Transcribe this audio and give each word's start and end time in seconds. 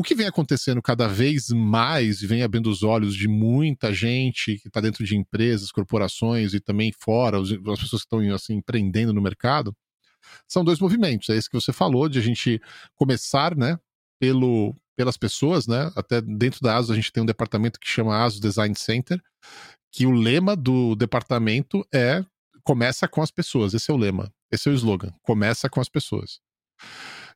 O 0.00 0.02
que 0.02 0.14
vem 0.14 0.26
acontecendo 0.26 0.80
cada 0.80 1.06
vez 1.06 1.50
mais 1.50 2.22
e 2.22 2.26
vem 2.26 2.42
abrindo 2.42 2.70
os 2.70 2.82
olhos 2.82 3.14
de 3.14 3.28
muita 3.28 3.92
gente 3.92 4.56
que 4.56 4.68
está 4.68 4.80
dentro 4.80 5.04
de 5.04 5.14
empresas, 5.14 5.70
corporações 5.70 6.54
e 6.54 6.58
também 6.58 6.90
fora, 6.90 7.38
as 7.38 7.50
pessoas 7.50 8.02
que 8.02 8.16
estão 8.16 8.34
assim, 8.34 8.54
empreendendo 8.54 9.12
no 9.12 9.20
mercado, 9.20 9.76
são 10.48 10.64
dois 10.64 10.78
movimentos. 10.78 11.28
É 11.28 11.36
esse 11.36 11.50
que 11.50 11.60
você 11.60 11.70
falou, 11.70 12.08
de 12.08 12.18
a 12.18 12.22
gente 12.22 12.62
começar, 12.94 13.54
né, 13.54 13.78
pelo, 14.18 14.74
pelas 14.96 15.18
pessoas, 15.18 15.66
né? 15.66 15.92
Até 15.94 16.22
dentro 16.22 16.62
da 16.62 16.78
ASUS 16.78 16.92
a 16.92 16.94
gente 16.94 17.12
tem 17.12 17.22
um 17.22 17.26
departamento 17.26 17.78
que 17.78 17.86
chama 17.86 18.24
ASUS 18.24 18.40
Design 18.40 18.74
Center, 18.74 19.20
que 19.92 20.06
o 20.06 20.12
lema 20.12 20.56
do 20.56 20.96
departamento 20.96 21.86
é 21.92 22.24
começa 22.64 23.06
com 23.06 23.20
as 23.20 23.30
pessoas. 23.30 23.74
Esse 23.74 23.90
é 23.90 23.94
o 23.94 23.98
lema, 23.98 24.32
esse 24.50 24.66
é 24.66 24.72
o 24.72 24.74
slogan. 24.74 25.12
Começa 25.20 25.68
com 25.68 25.78
as 25.78 25.90
pessoas. 25.90 26.40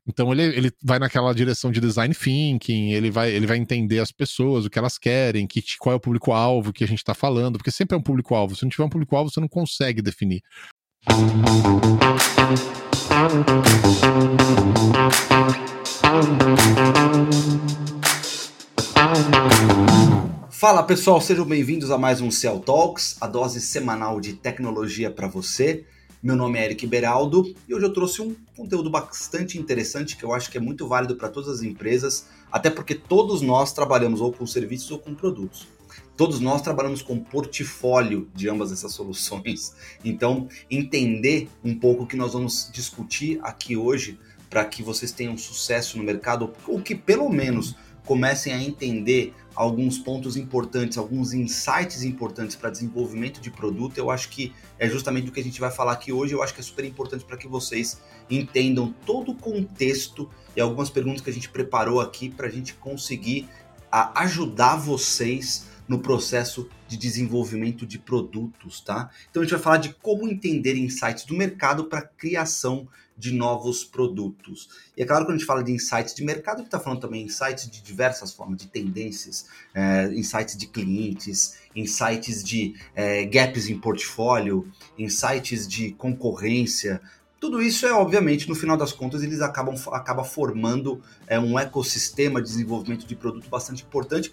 Então 0.07 0.31
ele, 0.33 0.43
ele 0.43 0.73
vai 0.83 0.99
naquela 0.99 1.33
direção 1.35 1.73
de 1.73 1.81
design 1.81 2.15
thinking, 2.15 2.93
ele 2.93 3.11
vai, 3.11 3.33
ele 3.33 3.47
vai 3.47 3.57
entender 3.57 4.01
as 4.01 4.13
pessoas, 4.13 4.67
o 4.67 4.71
que 4.71 4.79
elas 4.79 4.99
querem, 4.99 5.47
que, 5.47 5.63
qual 5.79 5.95
é 5.95 5.97
o 5.97 6.01
público-alvo 6.01 6.75
que 6.75 6.85
a 6.85 6.87
gente 6.87 6.99
está 6.99 7.15
falando, 7.15 7.57
porque 7.57 7.71
sempre 7.71 7.95
é 7.95 7.99
um 7.99 8.03
público-alvo. 8.03 8.55
Se 8.55 8.65
não 8.65 8.69
tiver 8.69 8.85
um 8.85 8.89
público-alvo, 8.91 9.31
você 9.31 9.41
não 9.41 9.49
consegue 9.49 10.03
definir. 10.03 10.43
Fala 20.51 20.83
pessoal, 20.83 21.19
sejam 21.19 21.47
bem-vindos 21.47 21.91
a 21.91 21.97
mais 21.97 22.21
um 22.21 22.31
Cell 22.31 22.61
Talks, 22.61 23.17
a 23.23 23.27
dose 23.27 23.59
semanal 23.59 24.21
de 24.21 24.35
tecnologia 24.35 25.11
para 25.11 25.29
você. 25.29 25.87
Meu 26.25 26.35
nome 26.35 26.59
é 26.59 26.65
Eric 26.65 26.87
Beraldo 26.87 27.55
e 27.69 27.75
hoje 27.75 27.85
eu 27.85 27.93
trouxe 27.93 28.23
um 28.23 28.35
conteúdo 28.57 28.89
bastante 28.89 29.59
interessante 29.59 30.17
que 30.17 30.25
eu 30.25 30.33
acho 30.33 30.51
que 30.51 30.57
é 30.57 30.61
muito 30.61 30.89
válido 30.89 31.17
para 31.17 31.29
todas 31.29 31.51
as 31.51 31.63
empresas, 31.63 32.27
até 32.51 32.71
porque 32.71 32.95
todos 32.95 33.43
nós 33.43 33.75
trabalhamos 33.75 34.23
ou 34.23 34.33
com 34.33 34.47
serviços 34.47 34.91
ou 34.91 34.99
com 34.99 35.15
produtos. 35.15 35.69
Todos 36.17 36.41
nós 36.41 36.63
trabalhamos 36.63 37.03
com 37.03 37.19
portfólio 37.19 38.27
de 38.35 38.49
ambas 38.49 38.73
essas 38.73 38.93
soluções. 38.97 39.75
Então, 40.03 40.49
entender 40.71 41.47
um 41.63 41.79
pouco 41.79 42.05
o 42.05 42.07
que 42.07 42.17
nós 42.17 42.33
vamos 42.33 42.71
discutir 42.73 43.39
aqui 43.43 43.77
hoje 43.77 44.19
para 44.49 44.65
que 44.65 44.83
vocês 44.83 45.13
tenham 45.13 45.37
sucesso 45.37 45.99
no 45.99 46.05
mercado, 46.05 46.55
ou 46.67 46.81
que 46.81 46.95
pelo 46.95 47.29
menos 47.29 47.77
comecem 48.07 48.55
a 48.55 48.63
entender 48.63 49.35
alguns 49.55 49.99
pontos 49.99 50.37
importantes, 50.37 50.99
alguns 50.99 51.33
insights 51.33 52.03
importantes 52.03 52.57
para 52.57 52.71
desenvolvimento 52.71 53.41
de 53.41 53.51
produto, 53.51 53.99
eu 53.99 54.11
acho 54.11 54.29
que 54.29 54.53
é 54.79 54.89
justamente 54.89 55.29
o 55.29 55.33
que 55.33 55.41
a 55.41 55.45
gente 55.45 55.61
vai 55.61 55.71
falar 55.71 55.93
aqui 55.93 56.13
hoje. 56.13 56.33
Eu 56.33 56.43
acho 56.43 56.55
que 56.55 56.61
é 56.61 56.65
super 56.65 56.85
importante 56.85 57.25
para 57.25 57.37
que 57.37 57.47
vocês 57.47 58.01
entendam 58.29 58.93
todo 59.07 59.33
o 59.33 59.35
contexto 59.35 60.29
e 60.57 60.61
algumas 60.61 60.91
perguntas 60.91 61.21
que 61.21 61.31
a 61.31 61.33
gente 61.33 61.49
preparou 61.49 62.01
aqui 62.01 62.31
para 62.31 62.47
a 62.47 62.51
gente 62.51 62.75
conseguir 62.75 63.49
a 63.91 64.23
ajudar 64.23 64.77
vocês 64.77 65.69
no 65.87 65.99
processo 65.99 66.69
de 66.89 66.97
desenvolvimento 66.97 67.87
de 67.87 67.99
produtos, 67.99 68.81
tá? 68.81 69.11
Então 69.31 69.43
a 69.43 69.45
gente 69.45 69.55
vai 69.55 69.63
falar 69.63 69.77
de 69.77 69.95
como 69.95 70.29
entender 70.29 70.77
insights 70.77 71.25
do 71.25 71.35
mercado 71.35 71.85
para 71.85 72.03
criação 72.03 72.89
de 73.17 73.33
novos 73.33 73.85
produtos. 73.85 74.69
E 74.97 75.03
é 75.03 75.07
claro 75.07 75.25
que 75.25 75.33
a 75.33 75.35
gente 75.35 75.47
fala 75.47 75.63
de 75.63 75.73
insights 75.73 76.15
de 76.15 76.25
mercado, 76.25 76.57
a 76.57 76.59
gente 76.59 76.67
está 76.67 76.81
falando 76.81 77.01
também 77.01 77.23
insights 77.23 77.71
de 77.71 77.81
diversas 77.81 78.33
formas, 78.33 78.59
de 78.59 78.67
tendências, 78.67 79.47
é, 79.75 80.07
insights 80.15 80.57
de 80.57 80.67
clientes, 80.67 81.59
insights 81.75 82.43
de 82.43 82.75
é, 82.95 83.25
gaps 83.25 83.69
em 83.69 83.79
portfólio, 83.79 84.69
insights 84.99 85.67
de 85.69 85.93
concorrência. 85.93 87.01
Tudo 87.39 87.63
isso 87.63 87.87
é, 87.87 87.93
obviamente, 87.93 88.49
no 88.49 88.55
final 88.55 88.77
das 88.77 88.93
contas, 88.93 89.23
eles 89.23 89.41
acabam 89.41 89.75
acaba 89.93 90.25
formando 90.25 91.01
é, 91.27 91.39
um 91.39 91.59
ecossistema 91.59 92.41
de 92.41 92.49
desenvolvimento 92.49 93.07
de 93.07 93.15
produto 93.15 93.49
bastante 93.49 93.83
importante. 93.83 94.33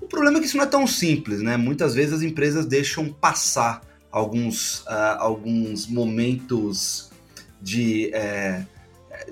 O 0.00 0.06
problema 0.06 0.36
é 0.36 0.40
que 0.40 0.46
isso 0.46 0.56
não 0.56 0.64
é 0.64 0.68
tão 0.68 0.86
simples, 0.86 1.40
né? 1.40 1.56
Muitas 1.56 1.94
vezes 1.94 2.12
as 2.12 2.22
empresas 2.22 2.66
deixam 2.66 3.10
passar 3.10 3.80
alguns, 4.12 4.80
uh, 4.80 5.18
alguns 5.18 5.86
momentos 5.86 7.05
de, 7.66 8.14
é, 8.14 8.64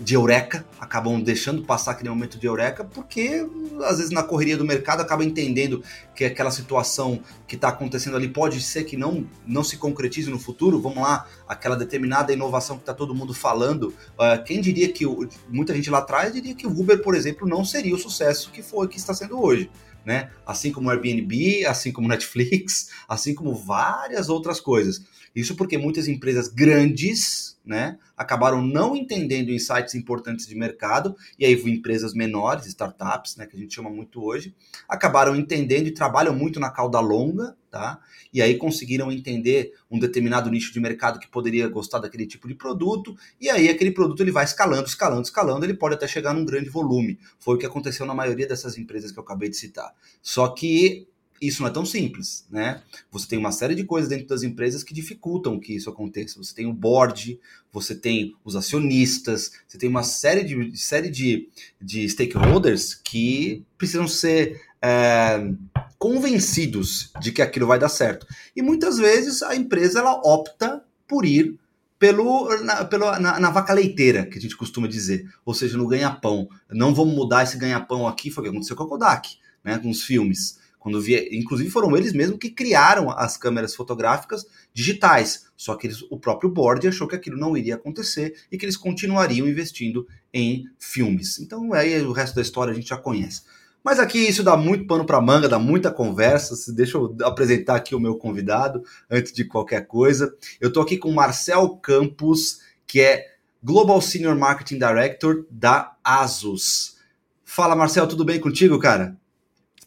de 0.00 0.14
eureka, 0.14 0.66
acabam 0.80 1.22
deixando 1.22 1.62
passar 1.62 1.92
aquele 1.92 2.10
momento 2.10 2.36
de 2.36 2.48
eureka, 2.48 2.82
porque 2.82 3.46
às 3.84 3.98
vezes 3.98 4.10
na 4.10 4.24
correria 4.24 4.56
do 4.56 4.64
mercado 4.64 5.00
acaba 5.02 5.24
entendendo 5.24 5.84
que 6.16 6.24
aquela 6.24 6.50
situação 6.50 7.20
que 7.46 7.54
está 7.54 7.68
acontecendo 7.68 8.16
ali 8.16 8.26
pode 8.26 8.60
ser 8.60 8.82
que 8.82 8.96
não, 8.96 9.24
não 9.46 9.62
se 9.62 9.76
concretize 9.76 10.28
no 10.28 10.38
futuro. 10.38 10.82
Vamos 10.82 10.98
lá, 10.98 11.28
aquela 11.46 11.76
determinada 11.76 12.32
inovação 12.32 12.74
que 12.74 12.82
está 12.82 12.92
todo 12.92 13.14
mundo 13.14 13.32
falando. 13.32 13.94
Uh, 14.18 14.42
quem 14.44 14.60
diria 14.60 14.92
que 14.92 15.04
muita 15.48 15.72
gente 15.72 15.88
lá 15.88 15.98
atrás 15.98 16.32
diria 16.32 16.56
que 16.56 16.66
o 16.66 16.70
Uber, 16.70 17.00
por 17.00 17.14
exemplo, 17.14 17.46
não 17.46 17.64
seria 17.64 17.94
o 17.94 17.98
sucesso 17.98 18.50
que 18.50 18.62
foi 18.62 18.88
que 18.88 18.96
está 18.96 19.14
sendo 19.14 19.40
hoje. 19.40 19.70
Né? 20.04 20.28
Assim 20.44 20.72
como 20.72 20.88
o 20.88 20.90
Airbnb, 20.90 21.64
assim 21.66 21.92
como 21.92 22.08
Netflix, 22.08 22.90
assim 23.08 23.32
como 23.32 23.54
várias 23.54 24.28
outras 24.28 24.60
coisas. 24.60 25.02
Isso 25.34 25.56
porque 25.56 25.76
muitas 25.76 26.06
empresas 26.06 26.48
grandes, 26.48 27.58
né, 27.64 27.98
acabaram 28.16 28.62
não 28.62 28.94
entendendo 28.94 29.50
insights 29.50 29.94
importantes 29.94 30.46
de 30.46 30.54
mercado, 30.54 31.16
e 31.38 31.44
aí 31.44 31.54
empresas 31.68 32.14
menores, 32.14 32.66
startups, 32.66 33.36
né, 33.36 33.46
que 33.46 33.56
a 33.56 33.58
gente 33.58 33.74
chama 33.74 33.90
muito 33.90 34.22
hoje, 34.22 34.54
acabaram 34.88 35.34
entendendo 35.34 35.88
e 35.88 35.90
trabalham 35.90 36.34
muito 36.34 36.60
na 36.60 36.70
cauda 36.70 37.00
longa, 37.00 37.56
tá? 37.70 37.98
E 38.32 38.40
aí 38.40 38.56
conseguiram 38.56 39.10
entender 39.10 39.72
um 39.90 39.98
determinado 39.98 40.48
nicho 40.50 40.72
de 40.72 40.78
mercado 40.78 41.18
que 41.18 41.26
poderia 41.26 41.66
gostar 41.66 41.98
daquele 41.98 42.26
tipo 42.26 42.46
de 42.46 42.54
produto, 42.54 43.16
e 43.40 43.50
aí 43.50 43.68
aquele 43.68 43.90
produto 43.90 44.22
ele 44.22 44.30
vai 44.30 44.44
escalando, 44.44 44.86
escalando, 44.86 45.22
escalando, 45.22 45.66
ele 45.66 45.74
pode 45.74 45.96
até 45.96 46.06
chegar 46.06 46.32
num 46.32 46.44
grande 46.44 46.68
volume. 46.68 47.18
Foi 47.40 47.56
o 47.56 47.58
que 47.58 47.66
aconteceu 47.66 48.06
na 48.06 48.14
maioria 48.14 48.46
dessas 48.46 48.78
empresas 48.78 49.10
que 49.10 49.18
eu 49.18 49.24
acabei 49.24 49.48
de 49.48 49.56
citar. 49.56 49.92
Só 50.22 50.48
que 50.48 51.08
isso 51.46 51.62
não 51.62 51.68
é 51.68 51.72
tão 51.72 51.84
simples, 51.84 52.46
né? 52.50 52.82
Você 53.10 53.26
tem 53.26 53.38
uma 53.38 53.52
série 53.52 53.74
de 53.74 53.84
coisas 53.84 54.08
dentro 54.08 54.26
das 54.26 54.42
empresas 54.42 54.82
que 54.82 54.94
dificultam 54.94 55.58
que 55.58 55.74
isso 55.74 55.90
aconteça. 55.90 56.38
Você 56.38 56.54
tem 56.54 56.66
o 56.66 56.72
board, 56.72 57.38
você 57.72 57.94
tem 57.94 58.34
os 58.44 58.56
acionistas, 58.56 59.52
você 59.66 59.78
tem 59.78 59.88
uma 59.88 60.02
série 60.02 60.44
de, 60.44 60.76
série 60.76 61.10
de, 61.10 61.48
de 61.80 62.08
stakeholders 62.08 62.94
que 62.94 63.64
precisam 63.76 64.06
ser 64.06 64.60
é, 64.82 65.50
convencidos 65.98 67.12
de 67.20 67.32
que 67.32 67.42
aquilo 67.42 67.66
vai 67.66 67.78
dar 67.78 67.88
certo. 67.88 68.26
E 68.54 68.62
muitas 68.62 68.98
vezes 68.98 69.42
a 69.42 69.56
empresa 69.56 70.00
ela 70.00 70.20
opta 70.24 70.84
por 71.08 71.24
ir 71.24 71.58
pelo, 71.98 72.54
na, 72.62 72.84
pelo, 72.84 73.18
na, 73.18 73.40
na, 73.40 73.50
vaca 73.50 73.72
leiteira, 73.72 74.26
que 74.26 74.36
a 74.36 74.40
gente 74.40 74.56
costuma 74.56 74.86
dizer, 74.86 75.26
ou 75.44 75.54
seja, 75.54 75.78
no 75.78 75.86
ganha-pão. 75.86 76.48
Não 76.70 76.94
vamos 76.94 77.14
mudar 77.14 77.44
esse 77.44 77.56
ganha-pão 77.56 78.06
aqui, 78.06 78.30
foi 78.30 78.42
o 78.42 78.44
que 78.44 78.50
aconteceu 78.50 78.76
com 78.76 78.84
a 78.84 78.88
Kodak, 78.88 79.36
né, 79.62 79.78
com 79.78 79.88
os 79.88 80.02
filmes. 80.02 80.58
Quando 80.84 81.00
via, 81.00 81.34
inclusive 81.34 81.70
foram 81.70 81.96
eles 81.96 82.12
mesmos 82.12 82.38
que 82.38 82.50
criaram 82.50 83.08
as 83.08 83.38
câmeras 83.38 83.74
fotográficas 83.74 84.44
digitais. 84.70 85.46
Só 85.56 85.76
que 85.76 85.86
eles, 85.86 86.02
o 86.10 86.18
próprio 86.18 86.50
board 86.50 86.86
achou 86.86 87.08
que 87.08 87.16
aquilo 87.16 87.38
não 87.38 87.56
iria 87.56 87.76
acontecer 87.76 88.34
e 88.52 88.58
que 88.58 88.66
eles 88.66 88.76
continuariam 88.76 89.48
investindo 89.48 90.06
em 90.30 90.66
filmes. 90.78 91.38
Então 91.38 91.72
aí 91.72 91.98
o 92.02 92.12
resto 92.12 92.36
da 92.36 92.42
história 92.42 92.70
a 92.70 92.74
gente 92.74 92.90
já 92.90 92.98
conhece. 92.98 93.44
Mas 93.82 93.98
aqui 93.98 94.18
isso 94.18 94.42
dá 94.42 94.58
muito 94.58 94.86
pano 94.86 95.06
para 95.06 95.22
manga, 95.22 95.48
dá 95.48 95.58
muita 95.58 95.90
conversa. 95.90 96.54
Deixa 96.74 96.98
eu 96.98 97.16
apresentar 97.22 97.76
aqui 97.76 97.94
o 97.94 98.00
meu 98.00 98.16
convidado 98.16 98.84
antes 99.10 99.32
de 99.32 99.42
qualquer 99.42 99.86
coisa. 99.86 100.36
Eu 100.60 100.68
estou 100.68 100.82
aqui 100.82 100.98
com 100.98 101.08
o 101.08 101.14
Marcel 101.14 101.66
Campos, 101.76 102.58
que 102.86 103.00
é 103.00 103.24
Global 103.62 104.02
Senior 104.02 104.36
Marketing 104.36 104.76
Director 104.76 105.46
da 105.50 105.96
Asus. 106.04 106.98
Fala, 107.42 107.74
Marcel, 107.74 108.06
tudo 108.06 108.22
bem 108.22 108.38
contigo, 108.38 108.78
cara? 108.78 109.16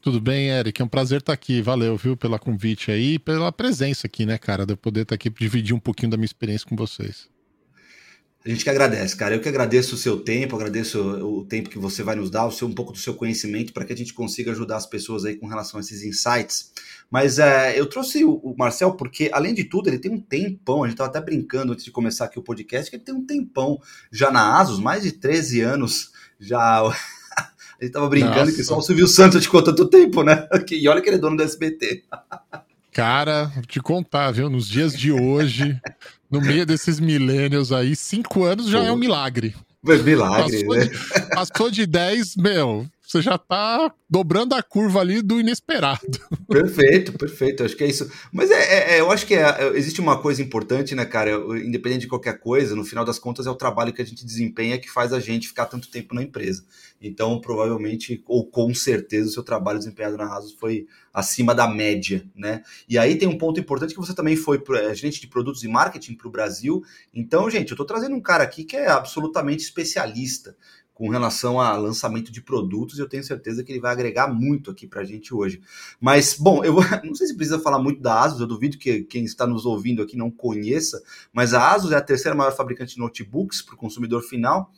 Tudo 0.08 0.22
bem, 0.22 0.48
Eric? 0.52 0.82
É 0.82 0.86
um 0.86 0.88
prazer 0.88 1.20
estar 1.20 1.34
aqui. 1.34 1.62
Valeu, 1.62 1.98
viu, 1.98 2.16
pela 2.16 2.40
convite 2.40 2.90
aí 2.90 3.20
pela 3.20 3.52
presença 3.52 4.08
aqui, 4.08 4.26
né, 4.26 4.38
cara? 4.38 4.66
De 4.66 4.72
eu 4.72 4.78
poder 4.78 5.02
estar 5.02 5.16
aqui 5.16 5.30
dividir 5.30 5.76
um 5.76 5.82
pouquinho 5.82 6.10
da 6.10 6.16
minha 6.16 6.26
experiência 6.26 6.66
com 6.66 6.78
vocês. 6.78 7.28
A 8.46 8.48
gente 8.48 8.64
que 8.64 8.70
agradece, 8.70 9.18
cara. 9.18 9.36
Eu 9.36 9.42
que 9.42 9.50
agradeço 9.50 9.96
o 9.96 9.98
seu 9.98 10.22
tempo, 10.22 10.56
agradeço 10.56 10.98
o 11.02 11.44
tempo 11.44 11.70
que 11.70 11.78
você 11.78 12.04
vai 12.04 12.16
nos 12.16 12.30
dar, 12.30 12.46
o 12.46 12.52
seu, 12.54 12.70
um 12.70 12.74
pouco 12.74 12.94
do 12.94 12.98
seu 12.98 13.16
conhecimento, 13.16 13.74
para 13.74 13.84
que 13.84 13.92
a 13.92 13.98
gente 13.98 14.14
consiga 14.14 14.52
ajudar 14.52 14.78
as 14.78 14.86
pessoas 14.86 15.26
aí 15.26 15.36
com 15.36 15.46
relação 15.46 15.78
a 15.78 15.82
esses 15.82 16.02
insights. 16.02 16.72
Mas 17.12 17.38
é, 17.38 17.78
eu 17.78 17.86
trouxe 17.86 18.24
o, 18.24 18.36
o, 18.36 18.56
Marcel 18.58 18.94
porque, 18.94 19.30
além 19.34 19.54
de 19.54 19.66
tudo, 19.66 19.90
ele 19.90 20.00
tem 20.00 20.10
um 20.10 20.22
tempão, 20.22 20.84
a 20.84 20.88
gente 20.88 20.94
estava 20.94 21.10
até 21.10 21.20
brincando 21.20 21.74
antes 21.74 21.84
de 21.84 21.92
começar 21.92 22.24
aqui 22.24 22.40
o 22.40 22.44
podcast, 22.44 22.90
que 22.90 22.96
ele 22.96 23.04
tem 23.04 23.14
um 23.14 23.26
tempão 23.26 23.78
já 24.10 24.32
na 24.32 24.58
ASUS, 24.58 24.80
mais 24.80 25.04
de 25.04 25.12
13 25.12 25.60
anos 25.60 26.14
já 26.40 26.82
a 27.80 27.84
gente 27.84 27.94
tava 27.94 28.10
brincando 28.10 28.40
Nossa. 28.40 28.54
que 28.54 28.64
só 28.64 28.78
o 28.78 28.82
Silvio 28.82 29.08
Santos 29.08 29.44
ficou 29.44 29.62
tanto 29.62 29.88
tempo, 29.88 30.24
né? 30.24 30.48
E 30.72 30.88
olha 30.88 31.02
que 31.02 31.10
ele 31.10 31.18
é 31.18 31.20
dono 31.20 31.38
do 31.38 31.44
SBT. 31.44 32.04
Cara, 32.92 33.52
te 33.68 33.80
contar, 33.80 34.32
viu? 34.32 34.50
Nos 34.50 34.68
dias 34.68 34.98
de 34.98 35.12
hoje, 35.12 35.80
no 36.30 36.42
meio 36.42 36.66
desses 36.66 37.00
milênios 37.00 37.72
aí, 37.72 37.96
cinco 37.96 38.44
anos 38.44 38.68
já 38.68 38.80
Pô. 38.80 38.88
é 38.88 38.92
um 38.92 38.98
milagre. 38.98 39.56
Milagre, 39.84 40.66
passou 40.66 40.76
né? 40.76 40.86
De, 40.86 41.30
passou 41.30 41.72
de 41.72 41.86
10, 41.86 42.36
meu, 42.36 42.86
você 43.08 43.22
já 43.22 43.38
tá 43.38 43.94
dobrando 44.10 44.54
a 44.54 44.62
curva 44.62 45.00
ali 45.00 45.22
do 45.22 45.40
inesperado. 45.40 46.02
Perfeito, 46.50 47.14
perfeito. 47.14 47.64
Acho 47.64 47.76
que 47.76 47.86
é 47.86 47.88
isso. 47.88 48.12
Mas 48.34 48.52
é, 48.52 48.56
é, 48.56 48.96
é 48.96 49.00
eu 49.00 49.10
acho 49.10 49.26
que 49.26 49.34
é, 49.34 49.72
existe 49.76 50.02
uma 50.02 50.22
coisa 50.22 50.42
importante, 50.42 50.94
né, 50.94 51.06
cara? 51.06 51.32
Independente 51.64 52.02
de 52.02 52.08
qualquer 52.08 52.38
coisa, 52.40 52.76
no 52.76 52.84
final 52.84 53.06
das 53.06 53.18
contas 53.18 53.48
é 53.48 53.50
o 53.50 53.56
trabalho 53.56 53.94
que 53.94 54.02
a 54.02 54.06
gente 54.06 54.26
desempenha 54.26 54.78
que 54.78 54.92
faz 54.92 55.14
a 55.14 55.22
gente 55.22 55.48
ficar 55.48 55.68
tanto 55.68 55.90
tempo 55.90 56.14
na 56.14 56.22
empresa. 56.22 56.66
Então, 57.02 57.40
provavelmente, 57.40 58.24
ou 58.26 58.46
com 58.46 58.74
certeza, 58.74 59.30
o 59.30 59.32
seu 59.32 59.44
trabalho 59.44 59.80
desempenhado 59.80 60.18
na 60.18 60.36
Asus 60.36 60.54
foi 60.54 60.88
acima 61.14 61.54
da 61.54 61.68
média, 61.68 62.28
né? 62.36 62.64
E 62.90 62.98
aí 62.98 63.18
tem 63.18 63.28
um 63.28 63.38
ponto 63.38 63.60
importante 63.60 63.94
que 63.94 64.00
você 64.00 64.16
também 64.16 64.36
foi 64.36 64.62
é, 64.76 64.96
gerente 64.96 65.22
de 65.22 65.28
produtos 65.28 65.64
e 65.64 65.68
marketing 65.68 66.16
para 66.16 66.28
o 66.28 66.32
Brasil. 66.32 66.84
Então, 67.14 67.50
gente, 67.50 67.70
eu 67.70 67.76
estou 67.76 67.86
trazendo 67.86 68.16
um 68.16 68.22
cara 68.22 68.44
aqui 68.44 68.64
que 68.64 68.76
é 68.76 68.88
absolutamente 68.90 69.64
especialista 69.64 70.56
com 70.98 71.10
relação 71.10 71.62
a 71.62 71.78
lançamento 71.78 72.32
de 72.32 72.42
produtos, 72.42 72.98
eu 72.98 73.08
tenho 73.08 73.24
certeza 73.24 73.64
que 73.64 73.72
ele 73.72 73.80
vai 73.80 73.92
agregar 73.92 74.34
muito 74.34 74.72
aqui 74.72 74.88
para 74.88 75.02
a 75.02 75.04
gente 75.04 75.32
hoje. 75.32 75.62
Mas, 76.02 76.36
bom, 76.36 76.66
eu 76.66 76.74
não 77.06 77.14
sei 77.14 77.28
se 77.28 77.36
precisa 77.36 77.60
falar 77.60 77.78
muito 77.78 78.02
da 78.02 78.24
Asus, 78.24 78.40
eu 78.40 78.48
duvido 78.48 78.80
que 78.80 79.04
quem 79.04 79.24
está 79.24 79.46
nos 79.46 79.64
ouvindo 79.64 80.02
aqui 80.02 80.18
não 80.18 80.32
conheça, 80.32 81.00
mas 81.32 81.54
a 81.54 81.72
Asus 81.72 81.92
é 81.92 81.98
a 81.98 82.02
terceira 82.02 82.36
maior 82.36 82.52
fabricante 82.52 82.96
de 82.96 83.00
notebooks 83.00 83.62
para 83.62 83.76
o 83.76 83.78
consumidor 83.78 84.24
final, 84.24 84.72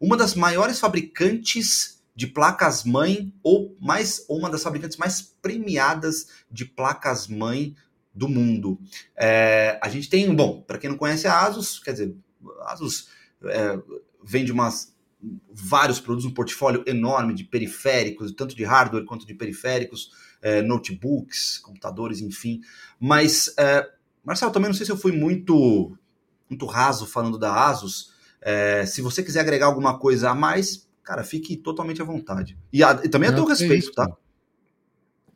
uma 0.00 0.16
das 0.16 0.34
maiores 0.34 0.80
fabricantes 0.80 2.00
de 2.14 2.26
placas-mãe, 2.26 3.32
ou 3.42 3.76
mais 3.80 4.24
ou 4.28 4.38
uma 4.38 4.50
das 4.50 4.62
fabricantes 4.62 4.96
mais 4.96 5.20
premiadas 5.20 6.28
de 6.50 6.64
placas-mãe 6.64 7.76
do 8.14 8.28
mundo. 8.28 8.78
É, 9.16 9.78
a 9.82 9.88
gente 9.88 10.08
tem, 10.08 10.34
bom, 10.34 10.62
para 10.62 10.78
quem 10.78 10.90
não 10.90 10.96
conhece 10.96 11.26
a 11.26 11.46
Asus, 11.46 11.78
quer 11.78 11.92
dizer, 11.92 12.14
a 12.62 12.72
Asus 12.72 13.08
é, 13.44 13.78
vende 14.24 14.52
umas 14.52 14.94
vários 15.52 16.00
produtos, 16.00 16.24
um 16.24 16.34
portfólio 16.34 16.82
enorme 16.86 17.34
de 17.34 17.44
periféricos, 17.44 18.32
tanto 18.32 18.56
de 18.56 18.64
hardware 18.64 19.04
quanto 19.04 19.26
de 19.26 19.34
periféricos, 19.34 20.10
é, 20.42 20.62
notebooks, 20.62 21.58
computadores, 21.58 22.20
enfim. 22.20 22.60
Mas, 22.98 23.52
é, 23.58 23.88
Marcelo, 24.24 24.52
também 24.52 24.68
não 24.68 24.74
sei 24.74 24.86
se 24.86 24.92
eu 24.92 24.96
fui 24.96 25.12
muito, 25.12 25.96
muito 26.48 26.66
raso 26.66 27.06
falando 27.06 27.38
da 27.38 27.68
Asus. 27.68 28.12
É, 28.42 28.86
se 28.86 29.02
você 29.02 29.22
quiser 29.22 29.40
agregar 29.40 29.66
alguma 29.66 29.98
coisa 29.98 30.30
a 30.30 30.34
mais, 30.34 30.88
cara, 31.02 31.22
fique 31.22 31.56
totalmente 31.56 32.00
à 32.00 32.04
vontade. 32.04 32.58
E, 32.72 32.82
a, 32.82 33.00
e 33.04 33.08
também 33.08 33.28
a 33.28 33.32
teu 33.32 33.44
respeito, 33.44 33.92
tá? 33.92 34.06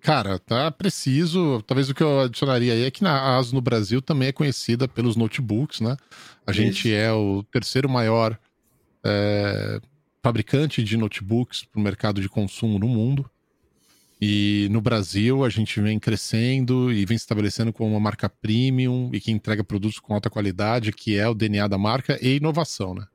Cara, 0.00 0.38
tá 0.38 0.70
preciso. 0.70 1.62
Talvez 1.62 1.88
o 1.88 1.94
que 1.94 2.02
eu 2.02 2.20
adicionaria 2.20 2.74
aí 2.74 2.84
é 2.84 2.90
que 2.90 3.04
a 3.06 3.36
ASUS 3.36 3.52
no 3.52 3.60
Brasil 3.62 4.02
também 4.02 4.28
é 4.28 4.32
conhecida 4.32 4.86
pelos 4.86 5.16
notebooks, 5.16 5.80
né? 5.80 5.96
A 6.46 6.50
Isso. 6.50 6.60
gente 6.60 6.92
é 6.92 7.10
o 7.10 7.42
terceiro 7.44 7.88
maior 7.88 8.38
é, 9.02 9.80
fabricante 10.22 10.82
de 10.82 10.96
notebooks 10.98 11.64
para 11.64 11.80
o 11.80 11.82
mercado 11.82 12.20
de 12.20 12.28
consumo 12.28 12.78
no 12.78 12.86
mundo. 12.86 13.28
E 14.26 14.68
no 14.70 14.80
Brasil 14.80 15.44
a 15.44 15.50
gente 15.50 15.78
vem 15.82 16.00
crescendo 16.00 16.90
e 16.90 17.04
vem 17.04 17.18
se 17.18 17.24
estabelecendo 17.24 17.74
como 17.74 17.90
uma 17.90 18.00
marca 18.00 18.26
premium 18.26 19.10
e 19.12 19.20
que 19.20 19.30
entrega 19.30 19.62
produtos 19.62 19.98
com 19.98 20.14
alta 20.14 20.30
qualidade, 20.30 20.92
que 20.92 21.14
é 21.14 21.28
o 21.28 21.34
DNA 21.34 21.68
da 21.68 21.76
marca 21.76 22.18
e 22.22 22.36
inovação, 22.36 22.94
né? 22.94 23.06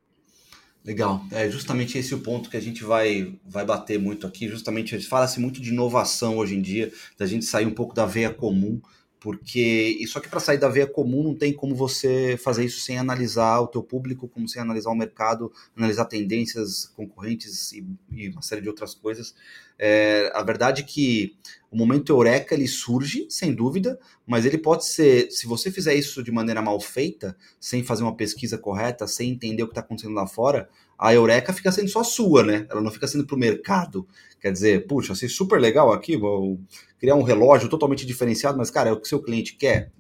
Legal. 0.85 1.25
É 1.31 1.49
justamente 1.49 1.97
esse 1.97 2.13
o 2.13 2.19
ponto 2.19 2.47
que 2.47 2.55
a 2.55 2.61
gente 2.61 2.83
vai, 2.83 3.33
vai 3.43 3.65
bater 3.65 3.97
muito 3.97 4.27
aqui. 4.27 4.47
Justamente 4.47 4.99
fala-se 4.99 5.39
muito 5.39 5.59
de 5.59 5.71
inovação 5.71 6.37
hoje 6.37 6.55
em 6.55 6.61
dia, 6.61 6.93
da 7.17 7.25
gente 7.25 7.43
sair 7.43 7.65
um 7.65 7.73
pouco 7.73 7.95
da 7.95 8.05
veia 8.05 8.29
comum 8.29 8.79
porque 9.19 9.99
só 10.07 10.19
que 10.19 10.29
para 10.29 10.39
sair 10.39 10.57
da 10.57 10.69
veia 10.69 10.87
comum 10.87 11.23
não 11.23 11.35
tem 11.35 11.51
como 11.51 11.75
você 11.75 12.37
fazer 12.41 12.63
isso 12.63 12.79
sem 12.79 12.97
analisar 12.97 13.59
o 13.59 13.67
teu 13.67 13.83
público, 13.83 14.29
como 14.29 14.47
sem 14.47 14.61
analisar 14.61 14.89
o 14.91 14.95
mercado, 14.95 15.51
analisar 15.75 16.05
tendências 16.05 16.85
concorrentes 16.95 17.73
e, 17.73 17.85
e 18.11 18.29
uma 18.29 18.41
série 18.41 18.61
de 18.61 18.69
outras 18.69 18.93
coisas. 18.93 19.35
É, 19.77 20.31
a 20.33 20.41
verdade 20.41 20.81
é 20.81 20.85
que 20.85 21.35
o 21.71 21.77
momento 21.77 22.11
eureka 22.11 22.55
ele 22.55 22.67
surge, 22.67 23.27
sem 23.29 23.53
dúvida, 23.53 23.99
mas 24.25 24.45
ele 24.45 24.57
pode 24.57 24.85
ser, 24.85 25.29
se 25.31 25.45
você 25.45 25.69
fizer 25.69 25.93
isso 25.93 26.23
de 26.23 26.31
maneira 26.31 26.61
mal 26.61 26.79
feita, 26.79 27.35
sem 27.59 27.83
fazer 27.83 28.03
uma 28.03 28.15
pesquisa 28.15 28.57
correta, 28.57 29.05
sem 29.05 29.31
entender 29.31 29.63
o 29.63 29.67
que 29.67 29.71
está 29.71 29.81
acontecendo 29.81 30.15
lá 30.15 30.27
fora, 30.27 30.69
a 30.97 31.13
eureka 31.13 31.53
fica 31.53 31.71
sendo 31.71 31.87
só 31.87 32.03
sua, 32.03 32.43
né? 32.43 32.67
Ela 32.69 32.81
não 32.81 32.91
fica 32.91 33.07
sendo 33.07 33.25
para 33.25 33.35
o 33.35 33.39
mercado. 33.39 34.05
Quer 34.41 34.51
dizer, 34.51 34.85
puxa, 34.85 35.13
achei 35.13 35.29
super 35.29 35.59
legal 35.59 35.93
aqui, 35.93 36.17
vou 36.17 36.59
criar 36.99 37.15
um 37.15 37.23
relógio 37.23 37.69
totalmente 37.69 38.05
diferenciado, 38.05 38.57
mas, 38.57 38.69
cara, 38.69 38.89
é 38.89 38.93
o 38.93 38.99
que 38.99 39.07
seu 39.07 39.21
cliente 39.21 39.55
quer. 39.55 39.91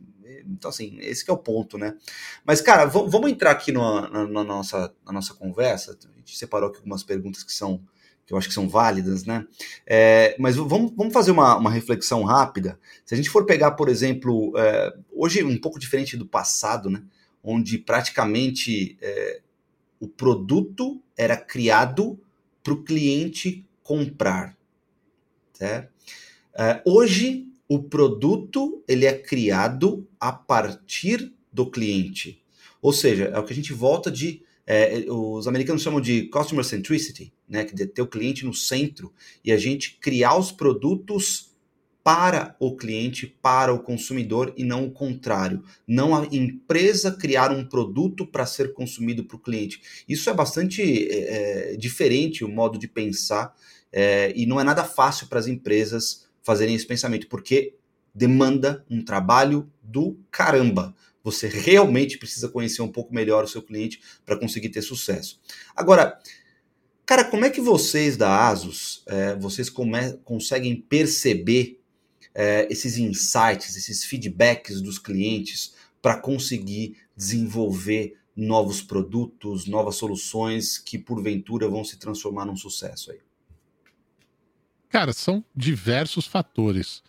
Então, 0.45 0.69
assim, 0.69 0.97
esse 0.99 1.29
é 1.29 1.33
o 1.33 1.37
ponto, 1.37 1.77
né? 1.77 1.95
Mas, 2.45 2.61
cara, 2.61 2.85
vamos 2.85 3.29
entrar 3.29 3.51
aqui 3.51 3.71
no, 3.71 4.01
na, 4.01 4.27
na, 4.27 4.43
nossa, 4.43 4.93
na 5.05 5.13
nossa 5.13 5.33
conversa. 5.33 5.97
A 6.13 6.17
gente 6.17 6.37
separou 6.37 6.69
aqui 6.69 6.77
algumas 6.77 7.03
perguntas 7.03 7.43
que 7.43 7.53
são 7.53 7.81
que 8.25 8.33
eu 8.33 8.37
acho 8.37 8.47
que 8.47 8.53
são 8.53 8.69
válidas, 8.69 9.25
né? 9.25 9.47
É, 9.87 10.35
mas 10.37 10.55
vamos, 10.55 10.93
vamos 10.95 11.11
fazer 11.11 11.31
uma, 11.31 11.57
uma 11.57 11.71
reflexão 11.71 12.23
rápida. 12.23 12.79
Se 13.03 13.15
a 13.15 13.17
gente 13.17 13.27
for 13.27 13.43
pegar, 13.43 13.71
por 13.71 13.89
exemplo, 13.89 14.53
é, 14.55 14.95
hoje 15.11 15.43
um 15.43 15.59
pouco 15.59 15.79
diferente 15.79 16.15
do 16.15 16.27
passado, 16.27 16.91
né? 16.91 17.01
Onde 17.43 17.79
praticamente 17.79 18.95
é, 19.01 19.41
o 19.99 20.07
produto 20.07 21.01
era 21.17 21.35
criado 21.35 22.19
para 22.63 22.73
o 22.73 22.83
cliente 22.83 23.65
comprar. 23.81 24.55
Certo? 25.53 25.91
Uh, 26.59 26.91
hoje, 26.91 27.47
o 27.69 27.81
produto 27.81 28.83
ele 28.85 29.05
é 29.05 29.13
criado 29.13 30.05
a 30.19 30.33
partir 30.33 31.31
do 31.53 31.71
cliente. 31.71 32.43
Ou 32.81 32.91
seja, 32.91 33.25
é 33.25 33.39
o 33.39 33.43
que 33.45 33.53
a 33.53 33.55
gente 33.55 33.71
volta 33.71 34.11
de. 34.11 34.41
É, 34.67 35.05
os 35.07 35.47
americanos 35.47 35.81
chamam 35.81 36.01
de 36.01 36.23
customer 36.23 36.65
centricity, 36.65 37.33
né? 37.47 37.63
Que 37.63 37.81
é 37.81 37.87
ter 37.87 38.01
o 38.01 38.07
cliente 38.07 38.45
no 38.45 38.53
centro 38.53 39.11
e 39.43 39.51
a 39.51 39.57
gente 39.57 39.97
criar 40.01 40.37
os 40.37 40.51
produtos 40.51 41.49
para 42.03 42.55
o 42.59 42.75
cliente, 42.75 43.27
para 43.41 43.73
o 43.73 43.79
consumidor 43.79 44.53
e 44.57 44.63
não 44.63 44.85
o 44.85 44.91
contrário. 44.91 45.63
Não 45.87 46.15
a 46.15 46.27
empresa 46.31 47.11
criar 47.11 47.51
um 47.51 47.65
produto 47.65 48.27
para 48.27 48.45
ser 48.45 48.73
consumido 48.73 49.23
para 49.23 49.37
o 49.37 49.39
cliente. 49.39 49.81
Isso 50.07 50.29
é 50.29 50.33
bastante 50.33 51.07
é, 51.09 51.75
diferente 51.77 52.43
o 52.43 52.49
modo 52.49 52.77
de 52.77 52.87
pensar 52.87 53.55
é, 53.91 54.31
e 54.35 54.45
não 54.45 54.59
é 54.59 54.63
nada 54.63 54.83
fácil 54.83 55.27
para 55.27 55.39
as 55.39 55.47
empresas 55.47 56.28
fazerem 56.43 56.75
esse 56.75 56.85
pensamento, 56.85 57.27
porque 57.27 57.75
demanda 58.13 58.85
um 58.89 59.03
trabalho 59.03 59.71
do 59.81 60.19
caramba. 60.31 60.95
Você 61.23 61.47
realmente 61.47 62.17
precisa 62.17 62.49
conhecer 62.49 62.81
um 62.81 62.91
pouco 62.91 63.13
melhor 63.13 63.43
o 63.43 63.47
seu 63.47 63.61
cliente 63.61 64.01
para 64.25 64.37
conseguir 64.37 64.69
ter 64.69 64.81
sucesso. 64.81 65.39
Agora, 65.75 66.19
cara, 67.05 67.23
como 67.23 67.45
é 67.45 67.49
que 67.49 67.61
vocês 67.61 68.17
da 68.17 68.47
Asus, 68.47 69.03
é, 69.05 69.35
vocês 69.35 69.69
conseguem 70.23 70.75
perceber 70.75 71.79
é, 72.33 72.67
esses 72.71 72.97
insights, 72.97 73.75
esses 73.75 74.03
feedbacks 74.05 74.81
dos 74.81 74.97
clientes 74.97 75.73
para 76.01 76.19
conseguir 76.19 76.97
desenvolver 77.15 78.17
novos 78.35 78.81
produtos, 78.81 79.67
novas 79.67 79.95
soluções 79.95 80.77
que 80.77 80.97
porventura 80.97 81.67
vão 81.67 81.83
se 81.83 81.97
transformar 81.97 82.45
num 82.45 82.55
sucesso 82.55 83.11
aí? 83.11 83.19
Cara, 84.89 85.13
são 85.13 85.43
diversos 85.55 86.25
fatores. 86.25 87.03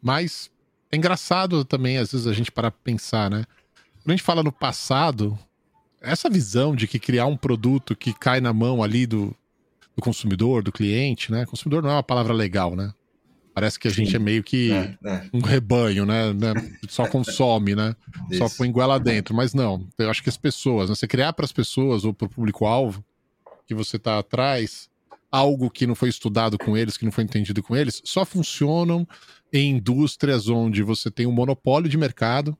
Mas 0.00 0.50
é 0.90 0.96
engraçado 0.96 1.64
também, 1.64 1.98
às 1.98 2.12
vezes, 2.12 2.26
a 2.26 2.32
gente 2.32 2.50
parar 2.50 2.70
pra 2.70 2.80
pensar, 2.82 3.30
né? 3.30 3.44
Quando 4.02 4.10
a 4.10 4.12
gente 4.12 4.22
fala 4.22 4.42
no 4.42 4.52
passado, 4.52 5.38
essa 6.00 6.30
visão 6.30 6.74
de 6.74 6.86
que 6.86 6.98
criar 6.98 7.26
um 7.26 7.36
produto 7.36 7.94
que 7.94 8.12
cai 8.12 8.40
na 8.40 8.52
mão 8.52 8.82
ali 8.82 9.06
do, 9.06 9.36
do 9.94 10.02
consumidor, 10.02 10.62
do 10.62 10.72
cliente, 10.72 11.30
né? 11.30 11.44
Consumidor 11.46 11.82
não 11.82 11.90
é 11.90 11.94
uma 11.94 12.02
palavra 12.02 12.32
legal, 12.32 12.74
né? 12.74 12.92
Parece 13.52 13.78
que 13.78 13.88
a 13.88 13.90
gente 13.90 14.10
Sim. 14.10 14.16
é 14.16 14.18
meio 14.18 14.42
que 14.42 14.72
é, 14.72 14.96
é. 15.04 15.28
um 15.32 15.40
rebanho, 15.40 16.06
né? 16.06 16.32
né? 16.32 16.54
Só 16.88 17.06
consome, 17.08 17.74
né? 17.74 17.94
Isso. 18.30 18.38
Só 18.38 18.48
põe 18.56 18.70
goela 18.70 18.98
dentro. 18.98 19.34
Mas 19.34 19.52
não, 19.52 19.86
eu 19.98 20.08
acho 20.08 20.22
que 20.22 20.28
as 20.28 20.36
pessoas, 20.36 20.88
né? 20.88 20.94
você 20.94 21.06
criar 21.06 21.32
para 21.32 21.44
as 21.44 21.52
pessoas 21.52 22.04
ou 22.04 22.14
para 22.14 22.26
o 22.26 22.30
público-alvo 22.30 23.04
que 23.66 23.74
você 23.74 23.96
está 23.96 24.18
atrás, 24.18 24.89
algo 25.30 25.70
que 25.70 25.86
não 25.86 25.94
foi 25.94 26.08
estudado 26.08 26.58
com 26.58 26.76
eles, 26.76 26.96
que 26.96 27.04
não 27.04 27.12
foi 27.12 27.24
entendido 27.24 27.62
com 27.62 27.76
eles, 27.76 28.02
só 28.04 28.24
funcionam 28.24 29.06
em 29.52 29.76
indústrias 29.76 30.48
onde 30.48 30.82
você 30.82 31.10
tem 31.10 31.26
um 31.26 31.32
monopólio 31.32 31.88
de 31.88 31.96
mercado 31.96 32.56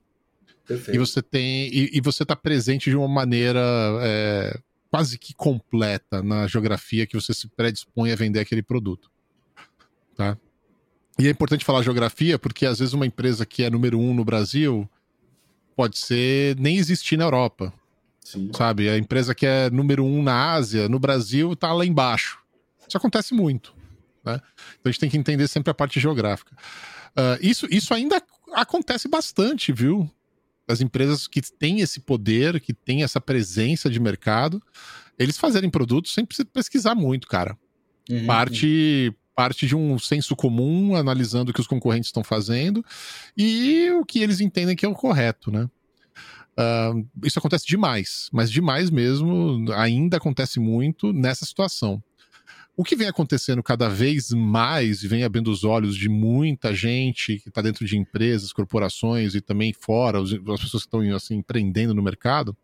Perfeito. 0.65 0.95
e 0.95 0.99
você 0.99 1.21
tem 1.21 1.67
e, 1.67 1.89
e 1.93 2.01
você 2.01 2.23
está 2.23 2.35
presente 2.35 2.89
de 2.89 2.95
uma 2.95 3.07
maneira 3.07 3.61
é, 4.01 4.59
quase 4.89 5.17
que 5.17 5.33
completa 5.33 6.23
na 6.23 6.47
geografia 6.47 7.05
que 7.05 7.15
você 7.15 7.33
se 7.33 7.47
predispõe 7.49 8.11
a 8.11 8.15
vender 8.15 8.39
aquele 8.39 8.63
produto, 8.63 9.09
tá? 10.15 10.37
E 11.19 11.27
é 11.27 11.29
importante 11.29 11.65
falar 11.65 11.83
geografia 11.83 12.39
porque 12.39 12.65
às 12.65 12.79
vezes 12.79 12.93
uma 12.93 13.05
empresa 13.05 13.45
que 13.45 13.63
é 13.63 13.69
número 13.69 13.99
um 13.99 14.13
no 14.13 14.23
Brasil 14.23 14.89
pode 15.75 15.97
ser 15.97 16.55
nem 16.57 16.77
existir 16.77 17.17
na 17.17 17.25
Europa. 17.25 17.73
Sim. 18.23 18.51
Sabe? 18.55 18.87
A 18.89 18.97
empresa 18.97 19.33
que 19.35 19.45
é 19.45 19.69
número 19.69 20.05
um 20.05 20.21
na 20.21 20.53
Ásia, 20.53 20.87
no 20.87 20.99
Brasil, 20.99 21.55
tá 21.55 21.73
lá 21.73 21.85
embaixo. 21.85 22.40
Isso 22.91 22.97
acontece 22.97 23.33
muito. 23.33 23.73
Né? 24.23 24.35
Então 24.35 24.89
a 24.89 24.89
gente 24.89 24.99
tem 24.99 25.09
que 25.09 25.17
entender 25.17 25.47
sempre 25.47 25.71
a 25.71 25.73
parte 25.73 25.97
geográfica. 25.97 26.53
Uh, 27.11 27.39
isso, 27.41 27.65
isso 27.71 27.93
ainda 27.93 28.21
acontece 28.53 29.07
bastante, 29.07 29.71
viu? 29.71 30.11
As 30.67 30.81
empresas 30.81 31.25
que 31.25 31.41
têm 31.41 31.79
esse 31.79 32.01
poder, 32.01 32.59
que 32.59 32.73
têm 32.73 33.01
essa 33.01 33.21
presença 33.21 33.89
de 33.89 33.97
mercado, 33.97 34.61
eles 35.17 35.37
fazerem 35.37 35.69
produtos 35.69 36.13
sem 36.13 36.25
pesquisar 36.25 36.95
muito, 36.95 37.27
cara. 37.27 37.57
Uhum, 38.09 38.25
parte, 38.25 39.07
uhum. 39.07 39.15
parte 39.33 39.65
de 39.65 39.75
um 39.75 39.97
senso 39.97 40.35
comum, 40.35 40.95
analisando 40.95 41.51
o 41.51 41.53
que 41.53 41.61
os 41.61 41.67
concorrentes 41.67 42.09
estão 42.09 42.25
fazendo 42.25 42.83
e 43.37 43.89
o 43.91 44.03
que 44.03 44.19
eles 44.19 44.41
entendem 44.41 44.75
que 44.75 44.85
é 44.85 44.89
o 44.89 44.93
correto, 44.93 45.49
né? 45.49 45.69
Uh, 46.51 47.07
isso 47.23 47.39
acontece 47.39 47.65
demais, 47.65 48.29
mas 48.33 48.51
demais 48.51 48.89
mesmo, 48.89 49.71
ainda 49.73 50.17
acontece 50.17 50.59
muito 50.59 51.13
nessa 51.13 51.45
situação. 51.45 52.03
O 52.75 52.83
que 52.83 52.95
vem 52.95 53.07
acontecendo 53.07 53.61
cada 53.61 53.89
vez 53.89 54.31
mais 54.31 55.03
e 55.03 55.07
vem 55.07 55.23
abrindo 55.23 55.51
os 55.51 55.63
olhos 55.63 55.95
de 55.95 56.07
muita 56.07 56.73
gente 56.73 57.37
que 57.37 57.49
está 57.49 57.61
dentro 57.61 57.85
de 57.85 57.97
empresas, 57.97 58.53
corporações 58.53 59.35
e 59.35 59.41
também 59.41 59.73
fora, 59.73 60.19
as 60.21 60.31
pessoas 60.31 60.83
que 60.83 60.87
estão 60.87 61.15
assim, 61.15 61.35
empreendendo 61.35 61.93
no 61.93 62.01
mercado, 62.01 62.55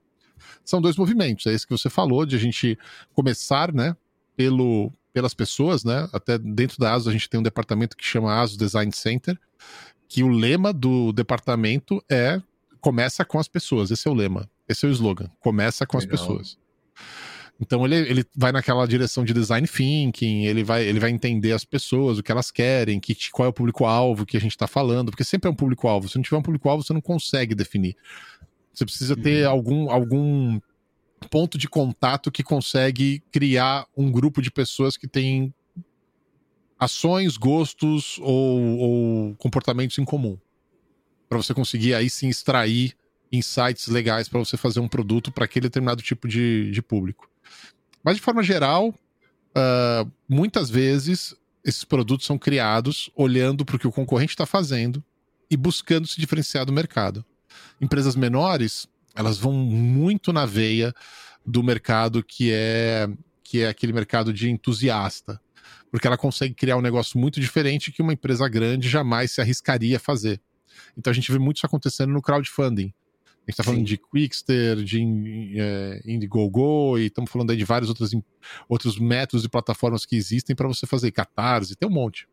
são 0.64 0.82
dois 0.82 0.96
movimentos. 0.96 1.46
É 1.46 1.54
esse 1.54 1.68
que 1.68 1.78
você 1.78 1.90
falou, 1.90 2.26
de 2.26 2.36
a 2.36 2.40
gente 2.40 2.78
começar 3.14 3.74
né, 3.74 3.96
pelo, 4.36 4.92
pelas 5.12 5.34
pessoas, 5.34 5.84
né? 5.84 6.08
Até 6.14 6.38
dentro 6.38 6.78
da 6.78 6.94
ASUS 6.94 7.08
a 7.08 7.12
gente 7.12 7.30
tem 7.30 7.40
um 7.40 7.44
departamento 7.44 7.98
que 7.98 8.06
chama 8.06 8.40
ASUS 8.40 8.58
Design 8.58 8.92
Center, 8.94 9.38
que 10.08 10.24
o 10.24 10.30
lema 10.30 10.72
do 10.72 11.12
departamento 11.12 12.04
é 12.10 12.42
começa 12.80 13.26
com 13.26 13.40
as 13.40 13.48
pessoas. 13.48 13.92
Esse 13.92 14.08
é 14.08 14.12
o 14.12 14.14
lema, 14.14 14.50
esse 14.70 14.86
é 14.86 14.90
o 14.90 14.92
slogan. 14.92 15.30
Começa 15.40 15.86
com 15.86 15.98
Legal. 15.98 16.14
as 16.14 16.22
pessoas. 16.22 16.58
Então 17.60 17.86
ele, 17.86 17.96
ele 17.96 18.26
vai 18.36 18.52
naquela 18.52 18.86
direção 18.88 19.26
de 19.26 19.34
design 19.34 19.68
thinking, 19.68 20.46
ele 20.46 20.64
vai, 20.64 20.86
ele 20.86 21.00
vai 21.00 21.10
entender 21.10 21.54
as 21.54 21.66
pessoas, 21.66 22.18
o 22.18 22.24
que 22.24 22.32
elas 22.32 22.52
querem, 22.52 23.00
que, 23.00 23.16
qual 23.32 23.48
é 23.48 23.50
o 23.50 23.54
público-alvo 23.54 24.26
que 24.26 24.38
a 24.38 24.40
gente 24.40 24.52
está 24.52 24.68
falando, 24.68 25.10
porque 25.10 25.24
sempre 25.24 25.48
é 25.48 25.52
um 25.52 25.56
público-alvo. 25.56 26.08
Se 26.08 26.16
não 26.16 26.24
tiver 26.24 26.38
um 26.38 26.42
público-alvo, 26.42 26.84
você 26.84 26.94
não 26.94 27.02
consegue 27.02 27.56
definir. 27.56 27.96
Você 28.74 28.86
precisa 28.86 29.16
ter 29.16 29.46
uhum. 29.46 29.52
algum, 29.52 29.92
algum 29.92 30.60
ponto 31.32 31.58
de 31.58 31.68
contato 31.68 32.32
que 32.32 32.44
consegue 32.44 33.24
criar 33.32 33.88
um 33.98 34.12
grupo 34.12 34.42
de 34.42 34.52
pessoas 34.52 34.96
que 34.96 35.08
tem 35.08 35.52
ações, 36.80 37.38
gostos 37.38 38.20
ou, 38.22 38.78
ou 38.78 39.36
comportamentos 39.36 39.98
em 39.98 40.06
comum 40.06 40.38
para 41.28 41.38
você 41.38 41.54
conseguir 41.54 41.94
aí 41.94 42.10
sim 42.10 42.30
extrair 42.30 42.94
insights 43.32 43.88
legais 43.88 44.30
para 44.30 44.40
você 44.40 44.56
fazer 44.56 44.80
um 44.80 44.88
produto 44.88 45.32
para 45.32 45.46
aquele 45.46 45.68
determinado 45.68 46.02
tipo 46.02 46.28
de, 46.28 46.72
de 46.72 46.82
público. 46.82 47.30
Mas 48.04 48.16
de 48.16 48.22
forma 48.22 48.44
geral, 48.44 48.90
uh, 48.90 50.12
muitas 50.28 50.70
vezes 50.70 51.36
esses 51.64 51.84
produtos 51.84 52.26
são 52.26 52.38
criados 52.38 53.10
olhando 53.16 53.66
para 53.66 53.76
o 53.76 53.80
que 53.80 53.88
o 53.88 53.92
concorrente 53.92 54.32
está 54.32 54.46
fazendo 54.46 55.04
e 55.50 55.58
buscando 55.58 56.08
se 56.08 56.20
diferenciar 56.20 56.66
do 56.66 56.72
mercado. 56.72 57.26
Empresas 57.82 58.16
menores, 58.16 58.88
elas 59.14 59.38
vão 59.38 59.52
muito 59.52 60.32
na 60.32 60.46
veia 60.46 60.94
do 61.46 61.64
mercado 61.64 62.24
que 62.24 62.52
é 62.52 63.10
que 63.44 63.62
é 63.62 63.70
aquele 63.70 63.94
mercado 63.94 64.34
de 64.34 64.50
entusiasta, 64.50 65.40
porque 65.90 66.06
ela 66.06 66.18
consegue 66.18 66.54
criar 66.54 66.76
um 66.76 66.82
negócio 66.82 67.18
muito 67.18 67.40
diferente 67.40 67.94
que 67.94 68.02
uma 68.02 68.12
empresa 68.12 68.46
grande 68.50 68.90
jamais 68.90 69.32
se 69.32 69.40
arriscaria 69.40 69.96
a 69.96 70.00
fazer. 70.02 70.42
Então 70.98 71.12
a 71.12 71.14
gente 71.14 71.32
vê 71.32 71.40
muito 71.40 71.58
isso 71.58 71.66
acontecendo 71.66 72.12
no 72.12 72.22
crowdfunding. 72.22 72.94
A 73.48 73.52
gente 73.52 73.62
está 73.62 73.64
falando 73.64 73.86
de 73.86 73.98
Quickster, 73.98 74.84
de 74.84 75.02
é, 75.58 76.02
Indiegogo, 76.06 76.98
e 76.98 77.06
estamos 77.06 77.32
falando 77.32 77.52
aí 77.52 77.58
de 77.58 77.64
vários 77.64 77.88
outros, 77.88 78.12
outros 78.68 79.00
métodos 79.00 79.46
e 79.46 79.50
plataformas 79.50 80.06
que 80.06 80.18
existem 80.18 80.54
para 80.54 80.68
você 80.68 80.86
fazer 80.86 81.12
Catarse, 81.12 81.74
tem 81.74 81.88
um 81.88 81.92
monte. 81.94 82.28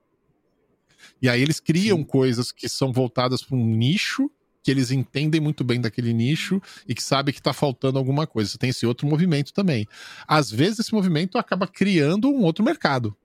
E 1.23 1.29
aí 1.29 1.41
eles 1.41 1.61
criam 1.61 1.99
Sim. 1.99 2.05
coisas 2.05 2.51
que 2.51 2.69
são 2.69 2.93
voltadas 2.93 3.45
para 3.45 3.57
um 3.57 3.65
nicho, 3.65 4.29
que 4.61 4.73
eles 4.73 4.91
entendem 4.91 5.41
muito 5.41 5.63
bem 5.63 5.81
daquele 5.81 6.13
nicho 6.13 6.61
e 6.89 6.95
que 6.95 7.03
sabem 7.03 7.33
que 7.33 7.39
está 7.39 7.53
faltando 7.53 7.97
alguma 7.97 8.27
coisa. 8.27 8.51
Você 8.51 8.59
tem 8.59 8.71
esse 8.71 8.85
outro 8.85 9.07
movimento 9.07 9.53
também. 9.53 9.87
Às 10.27 10.51
vezes 10.51 10.81
esse 10.81 10.95
movimento 10.95 11.39
acaba 11.39 11.69
criando 11.69 12.29
um 12.29 12.43
outro 12.43 12.65
mercado. 12.65 13.17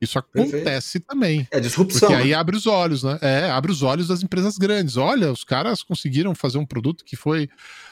Isso 0.00 0.18
acontece 0.18 0.98
Perfeito. 0.98 1.06
também. 1.06 1.46
É 1.50 1.60
disrupção. 1.60 2.08
Porque 2.08 2.22
aí 2.22 2.30
né? 2.30 2.34
abre 2.34 2.56
os 2.56 2.66
olhos, 2.66 3.02
né? 3.02 3.18
É, 3.20 3.50
abre 3.50 3.70
os 3.70 3.82
olhos 3.82 4.08
das 4.08 4.22
empresas 4.22 4.56
grandes. 4.56 4.96
Olha, 4.96 5.30
os 5.30 5.44
caras 5.44 5.82
conseguiram 5.82 6.34
fazer 6.34 6.56
um 6.56 6.64
produto 6.64 7.04
que 7.04 7.16
foi 7.16 7.48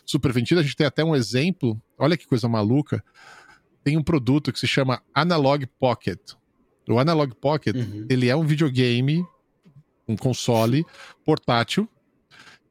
super 0.07 0.33
vendido. 0.33 0.61
A 0.61 0.63
gente 0.63 0.77
tem 0.77 0.87
até 0.87 1.05
um 1.05 1.15
exemplo. 1.15 1.81
Olha 1.99 2.17
que 2.17 2.27
coisa 2.27 2.49
maluca. 2.49 3.05
Tem 3.85 3.97
um 3.99 4.03
produto 4.03 4.53
que 4.53 4.59
se 4.59 4.67
chama 4.67 5.03
Analog 5.15 5.67
Pocket. 5.79 6.19
O 6.89 6.99
Analog 6.99 7.35
Pocket, 7.35 7.77
uhum. 7.77 8.07
ele 8.09 8.29
é 8.29 8.35
um 8.35 8.47
videogame, 8.47 9.23
um 10.09 10.17
console 10.17 10.87
portátil, 11.25 11.87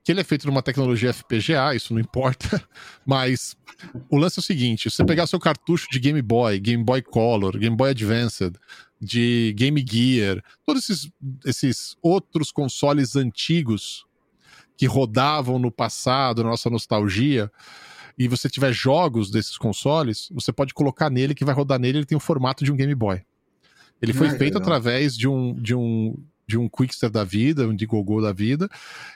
que 0.03 0.11
ele 0.11 0.21
é 0.21 0.23
feito 0.23 0.47
numa 0.47 0.63
tecnologia 0.63 1.13
FPGA, 1.13 1.75
isso 1.75 1.93
não 1.93 2.01
importa, 2.01 2.63
mas 3.05 3.55
o 4.09 4.17
lance 4.17 4.39
é 4.39 4.41
o 4.41 4.43
seguinte: 4.43 4.89
você 4.89 5.05
pegar 5.05 5.27
seu 5.27 5.39
cartucho 5.39 5.87
de 5.91 5.99
Game 5.99 6.21
Boy, 6.21 6.59
Game 6.59 6.83
Boy 6.83 7.01
Color, 7.01 7.57
Game 7.59 7.75
Boy 7.75 7.91
Advanced, 7.91 8.55
de 8.99 9.53
Game 9.55 9.83
Gear, 9.87 10.43
todos 10.65 10.89
esses, 10.89 11.11
esses 11.45 11.97
outros 12.01 12.51
consoles 12.51 13.15
antigos 13.15 14.05
que 14.75 14.85
rodavam 14.85 15.59
no 15.59 15.71
passado, 15.71 16.43
na 16.43 16.49
nossa 16.49 16.69
nostalgia, 16.69 17.51
e 18.17 18.27
você 18.27 18.49
tiver 18.49 18.73
jogos 18.73 19.29
desses 19.29 19.57
consoles, 19.57 20.29
você 20.31 20.51
pode 20.51 20.73
colocar 20.73 21.09
nele 21.09 21.35
que 21.35 21.45
vai 21.45 21.53
rodar 21.53 21.79
nele, 21.79 21.99
ele 21.99 22.05
tem 22.05 22.17
o 22.17 22.21
formato 22.21 22.63
de 22.63 22.71
um 22.71 22.75
Game 22.75 22.93
Boy. 22.95 23.21
Ele 24.01 24.13
foi 24.13 24.27
ah, 24.27 24.37
feito 24.37 24.57
através 24.57 25.17
de 25.17 25.27
um, 25.27 25.53
de 25.55 25.75
um 25.75 26.15
de 26.47 26.57
um 26.57 26.69
Quickster 26.69 27.09
da 27.09 27.25
vida, 27.25 27.67
um 27.67 27.75
de 27.75 27.85
Gogô 27.85 28.21
da 28.21 28.31
vida, 28.31 28.69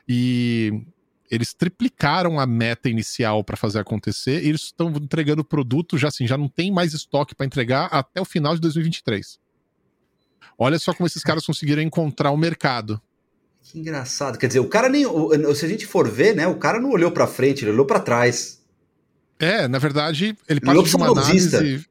e 0.06 0.84
eles 1.30 1.54
triplicaram 1.54 2.38
a 2.38 2.46
meta 2.46 2.90
inicial 2.90 3.42
para 3.42 3.56
fazer 3.56 3.80
acontecer 3.80 4.44
e 4.44 4.50
eles 4.50 4.64
estão 4.64 4.90
entregando 4.90 5.42
o 5.42 5.46
produto 5.46 5.98
já 5.98 6.10
assim, 6.10 6.28
já 6.28 6.38
não 6.38 6.50
tem 6.50 6.70
mais 6.70 6.94
estoque 6.94 7.34
para 7.34 7.46
entregar 7.46 7.86
até 7.86 8.20
o 8.20 8.26
final 8.26 8.54
de 8.54 8.60
2023. 8.60 9.40
Olha 10.58 10.78
só 10.80 10.94
como 10.94 11.08
esses 11.08 11.24
caras 11.24 11.46
conseguiram 11.46 11.82
encontrar 11.82 12.32
o 12.32 12.38
mercado. 12.38 13.02
Que 13.64 13.80
engraçado. 13.80 14.38
Quer 14.38 14.48
dizer, 14.48 14.60
o 14.60 14.68
cara 14.68 14.90
nem. 14.90 15.06
Se 15.56 15.66
a 15.66 15.70
gente 15.70 15.86
for 15.86 16.10
ver, 16.10 16.36
né? 16.36 16.48
O 16.48 16.56
cara 16.56 16.80
não 16.80 16.92
olhou 16.92 17.12
para 17.12 17.28
frente, 17.28 17.64
ele 17.64 17.72
olhou 17.72 17.86
para 17.86 18.00
trás. 18.00 18.62
É, 19.40 19.68
na 19.68 19.80
verdade, 19.80 20.36
ele 20.48 20.60
parte 20.60 20.90
de 20.90 20.96
uma 20.96 21.10
análise. 21.10 21.86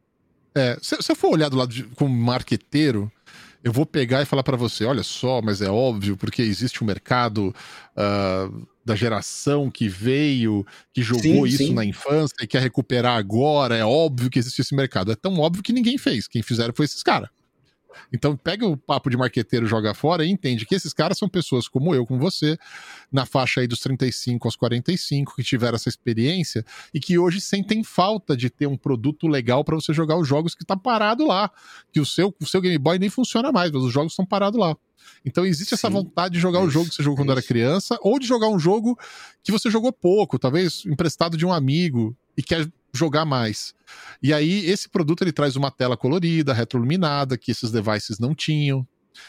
É, 0.55 0.77
se, 0.83 1.01
se, 1.01 1.13
eu 1.13 1.17
for 1.17 1.33
olhar 1.33 1.49
do 1.49 1.57
lado 1.57 1.73
de, 1.73 1.85
como 1.95 2.13
marqueteiro, 2.15 3.11
eu 3.63 3.73
vou 3.73 3.87
pegar 3.87 4.23
e 4.23 4.25
falar 4.27 4.43
para 4.43 4.57
você: 4.57 4.85
olha 4.85 5.03
só, 5.03 5.41
mas 5.43 5.61
é 5.61 5.71
óbvio, 5.71 6.17
porque 6.17 6.43
existe 6.43 6.83
um 6.83 6.87
mercado 6.87 7.55
uh, 7.97 8.67
da 8.85 8.95
geração 8.95 9.71
que 9.71 9.89
veio, 9.89 10.67
que 10.93 11.03
jogou 11.03 11.23
sim, 11.23 11.45
isso 11.47 11.59
sim. 11.59 11.75
na 11.75 11.85
infância 11.85 12.37
e 12.41 12.47
quer 12.47 12.63
recuperar 12.63 13.17
agora. 13.17 13.77
É 13.77 13.85
óbvio 13.85 14.31
que 14.31 14.39
existe 14.39 14.61
esse 14.61 14.75
mercado. 14.75 15.13
É 15.13 15.17
tão 15.17 15.39
óbvio 15.39 15.63
que 15.63 15.73
ninguém 15.73 15.99
fez. 15.99 16.27
Quem 16.27 16.43
fizeram 16.43 16.75
foi 16.75 16.85
esses 16.85 17.03
caras. 17.03 17.29
Então 18.13 18.37
pega 18.37 18.67
o 18.67 18.77
papo 18.77 19.11
de 19.11 19.17
marqueteiro, 19.17 19.67
joga 19.67 19.95
fora 19.95 20.25
e 20.25 20.31
entende 20.31 20.67
que 20.67 20.75
esses 20.75 20.93
caras 20.93 21.19
são 21.19 21.29
pessoas 21.29 21.69
como 21.69 21.95
eu, 21.95 22.07
como 22.07 22.21
você, 22.21 22.59
na 23.11 23.27
faixa 23.27 23.61
aí 23.61 23.67
dos 23.67 23.81
35 23.81 24.47
aos 24.47 24.57
45, 24.57 25.35
que 25.37 25.43
tiveram 25.43 25.77
essa 25.77 25.89
experiência 25.89 26.65
e 26.93 27.01
que 27.01 27.19
hoje 27.19 27.41
sentem 27.41 27.83
falta 27.83 28.37
de 28.37 28.51
ter 28.51 28.67
um 28.67 28.77
produto 28.77 29.27
legal 29.27 29.65
para 29.65 29.75
você 29.75 29.93
jogar 29.93 30.17
os 30.17 30.27
jogos 30.27 30.55
que 30.55 30.65
tá 30.65 30.77
parado 30.77 31.27
lá, 31.27 31.51
que 31.93 32.01
o 32.01 32.07
seu, 32.07 32.35
o 32.41 32.47
seu 32.47 32.61
Game 32.61 32.79
Boy 32.79 32.99
nem 32.99 33.11
funciona 33.11 33.53
mais, 33.53 33.71
mas 33.71 33.83
os 33.83 33.93
jogos 33.93 34.13
estão 34.13 34.27
parados 34.27 34.59
lá. 34.59 34.77
Então 35.25 35.45
existe 35.45 35.71
Sim, 35.71 35.75
essa 35.75 35.91
vontade 35.91 36.35
de 36.35 36.41
jogar 36.41 36.61
o 36.61 36.71
jogo 36.71 36.89
que 36.89 36.95
você 36.95 37.03
jogou 37.03 37.19
quando 37.19 37.33
era 37.33 37.43
criança, 37.43 37.99
ou 38.03 38.19
de 38.19 38.27
jogar 38.27 38.49
um 38.49 38.59
jogo 38.59 38.99
que 39.43 39.53
você 39.53 39.71
jogou 39.71 39.93
pouco, 39.93 40.39
talvez 40.39 40.85
emprestado 40.87 41.37
de 41.37 41.45
um 41.45 41.53
amigo 41.53 42.17
e 42.37 42.43
quer 42.43 42.67
jogar 42.93 43.25
mais. 43.25 43.75
E 44.23 44.33
aí 44.33 44.67
esse 44.67 44.89
produto 44.89 45.23
ele 45.23 45.33
traz 45.33 45.57
uma 45.57 45.71
tela 45.71 45.97
colorida, 45.97 46.53
retroiluminada, 46.53 47.37
que 47.37 47.51
esses 47.51 47.71
devices 47.71 48.19
não 48.19 48.35
tinham. 48.35 48.87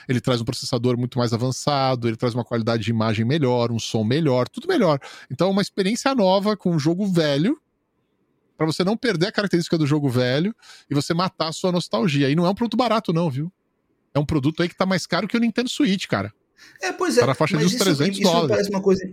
Ele 0.07 0.21
traz 0.21 0.41
um 0.41 0.45
processador 0.45 0.97
muito 0.97 1.17
mais 1.17 1.33
avançado, 1.33 2.07
ele 2.07 2.15
traz 2.15 2.33
uma 2.33 2.43
qualidade 2.43 2.83
de 2.83 2.91
imagem 2.91 3.25
melhor, 3.25 3.71
um 3.71 3.79
som 3.79 4.03
melhor, 4.03 4.47
tudo 4.47 4.67
melhor. 4.67 4.99
Então 5.29 5.49
uma 5.49 5.61
experiência 5.61 6.13
nova 6.15 6.55
com 6.55 6.71
um 6.71 6.79
jogo 6.79 7.05
velho, 7.05 7.59
para 8.57 8.65
você 8.65 8.83
não 8.83 8.95
perder 8.95 9.27
a 9.27 9.31
característica 9.31 9.77
do 9.77 9.87
jogo 9.87 10.07
velho 10.07 10.55
e 10.89 10.93
você 10.93 11.13
matar 11.13 11.47
a 11.47 11.53
sua 11.53 11.71
nostalgia. 11.71 12.29
E 12.29 12.35
não 12.35 12.45
é 12.45 12.49
um 12.49 12.55
produto 12.55 12.77
barato 12.77 13.11
não, 13.11 13.29
viu? 13.29 13.51
É 14.13 14.19
um 14.19 14.25
produto 14.25 14.61
aí 14.61 14.69
que 14.69 14.75
tá 14.75 14.85
mais 14.85 15.07
caro 15.07 15.27
que 15.27 15.35
o 15.35 15.39
Nintendo 15.39 15.69
Switch, 15.69 16.05
cara. 16.05 16.31
É, 16.79 16.91
pois 16.91 17.17
é. 17.17 17.21
Tá 17.21 17.27
na 17.27 17.33
faixa 17.33 17.57
dos 17.57 17.73
isso, 17.73 17.83
300 17.83 18.19
isso 18.19 18.21
dólares. 18.21 18.49
parece 18.49 18.69
uma 18.69 18.81
coisa 18.81 19.03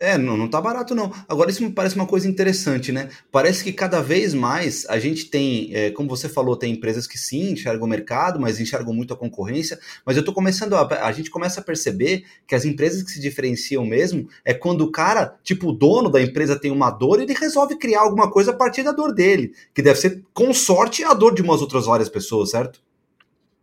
é, 0.00 0.16
não, 0.16 0.36
não 0.36 0.48
tá 0.48 0.60
barato 0.60 0.94
não. 0.94 1.12
Agora, 1.28 1.50
isso 1.50 1.62
me 1.62 1.70
parece 1.72 1.96
uma 1.96 2.06
coisa 2.06 2.28
interessante, 2.28 2.92
né? 2.92 3.08
Parece 3.32 3.64
que 3.64 3.72
cada 3.72 4.00
vez 4.00 4.32
mais 4.32 4.86
a 4.88 4.96
gente 4.96 5.24
tem, 5.24 5.74
é, 5.74 5.90
como 5.90 6.08
você 6.08 6.28
falou, 6.28 6.56
tem 6.56 6.72
empresas 6.72 7.04
que 7.04 7.18
sim 7.18 7.50
enxergam 7.50 7.84
o 7.84 7.90
mercado, 7.90 8.38
mas 8.38 8.60
enxergam 8.60 8.94
muito 8.94 9.12
a 9.12 9.16
concorrência. 9.16 9.76
Mas 10.06 10.16
eu 10.16 10.24
tô 10.24 10.32
começando 10.32 10.74
a. 10.74 10.86
A 11.04 11.10
gente 11.10 11.30
começa 11.30 11.60
a 11.60 11.64
perceber 11.64 12.24
que 12.46 12.54
as 12.54 12.64
empresas 12.64 13.02
que 13.02 13.10
se 13.10 13.20
diferenciam 13.20 13.84
mesmo 13.84 14.28
é 14.44 14.54
quando 14.54 14.82
o 14.82 14.92
cara, 14.92 15.36
tipo, 15.42 15.70
o 15.70 15.72
dono 15.72 16.08
da 16.08 16.22
empresa 16.22 16.58
tem 16.58 16.70
uma 16.70 16.90
dor 16.90 17.18
e 17.18 17.24
ele 17.24 17.34
resolve 17.34 17.76
criar 17.76 18.02
alguma 18.02 18.30
coisa 18.30 18.52
a 18.52 18.56
partir 18.56 18.84
da 18.84 18.92
dor 18.92 19.12
dele. 19.12 19.52
Que 19.74 19.82
deve 19.82 19.98
ser, 19.98 20.22
com 20.32 20.54
sorte, 20.54 21.02
a 21.02 21.12
dor 21.12 21.34
de 21.34 21.42
umas 21.42 21.60
outras 21.60 21.86
várias 21.86 22.08
pessoas, 22.08 22.50
certo? 22.50 22.80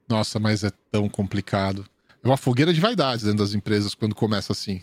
Nossa, 0.07 0.37
mas 0.37 0.65
é 0.65 0.71
tão 0.91 1.07
complicado. 1.07 1.85
É 2.21 2.27
uma 2.27 2.35
fogueira 2.35 2.73
de 2.73 2.81
vaidades 2.81 3.23
dentro 3.23 3.39
das 3.39 3.53
empresas 3.53 3.95
quando 3.95 4.13
começa 4.13 4.51
assim 4.51 4.81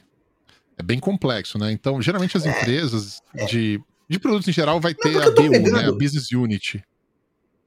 é 0.79 0.83
bem 0.83 0.99
complexo, 0.99 1.59
né? 1.59 1.73
Então, 1.73 2.01
geralmente 2.01 2.37
as 2.37 2.47
é, 2.47 2.51
empresas 2.51 3.21
é. 3.35 3.45
de, 3.47 3.81
de 4.09 4.19
produtos 4.19 4.49
em 4.49 4.53
geral 4.53 4.81
vai 4.81 4.95
ter 4.95 5.21
a 5.21 5.31
BU, 5.31 5.51
né? 5.51 5.87
A 5.87 5.93
Business 5.93 6.31
Unit. 6.33 6.83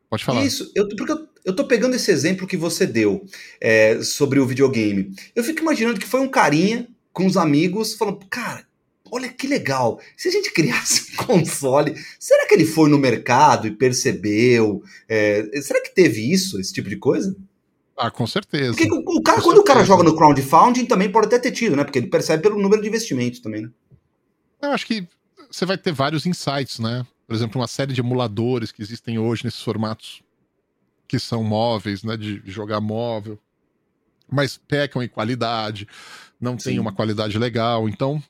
Pode 0.10 0.24
falar. 0.24 0.46
Isso, 0.46 0.72
eu, 0.76 0.88
porque 0.96 1.12
eu, 1.12 1.28
eu 1.46 1.56
tô 1.56 1.66
pegando 1.66 1.96
esse 1.96 2.12
exemplo 2.12 2.48
que 2.48 2.58
você 2.58 2.86
deu 2.86 3.26
é, 3.60 4.02
sobre 4.02 4.40
o 4.40 4.46
videogame. 4.46 5.14
Eu 5.36 5.44
fico 5.44 5.62
imaginando 5.62 6.00
que 6.00 6.08
foi 6.08 6.20
um 6.20 6.28
carinha 6.28 6.88
com 7.12 7.26
os 7.26 7.38
amigos 7.38 7.96
falando, 7.96 8.26
cara, 8.30 8.66
olha 9.12 9.30
que 9.30 9.48
legal. 9.48 10.00
Se 10.18 10.28
a 10.28 10.32
gente 10.32 10.52
criasse 10.52 11.14
um 11.14 11.16
console, 11.26 11.96
será 12.20 12.48
que 12.48 12.54
ele 12.54 12.66
foi 12.66 12.90
no 12.90 12.98
mercado 12.98 13.68
e 13.68 13.72
percebeu? 13.72 14.84
É, 15.08 15.62
será 15.62 15.82
que 15.82 15.94
teve 15.94 16.32
isso, 16.32 16.60
esse 16.60 16.74
tipo 16.74 16.90
de 16.90 16.98
coisa? 16.98 17.36
Ah, 17.98 18.12
com 18.12 18.28
certeza. 18.28 18.76
Porque 18.76 18.90
o, 18.92 19.22
cara, 19.22 19.42
quando 19.42 19.56
certeza. 19.56 19.62
o 19.62 19.64
cara 19.64 19.86
joga 19.86 20.04
no 20.04 20.16
crowdfunding, 20.16 20.86
também 20.86 21.10
pode 21.10 21.28
até 21.28 21.40
ter 21.40 21.52
tido, 21.52 21.76
né? 21.76 21.84
Porque 21.84 22.00
ele 22.00 22.08
percebe 22.08 22.44
pelo 22.44 22.62
número 22.62 22.82
de 22.82 22.88
investimentos 22.88 23.40
também, 23.40 23.62
né? 23.62 23.70
Eu 24.62 24.72
acho 24.72 24.86
que 24.86 25.08
você 25.50 25.66
vai 25.66 25.78
ter 25.78 25.94
vários 25.94 26.26
insights, 26.26 26.80
né? 26.80 27.06
Por 27.26 27.36
exemplo, 27.36 27.60
uma 27.60 27.68
série 27.68 27.94
de 27.94 28.02
emuladores 28.02 28.72
que 28.72 28.82
existem 28.82 29.18
hoje 29.18 29.46
nesses 29.46 29.62
formatos 29.62 30.22
que 31.08 31.18
são 31.20 31.44
móveis, 31.44 32.04
né? 32.04 32.18
De 32.18 32.42
jogar 32.46 32.82
móvel, 32.82 33.40
mas 34.30 34.58
pecam 34.58 35.02
em 35.02 35.08
qualidade, 35.08 35.88
não 36.40 36.58
tem 36.58 36.80
uma 36.80 36.92
qualidade 36.92 37.38
legal. 37.38 37.88
Então, 37.88 38.22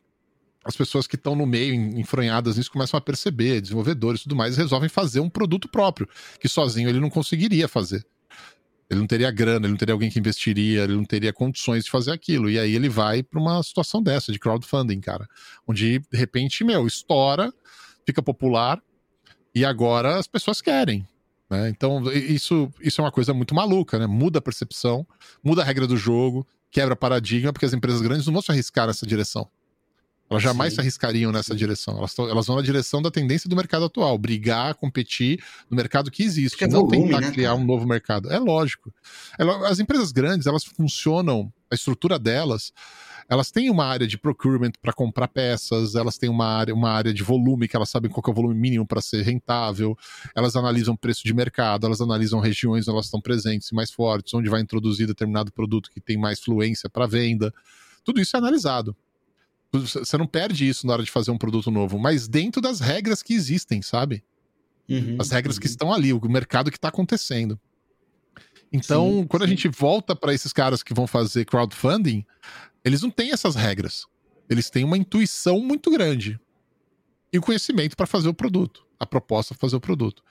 as 0.64 0.76
pessoas 0.76 1.08
que 1.08 1.16
estão 1.16 1.36
no 1.36 1.46
meio, 1.46 1.74
enfronhadas 1.74 2.58
nisso, 2.58 2.72
começam 2.72 2.98
a 2.98 3.02
perceber, 3.02 3.62
desenvolvedores 3.62 4.22
e 4.22 4.24
tudo 4.24 4.36
mais, 4.36 4.58
resolvem 4.58 4.90
fazer 4.90 5.20
um 5.20 5.30
produto 5.30 5.68
próprio, 5.68 6.08
que 6.40 6.48
sozinho 6.48 6.90
ele 6.90 7.00
não 7.00 7.10
conseguiria 7.10 7.68
fazer. 7.68 8.06
Ele 8.90 9.00
não 9.00 9.08
teria 9.08 9.32
grana, 9.32 9.66
ele 9.66 9.72
não 9.72 9.78
teria 9.78 9.94
alguém 9.94 10.10
que 10.10 10.20
investiria, 10.20 10.84
ele 10.84 10.96
não 10.96 11.06
teria 11.06 11.34
condições 11.34 11.86
de 11.86 11.92
fazer 11.92 12.12
aquilo. 12.12 12.50
E 12.50 12.60
aí 12.60 12.76
ele 12.76 12.88
vai 12.88 13.24
para 13.24 13.40
uma 13.40 13.62
situação 13.64 14.02
dessa, 14.02 14.32
de 14.32 14.40
crowdfunding, 14.40 15.00
cara. 15.00 15.28
Onde, 15.68 16.00
de 16.00 16.18
repente, 16.18 16.64
meu, 16.64 16.86
estoura, 16.86 17.52
fica 18.06 18.22
popular, 18.22 18.82
e 19.56 19.64
agora 19.64 20.18
as 20.18 20.28
pessoas 20.28 20.62
querem. 20.62 21.08
Né? 21.50 21.70
Então, 21.70 22.04
isso, 22.12 22.70
isso 22.82 23.00
é 23.00 23.04
uma 23.04 23.12
coisa 23.12 23.34
muito 23.34 23.56
maluca, 23.56 23.98
né? 23.98 24.06
Muda 24.06 24.40
a 24.40 24.42
percepção, 24.42 25.08
muda 25.44 25.62
a 25.62 25.66
regra 25.66 25.88
do 25.88 25.96
jogo, 25.96 26.46
quebra 26.70 26.96
paradigma, 26.96 27.54
porque 27.54 27.66
as 27.66 27.74
empresas 27.74 28.02
grandes 28.02 28.26
não 28.26 28.34
vão 28.34 28.42
se 28.42 28.52
arriscar 28.52 28.86
nessa 28.86 29.06
direção. 29.06 29.50
Elas 30.30 30.42
jamais 30.42 30.72
Sim. 30.72 30.76
se 30.76 30.82
arriscariam 30.82 31.32
nessa 31.32 31.56
direção. 31.56 31.98
Elas, 31.98 32.14
tão, 32.14 32.28
elas, 32.28 32.48
vão 32.48 32.56
na 32.56 32.62
direção 32.62 33.02
da 33.02 33.12
tendência 33.12 33.50
do 33.50 33.56
mercado 33.56 33.86
atual, 33.86 34.18
brigar, 34.18 34.74
competir 34.76 35.44
no 35.70 35.78
mercado 35.78 36.10
que 36.10 36.24
existe, 36.24 36.64
é 36.64 36.68
não 36.68 36.82
volume, 36.82 37.08
tentar 37.10 37.22
né, 37.22 37.32
criar 37.32 37.54
um 37.54 37.64
novo 37.64 37.88
mercado. 37.88 38.32
É 38.32 38.40
lógico. 38.40 38.92
As 39.66 39.80
empresas 39.80 40.12
grandes, 40.12 40.48
elas 40.48 40.64
funcionam, 40.64 41.54
a 41.70 41.76
estrutura 41.76 42.18
delas, 42.18 42.74
elas 43.28 43.52
têm 43.52 43.70
uma 43.70 43.86
área 43.86 44.08
de 44.08 44.18
procurement 44.18 44.72
para 44.82 44.94
comprar 44.94 45.28
peças, 45.28 45.96
elas 45.96 46.18
têm 46.18 46.30
uma 46.30 46.46
área, 46.46 46.74
uma 46.74 46.90
área 46.90 47.14
de 47.14 47.24
volume 47.24 47.68
que 47.68 47.76
elas 47.76 47.90
sabem 47.90 48.10
qual 48.10 48.24
é 48.28 48.30
o 48.30 48.34
volume 48.34 48.56
mínimo 48.56 48.86
para 48.86 49.02
ser 49.02 49.24
rentável, 49.24 49.98
elas 50.36 50.56
analisam 50.56 50.96
preço 50.96 51.24
de 51.24 51.34
mercado, 51.34 51.86
elas 51.86 52.02
analisam 52.02 52.40
regiões 52.40 52.88
onde 52.88 52.96
elas 52.96 53.06
estão 53.06 53.22
presentes 53.22 53.70
e 53.72 53.76
mais 53.76 53.92
fortes, 53.92 54.34
onde 54.34 54.50
vai 54.50 54.62
introduzir 54.62 55.08
determinado 55.08 55.52
produto 55.52 55.90
que 55.92 56.00
tem 56.00 56.18
mais 56.18 56.40
fluência 56.40 56.90
para 56.90 57.08
venda. 57.08 57.54
Tudo 58.04 58.22
isso 58.22 58.36
é 58.36 58.40
analisado. 58.40 58.96
Você 59.82 60.18
não 60.18 60.28
perde 60.28 60.68
isso 60.68 60.86
na 60.86 60.94
hora 60.94 61.04
de 61.04 61.12
fazer 61.12 61.32
um 61.32 61.38
produto 61.38 61.72
novo, 61.72 61.98
mas 61.98 62.28
dentro 62.28 62.62
das 62.62 62.80
regras 62.80 63.22
que 63.22 63.34
existem, 63.34 63.82
sabe? 63.82 64.24
Uhum, 64.90 65.18
As 65.20 65.32
regras 65.32 65.56
uhum. 65.56 65.62
que 65.62 65.68
estão 65.68 65.94
ali, 65.94 66.14
o 66.14 66.22
mercado 66.30 66.72
que 66.72 66.78
está 66.78 66.90
acontecendo. 66.90 67.60
Então, 68.72 69.22
sim, 69.22 69.28
quando 69.28 69.44
sim. 69.44 69.48
a 69.48 69.50
gente 69.50 69.68
volta 69.68 70.16
para 70.16 70.34
esses 70.34 70.52
caras 70.52 70.84
que 70.84 70.94
vão 70.94 71.08
fazer 71.08 71.46
crowdfunding, 71.46 72.26
eles 72.84 73.02
não 73.02 73.10
têm 73.10 73.32
essas 73.32 73.56
regras. 73.56 74.06
Eles 74.50 74.70
têm 74.70 74.84
uma 74.84 74.98
intuição 74.98 75.60
muito 75.60 75.90
grande 75.90 76.40
e 77.36 77.38
o 77.38 77.42
conhecimento 77.42 77.98
para 77.98 78.06
fazer 78.06 78.30
o 78.30 78.34
produto, 78.34 78.86
a 79.00 79.06
proposta 79.06 79.54
para 79.54 79.62
fazer 79.62 79.76
o 79.76 79.82
produto. 79.82 80.24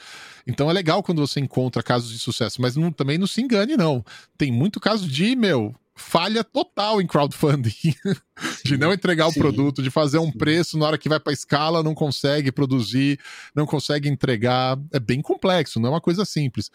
Então 0.46 0.70
é 0.70 0.72
legal 0.72 1.02
quando 1.02 1.26
você 1.26 1.40
encontra 1.40 1.82
casos 1.82 2.10
de 2.10 2.18
sucesso, 2.18 2.60
mas 2.62 2.76
não, 2.76 2.90
também 2.92 3.18
não 3.18 3.26
se 3.26 3.42
engane, 3.42 3.76
não. 3.76 4.04
Tem 4.38 4.50
muito 4.50 4.80
caso 4.80 5.06
de, 5.06 5.34
meu, 5.36 5.74
falha 5.94 6.42
total 6.42 7.00
em 7.00 7.06
crowdfunding. 7.06 7.70
Sim, 7.70 7.94
de 8.64 8.76
não 8.76 8.92
entregar 8.92 9.30
sim, 9.30 9.38
o 9.38 9.42
produto, 9.42 9.82
de 9.82 9.90
fazer 9.90 10.18
um 10.18 10.30
sim. 10.30 10.38
preço 10.38 10.78
na 10.78 10.86
hora 10.86 10.98
que 10.98 11.08
vai 11.08 11.20
para 11.20 11.32
escala, 11.32 11.82
não 11.82 11.94
consegue 11.94 12.50
produzir, 12.50 13.18
não 13.54 13.66
consegue 13.66 14.08
entregar. 14.08 14.78
É 14.92 14.98
bem 14.98 15.22
complexo, 15.22 15.78
não 15.78 15.88
é 15.88 15.92
uma 15.92 16.00
coisa 16.00 16.24
simples. 16.24 16.70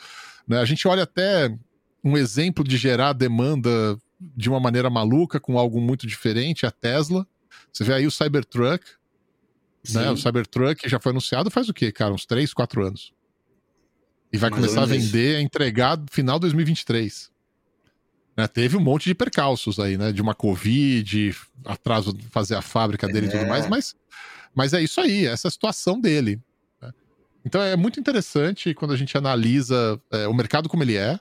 Né? 0.48 0.60
A 0.60 0.66
gente 0.66 0.88
olha 0.88 1.04
até 1.04 1.54
um 2.04 2.18
exemplo 2.18 2.64
de 2.64 2.78
gerar 2.78 3.14
demanda 3.14 3.98
de 4.20 4.50
uma 4.50 4.60
maneira 4.60 4.90
maluca, 4.90 5.40
com 5.40 5.58
algo 5.58 5.80
muito 5.80 6.08
diferente, 6.08 6.66
a 6.66 6.72
Tesla. 6.72 7.28
Você 7.72 7.84
vê 7.84 7.94
aí 7.94 8.08
o 8.08 8.12
Cybertruck, 8.12 8.86
né? 9.94 10.12
O 10.12 10.18
Cybertruck 10.18 10.88
já 10.90 11.00
foi 11.00 11.12
anunciado 11.12 11.50
faz 11.50 11.70
o 11.70 11.74
quê, 11.74 11.92
cara? 11.92 12.14
Uns 12.14 12.26
3, 12.26 12.54
4 12.54 12.86
anos. 12.86 13.14
E 14.32 14.38
vai 14.38 14.50
Mais 14.50 14.62
começar 14.62 14.84
a 14.84 14.86
vender, 14.86 15.38
a 15.38 15.42
entregar 15.42 16.00
final 16.12 16.38
2023. 16.38 17.32
Né, 18.40 18.48
teve 18.48 18.78
um 18.78 18.80
monte 18.80 19.04
de 19.04 19.14
percalços 19.14 19.82
aí, 19.82 19.98
né? 19.98 20.14
De 20.14 20.22
uma 20.22 20.34
Covid, 20.34 21.36
atraso 21.66 22.14
de 22.14 22.26
fazer 22.28 22.56
a 22.56 22.62
fábrica 22.62 23.06
dele 23.06 23.26
é. 23.26 23.30
e 23.30 23.32
tudo 23.34 23.50
mais, 23.50 23.66
é. 23.66 23.68
mas, 23.68 23.96
mas 24.56 24.74
é 24.74 24.82
isso 24.82 25.02
aí, 25.02 25.26
essa 25.26 25.48
é 25.48 25.50
a 25.50 25.52
situação 25.52 26.00
dele. 26.00 26.40
Né? 26.82 26.90
Então 27.44 27.62
é 27.62 27.76
muito 27.76 28.00
interessante 28.00 28.74
quando 28.74 28.94
a 28.94 28.96
gente 28.96 29.18
analisa 29.18 30.00
é, 30.10 30.26
o 30.26 30.34
mercado 30.34 30.70
como 30.70 30.84
ele 30.84 30.96
é, 30.96 31.20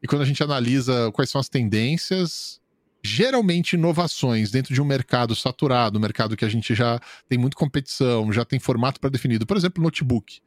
e 0.00 0.06
quando 0.06 0.22
a 0.22 0.24
gente 0.24 0.40
analisa 0.44 1.10
quais 1.10 1.28
são 1.28 1.40
as 1.40 1.48
tendências, 1.48 2.60
geralmente 3.02 3.72
inovações 3.72 4.52
dentro 4.52 4.72
de 4.72 4.80
um 4.80 4.84
mercado 4.84 5.34
saturado, 5.34 5.98
um 5.98 6.00
mercado 6.00 6.36
que 6.36 6.44
a 6.44 6.48
gente 6.48 6.72
já 6.72 7.00
tem 7.28 7.36
muita 7.36 7.56
competição, 7.56 8.32
já 8.32 8.44
tem 8.44 8.60
formato 8.60 9.00
pré-definido. 9.00 9.44
Por 9.44 9.56
exemplo, 9.56 9.82
notebook. 9.82 10.40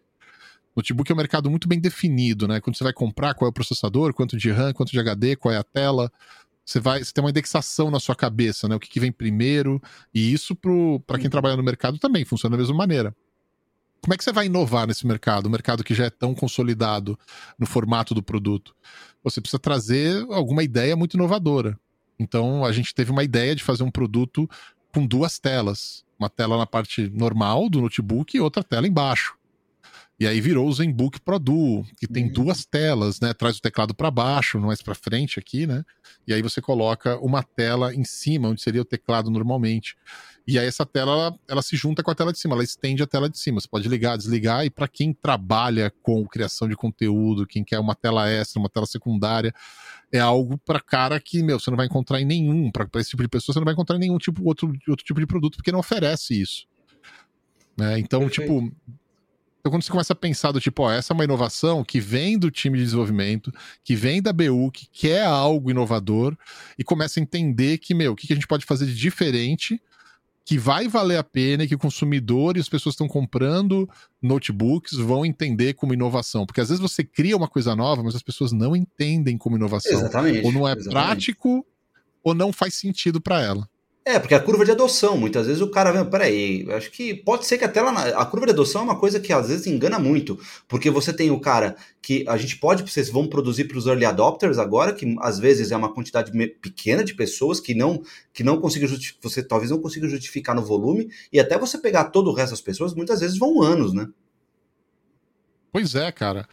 Notebook 0.76 1.12
é 1.12 1.14
um 1.14 1.18
mercado 1.18 1.50
muito 1.50 1.68
bem 1.68 1.80
definido, 1.80 2.48
né? 2.48 2.60
Quando 2.60 2.76
você 2.76 2.84
vai 2.84 2.94
comprar, 2.94 3.34
qual 3.36 3.48
é 3.48 3.50
o 3.50 3.54
processador, 3.54 4.14
quanto 4.14 4.38
de 4.38 4.52
RAM, 4.52 4.74
quanto 4.74 4.92
de 4.92 5.00
HD, 5.00 5.36
qual 5.36 5.54
é 5.54 5.58
a 5.58 5.64
tela. 5.64 6.12
Você 6.66 6.80
vai, 6.80 7.04
você 7.04 7.12
tem 7.12 7.24
uma 7.24 7.30
indexação 7.30 7.92
na 7.92 8.00
sua 8.00 8.16
cabeça, 8.16 8.68
né? 8.68 8.76
O 8.76 8.80
que, 8.80 8.90
que 8.90 9.00
vem 9.00 9.12
primeiro. 9.12 9.82
E 10.14 10.34
isso 10.34 10.56
para 10.56 11.18
quem 11.18 11.26
uhum. 11.26 11.32
trabalha 11.32 11.58
no 11.58 11.64
mercado 11.64 12.00
também 12.00 12.26
funciona 12.26 12.56
da 12.56 12.62
mesma 12.62 12.76
maneira. 12.76 13.16
Como 14.02 14.14
é 14.14 14.18
que 14.18 14.24
você 14.24 14.34
vai 14.34 14.48
inovar 14.48 14.86
nesse 14.86 15.08
mercado, 15.08 15.48
um 15.48 15.52
mercado 15.52 15.84
que 15.84 15.94
já 15.94 16.06
é 16.06 16.10
tão 16.10 16.36
consolidado 16.36 17.18
no 17.58 17.66
formato 17.66 18.14
do 18.14 18.22
produto? 18.22 18.76
Você 19.24 19.40
precisa 19.40 19.60
trazer 19.60 20.26
alguma 20.30 20.62
ideia 20.62 20.96
muito 20.96 21.14
inovadora. 21.14 21.80
Então 22.20 22.66
a 22.66 22.72
gente 22.72 22.94
teve 22.94 23.12
uma 23.12 23.24
ideia 23.24 23.56
de 23.56 23.64
fazer 23.64 23.84
um 23.84 23.92
produto 23.92 24.50
com 24.94 25.06
duas 25.06 25.40
telas. 25.40 26.04
Uma 26.20 26.30
tela 26.30 26.58
na 26.58 26.66
parte 26.66 27.10
normal 27.10 27.70
do 27.70 27.82
notebook 27.82 28.36
e 28.36 28.42
outra 28.42 28.64
tela 28.64 28.88
embaixo. 28.88 29.36
E 30.24 30.28
aí 30.28 30.40
virou 30.40 30.70
o 30.70 30.72
ZenBook 30.72 31.20
Pro 31.20 31.38
Duo, 31.38 31.86
que 31.98 32.08
tem 32.08 32.28
uhum. 32.28 32.32
duas 32.32 32.64
telas, 32.64 33.20
né? 33.20 33.34
Traz 33.34 33.58
o 33.58 33.62
teclado 33.62 33.94
para 33.94 34.10
baixo, 34.10 34.58
mais 34.58 34.82
para 34.82 34.96
frente 34.96 35.38
aqui, 35.38 35.68
né? 35.68 35.84
E 36.26 36.34
aí 36.34 36.42
você 36.42 36.62
coloca 36.62 37.18
uma 37.18 37.44
tela 37.44 37.94
em 37.94 38.06
cima, 38.06 38.48
onde 38.48 38.62
seria 38.62 38.82
o 38.82 38.86
teclado 38.86 39.30
normalmente. 39.30 39.98
E 40.48 40.58
aí 40.58 40.66
essa 40.66 40.86
tela, 40.86 41.12
ela, 41.12 41.40
ela, 41.46 41.62
se 41.62 41.76
junta 41.76 42.02
com 42.02 42.10
a 42.10 42.16
tela 42.16 42.32
de 42.32 42.40
cima, 42.40 42.56
ela 42.56 42.64
estende 42.64 43.04
a 43.04 43.06
tela 43.06 43.30
de 43.30 43.38
cima. 43.38 43.60
Você 43.60 43.68
pode 43.68 43.90
ligar, 43.90 44.18
desligar, 44.18 44.66
e 44.66 44.70
para 44.70 44.88
quem 44.88 45.12
trabalha 45.12 45.92
com 46.02 46.26
criação 46.26 46.70
de 46.70 46.76
conteúdo, 46.78 47.46
quem 47.46 47.62
quer 47.62 47.80
uma 47.80 47.94
tela 47.94 48.30
extra, 48.30 48.62
uma 48.62 48.70
tela 48.70 48.86
secundária, 48.86 49.54
é 50.10 50.20
algo 50.20 50.58
para 50.58 50.80
cara 50.80 51.20
que, 51.20 51.44
meu, 51.44 51.60
você 51.60 51.70
não 51.70 51.76
vai 51.76 51.88
encontrar 51.88 52.22
em 52.22 52.26
nenhum, 52.26 52.72
para 52.72 52.88
esse 52.96 53.10
tipo 53.10 53.24
de 53.24 53.28
pessoa, 53.28 53.54
você 53.54 53.60
não 53.60 53.66
vai 53.66 53.74
encontrar 53.74 53.98
em 53.98 54.00
nenhum 54.00 54.18
tipo, 54.18 54.42
outro, 54.46 54.72
outro 54.88 55.06
tipo 55.06 55.20
de 55.20 55.28
produto, 55.28 55.58
porque 55.58 55.72
não 55.74 55.80
oferece 55.80 56.40
isso. 56.40 56.66
Né? 57.78 58.00
Então, 58.00 58.22
Perfeito. 58.22 58.70
tipo, 58.70 58.74
então, 59.64 59.72
quando 59.72 59.84
você 59.84 59.92
começa 59.92 60.12
a 60.12 60.16
pensar 60.16 60.52
do 60.52 60.60
tipo, 60.60 60.84
ó, 60.84 60.92
essa 60.92 61.14
é 61.14 61.16
uma 61.16 61.24
inovação 61.24 61.86
que 61.86 61.98
vem 61.98 62.38
do 62.38 62.52
time 62.52 62.78
de 62.78 62.84
desenvolvimento, 62.84 63.50
que 63.82 63.96
vem 63.96 64.22
da 64.22 64.34
BU, 64.34 64.70
que 64.74 64.90
quer 64.92 65.24
algo 65.24 65.72
inovador, 65.72 66.36
e 66.78 66.84
começa 66.84 67.18
a 67.18 67.24
entender 67.24 67.78
que, 67.78 67.94
meu, 67.94 68.12
o 68.12 68.16
que 68.16 68.34
a 68.34 68.36
gente 68.36 68.46
pode 68.46 68.66
fazer 68.66 68.86
de 68.86 68.94
diferente, 68.94 69.82
que 70.44 70.58
vai 70.58 70.90
valer 70.90 71.18
a 71.18 71.24
pena 71.24 71.64
e 71.64 71.68
que 71.70 71.76
o 71.76 71.80
consumidor 71.80 72.58
e 72.58 72.60
as 72.60 72.68
pessoas 72.68 72.94
que 72.94 73.02
estão 73.02 73.08
comprando 73.08 73.90
notebooks 74.22 74.98
vão 74.98 75.26
entender 75.26 75.76
como 75.76 75.94
inovação. 75.94 76.46
Porque 76.46 76.60
às 76.60 76.68
vezes 76.68 76.82
você 76.82 77.02
cria 77.02 77.38
uma 77.38 77.48
coisa 77.48 77.74
nova, 77.74 78.04
mas 78.04 78.16
as 78.16 78.22
pessoas 78.22 78.52
não 78.52 78.76
entendem 78.76 79.38
como 79.38 79.56
inovação. 79.56 79.94
Exatamente. 79.94 80.46
Ou 80.46 80.52
não 80.52 80.68
é 80.68 80.74
exatamente. 80.74 80.92
prático, 80.92 81.66
ou 82.22 82.34
não 82.34 82.52
faz 82.52 82.74
sentido 82.74 83.22
para 83.22 83.42
ela. 83.42 83.70
É, 84.06 84.20
porque 84.20 84.36
a 84.36 84.40
curva 84.40 84.66
de 84.66 84.72
adoção, 84.72 85.16
muitas 85.16 85.48
vezes 85.48 85.62
o 85.62 85.70
cara 85.70 85.90
vê, 85.90 86.04
peraí, 86.04 86.70
acho 86.72 86.92
que 86.92 87.14
pode 87.14 87.46
ser 87.46 87.58
que 87.58 87.64
até 87.64 87.82
lá 87.82 87.90
na, 87.90 88.02
a 88.20 88.26
curva 88.26 88.46
de 88.46 88.52
adoção 88.52 88.82
é 88.82 88.84
uma 88.84 89.00
coisa 89.00 89.18
que 89.18 89.32
às 89.32 89.48
vezes 89.48 89.66
engana 89.66 89.98
muito, 89.98 90.38
porque 90.68 90.90
você 90.90 91.14
tem 91.14 91.32
o 91.32 91.40
cara 91.40 91.78
que 92.02 92.26
a 92.28 92.36
gente 92.36 92.58
pode, 92.58 92.84
vocês 92.84 93.10
vão 93.10 93.28
produzir 93.28 93.64
para 93.64 93.78
os 93.78 93.88
early 93.88 94.04
adopters 94.04 94.58
agora, 94.58 94.92
que 94.92 95.16
às 95.22 95.40
vezes 95.40 95.72
é 95.72 95.78
uma 95.78 95.94
quantidade 95.94 96.34
pequena 96.62 97.02
de 97.02 97.14
pessoas 97.14 97.62
que 97.62 97.74
não 97.74 98.04
que 98.34 98.44
não 98.44 98.60
consiga 98.60 98.88
você 99.22 99.42
talvez 99.42 99.72
não 99.72 99.80
consiga 99.80 100.10
justificar 100.10 100.54
no 100.54 100.66
volume, 100.66 101.10
e 101.32 101.40
até 101.40 101.58
você 101.58 101.78
pegar 101.78 102.06
todo 102.06 102.30
o 102.30 102.34
resto 102.34 102.52
das 102.52 102.62
pessoas, 102.62 102.94
muitas 102.94 103.22
vezes 103.22 103.38
vão 103.38 103.62
anos, 103.62 103.94
né? 103.94 104.10
Pois 105.72 105.96
é, 105.96 106.12
cara. 106.12 106.46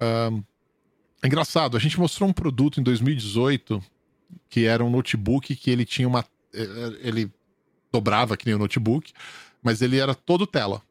Um, 0.00 0.42
é 1.22 1.26
engraçado, 1.28 1.76
a 1.76 1.80
gente 1.80 2.00
mostrou 2.00 2.28
um 2.28 2.32
produto 2.32 2.80
em 2.80 2.82
2018 2.82 3.80
que 4.48 4.64
era 4.64 4.84
um 4.84 4.90
notebook 4.90 5.54
que 5.54 5.70
ele 5.70 5.84
tinha 5.84 6.08
uma 6.08 6.24
ele 6.52 7.32
dobrava 7.92 8.36
que 8.36 8.46
nem 8.46 8.54
o 8.54 8.58
notebook, 8.58 9.12
mas 9.62 9.82
ele 9.82 9.98
era 9.98 10.14
todo 10.14 10.46
tela. 10.46 10.82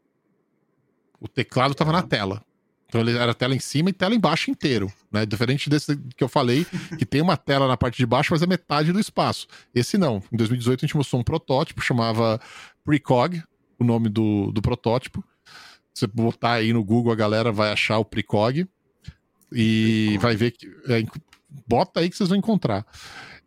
O 1.19 1.27
teclado 1.27 1.71
estava 1.71 1.91
na 1.91 2.01
tela. 2.01 2.43
Então 2.87 3.01
ele 3.01 3.15
era 3.15 3.35
tela 3.35 3.55
em 3.55 3.59
cima 3.59 3.91
e 3.91 3.93
tela 3.93 4.15
embaixo 4.15 4.49
inteiro, 4.49 4.91
né? 5.11 5.23
Diferente 5.23 5.69
desse 5.69 5.95
que 6.17 6.23
eu 6.23 6.27
falei, 6.27 6.65
que 6.97 7.05
tem 7.05 7.21
uma 7.21 7.37
tela 7.37 7.67
na 7.67 7.77
parte 7.77 7.97
de 7.97 8.05
baixo, 8.05 8.33
mas 8.33 8.41
é 8.41 8.47
metade 8.47 8.91
do 8.91 8.99
espaço. 8.99 9.47
Esse 9.75 9.95
não. 9.95 10.23
Em 10.31 10.37
2018 10.37 10.79
a 10.79 10.87
gente 10.87 10.97
mostrou 10.97 11.21
um 11.21 11.23
protótipo, 11.23 11.81
chamava 11.81 12.41
Precog, 12.83 13.43
o 13.77 13.83
nome 13.83 14.09
do, 14.09 14.51
do 14.51 14.61
protótipo. 14.61 15.23
Você 15.93 16.07
botar 16.07 16.53
aí 16.53 16.73
no 16.73 16.83
Google, 16.83 17.11
a 17.11 17.15
galera 17.15 17.51
vai 17.51 17.71
achar 17.71 17.99
o 17.99 18.05
Precog 18.05 18.67
e 19.51 20.17
vai 20.19 20.35
ver 20.35 20.51
que. 20.51 20.67
É, 20.87 21.03
bota 21.67 21.99
aí 21.99 22.09
que 22.09 22.17
vocês 22.17 22.29
vão 22.29 22.37
encontrar. 22.37 22.85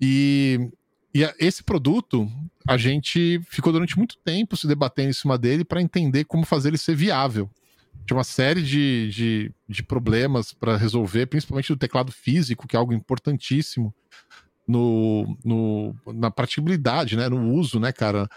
E, 0.00 0.70
e 1.14 1.22
esse 1.38 1.62
produto, 1.62 2.30
a 2.66 2.76
gente 2.76 3.40
ficou 3.48 3.72
durante 3.72 3.96
muito 3.98 4.16
tempo 4.24 4.56
se 4.56 4.66
debatendo 4.66 5.10
em 5.10 5.14
cima 5.14 5.36
dele 5.36 5.64
para 5.64 5.82
entender 5.82 6.24
como 6.24 6.44
fazer 6.44 6.68
ele 6.68 6.78
ser 6.78 6.94
viável 6.94 7.50
tinha 8.06 8.16
uma 8.16 8.24
série 8.24 8.62
de, 8.62 9.10
de, 9.10 9.54
de 9.68 9.82
problemas 9.82 10.52
para 10.52 10.76
resolver, 10.76 11.26
principalmente 11.26 11.72
do 11.72 11.78
teclado 11.78 12.10
físico, 12.10 12.66
que 12.66 12.76
é 12.76 12.78
algo 12.78 12.92
importantíssimo 12.92 13.94
no, 14.66 15.36
no, 15.44 15.94
na 16.12 16.30
praticabilidade, 16.30 17.16
né? 17.16 17.28
No 17.28 17.52
uso, 17.52 17.78
né, 17.78 17.92
cara, 17.92 18.28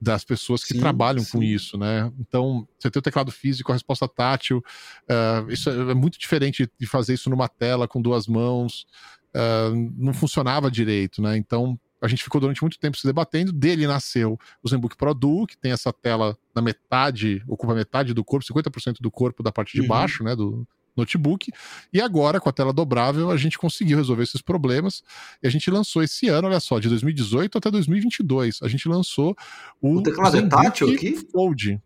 das 0.00 0.24
pessoas 0.24 0.62
que 0.62 0.74
sim, 0.74 0.80
trabalham 0.80 1.22
sim. 1.22 1.32
com 1.32 1.42
isso, 1.42 1.78
né? 1.78 2.12
Então, 2.18 2.68
você 2.78 2.90
tem 2.90 3.00
o 3.00 3.02
teclado 3.02 3.32
físico, 3.32 3.72
a 3.72 3.74
resposta 3.74 4.06
tátil, 4.06 4.58
uh, 4.58 5.50
isso 5.50 5.70
é, 5.70 5.90
é, 5.90 5.94
muito 5.94 6.18
diferente 6.18 6.68
de 6.78 6.86
fazer 6.86 7.14
isso 7.14 7.30
numa 7.30 7.48
tela 7.48 7.88
com 7.88 8.02
duas 8.02 8.26
mãos, 8.26 8.86
uh, 9.34 9.74
não 9.96 10.12
funcionava 10.12 10.70
direito, 10.70 11.22
né? 11.22 11.36
Então, 11.36 11.78
a 12.00 12.08
gente 12.08 12.22
ficou 12.22 12.40
durante 12.40 12.62
muito 12.62 12.78
tempo 12.78 12.96
se 12.96 13.06
debatendo. 13.06 13.52
Dele 13.52 13.86
nasceu 13.86 14.38
o 14.62 14.68
ZenBook 14.68 14.96
Pro 14.96 15.14
Duo, 15.14 15.46
que 15.46 15.56
tem 15.56 15.72
essa 15.72 15.92
tela 15.92 16.36
na 16.54 16.60
metade, 16.60 17.42
ocupa 17.48 17.74
metade 17.74 18.12
do 18.12 18.24
corpo, 18.24 18.46
50% 18.46 18.96
do 19.00 19.10
corpo 19.10 19.42
da 19.42 19.50
parte 19.50 19.74
de 19.74 19.80
uhum. 19.80 19.88
baixo, 19.88 20.22
né, 20.22 20.36
do 20.36 20.66
notebook. 20.96 21.50
E 21.92 22.00
agora, 22.00 22.40
com 22.40 22.48
a 22.48 22.52
tela 22.52 22.72
dobrável, 22.72 23.30
a 23.30 23.36
gente 23.36 23.58
conseguiu 23.58 23.96
resolver 23.98 24.22
esses 24.22 24.40
problemas. 24.40 25.02
E 25.42 25.46
a 25.46 25.50
gente 25.50 25.70
lançou 25.70 26.02
esse 26.02 26.28
ano, 26.28 26.48
olha 26.48 26.60
só, 26.60 26.78
de 26.78 26.88
2018 26.88 27.58
até 27.58 27.70
2022, 27.70 28.60
a 28.62 28.68
gente 28.68 28.88
lançou 28.88 29.36
o, 29.80 29.96
o 29.96 30.02
teclado 30.02 30.36
é 30.38 30.48
tátil 30.48 30.92
aqui? 30.92 31.16
Fold. 31.30 31.80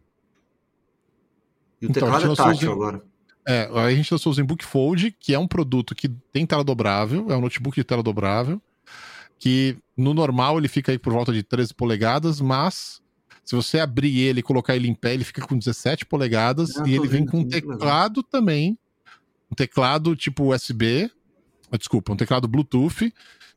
E 1.81 1.87
o 1.87 1.91
então, 1.91 2.03
teclado 2.03 2.33
é 2.33 2.37
tátil 2.37 2.73
agora. 2.73 3.03
É, 3.49 3.69
a 3.75 3.91
gente 3.91 4.13
lançou 4.13 4.31
o 4.31 4.35
ZenBook 4.35 4.65
Fold, 4.65 5.17
que 5.19 5.35
é 5.35 5.39
um 5.39 5.49
produto 5.49 5.95
que 5.95 6.09
tem 6.09 6.47
tela 6.47 6.63
dobrável, 6.63 7.31
é 7.31 7.37
um 7.37 7.41
notebook 7.41 7.75
de 7.75 7.83
tela 7.83 8.03
dobrável 8.03 8.61
que 9.41 9.77
no 9.97 10.13
normal 10.13 10.59
ele 10.59 10.69
fica 10.69 10.93
aí 10.93 10.99
por 10.99 11.13
volta 11.13 11.33
de 11.33 11.43
13 11.43 11.75
polegadas, 11.75 12.41
mas 12.41 13.01
se 13.43 13.57
você 13.57 13.81
abrir 13.81 14.21
ele 14.21 14.41
e 14.41 14.43
colocar 14.43 14.77
ele 14.77 14.87
em 14.87 14.95
pé, 14.95 15.15
ele 15.15 15.25
fica 15.25 15.45
com 15.45 15.59
17 15.59 16.05
polegadas 16.05 16.77
ah, 16.77 16.85
e 16.87 16.95
ele 16.95 17.09
vem 17.09 17.25
com 17.25 17.41
um 17.41 17.49
teclado 17.49 18.19
legal. 18.19 18.31
também, 18.31 18.79
um 19.51 19.55
teclado 19.55 20.15
tipo 20.15 20.55
USB, 20.55 21.11
ah, 21.73 21.77
desculpa, 21.79 22.13
um 22.13 22.17
teclado 22.17 22.47
Bluetooth 22.47 23.13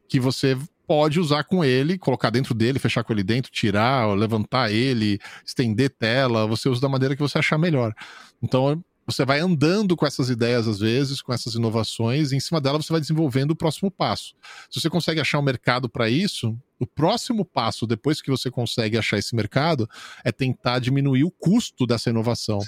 que 0.08 0.20
você 0.20 0.58
pode 0.88 1.20
usar 1.20 1.44
com 1.44 1.64
ele, 1.64 1.98
colocar 1.98 2.30
dentro 2.30 2.54
dele, 2.54 2.80
fechar 2.80 3.04
com 3.04 3.12
ele 3.12 3.24
dentro, 3.24 3.52
tirar, 3.52 4.08
levantar 4.16 4.72
ele, 4.72 5.20
estender 5.46 5.90
tela, 5.90 6.48
você 6.48 6.70
usa 6.70 6.82
da 6.82 6.90
maneira 6.90 7.16
que 7.16 7.22
você 7.22 7.40
achar 7.40 7.58
melhor. 7.58 7.94
Então, 8.42 8.84
você 9.06 9.26
vai 9.26 9.40
andando 9.40 9.96
com 9.96 10.06
essas 10.06 10.30
ideias 10.30 10.68
às 10.68 10.80
vezes, 10.80 11.22
com 11.22 11.34
essas 11.34 11.56
inovações, 11.56 12.32
e 12.32 12.36
em 12.36 12.40
cima 12.40 12.62
dela 12.62 12.82
você 12.82 12.92
vai 12.92 13.02
desenvolvendo 13.02 13.52
o 13.52 13.56
próximo 13.56 13.92
passo. 13.92 14.34
Se 14.70 14.80
você 14.80 14.90
consegue 14.90 15.20
achar 15.20 15.40
um 15.40 15.44
mercado 15.44 15.90
para 15.90 16.10
isso, 16.10 16.58
o 16.80 16.88
próximo 16.88 17.44
passo, 17.46 17.86
depois 17.86 18.22
que 18.22 18.32
você 18.32 18.50
consegue 18.50 18.98
achar 18.98 19.18
esse 19.18 19.36
mercado, 19.36 19.90
é 20.24 20.32
tentar 20.32 20.80
diminuir 20.80 21.24
o 21.24 21.32
custo 21.32 21.86
dessa 21.86 22.10
inovação. 22.10 22.60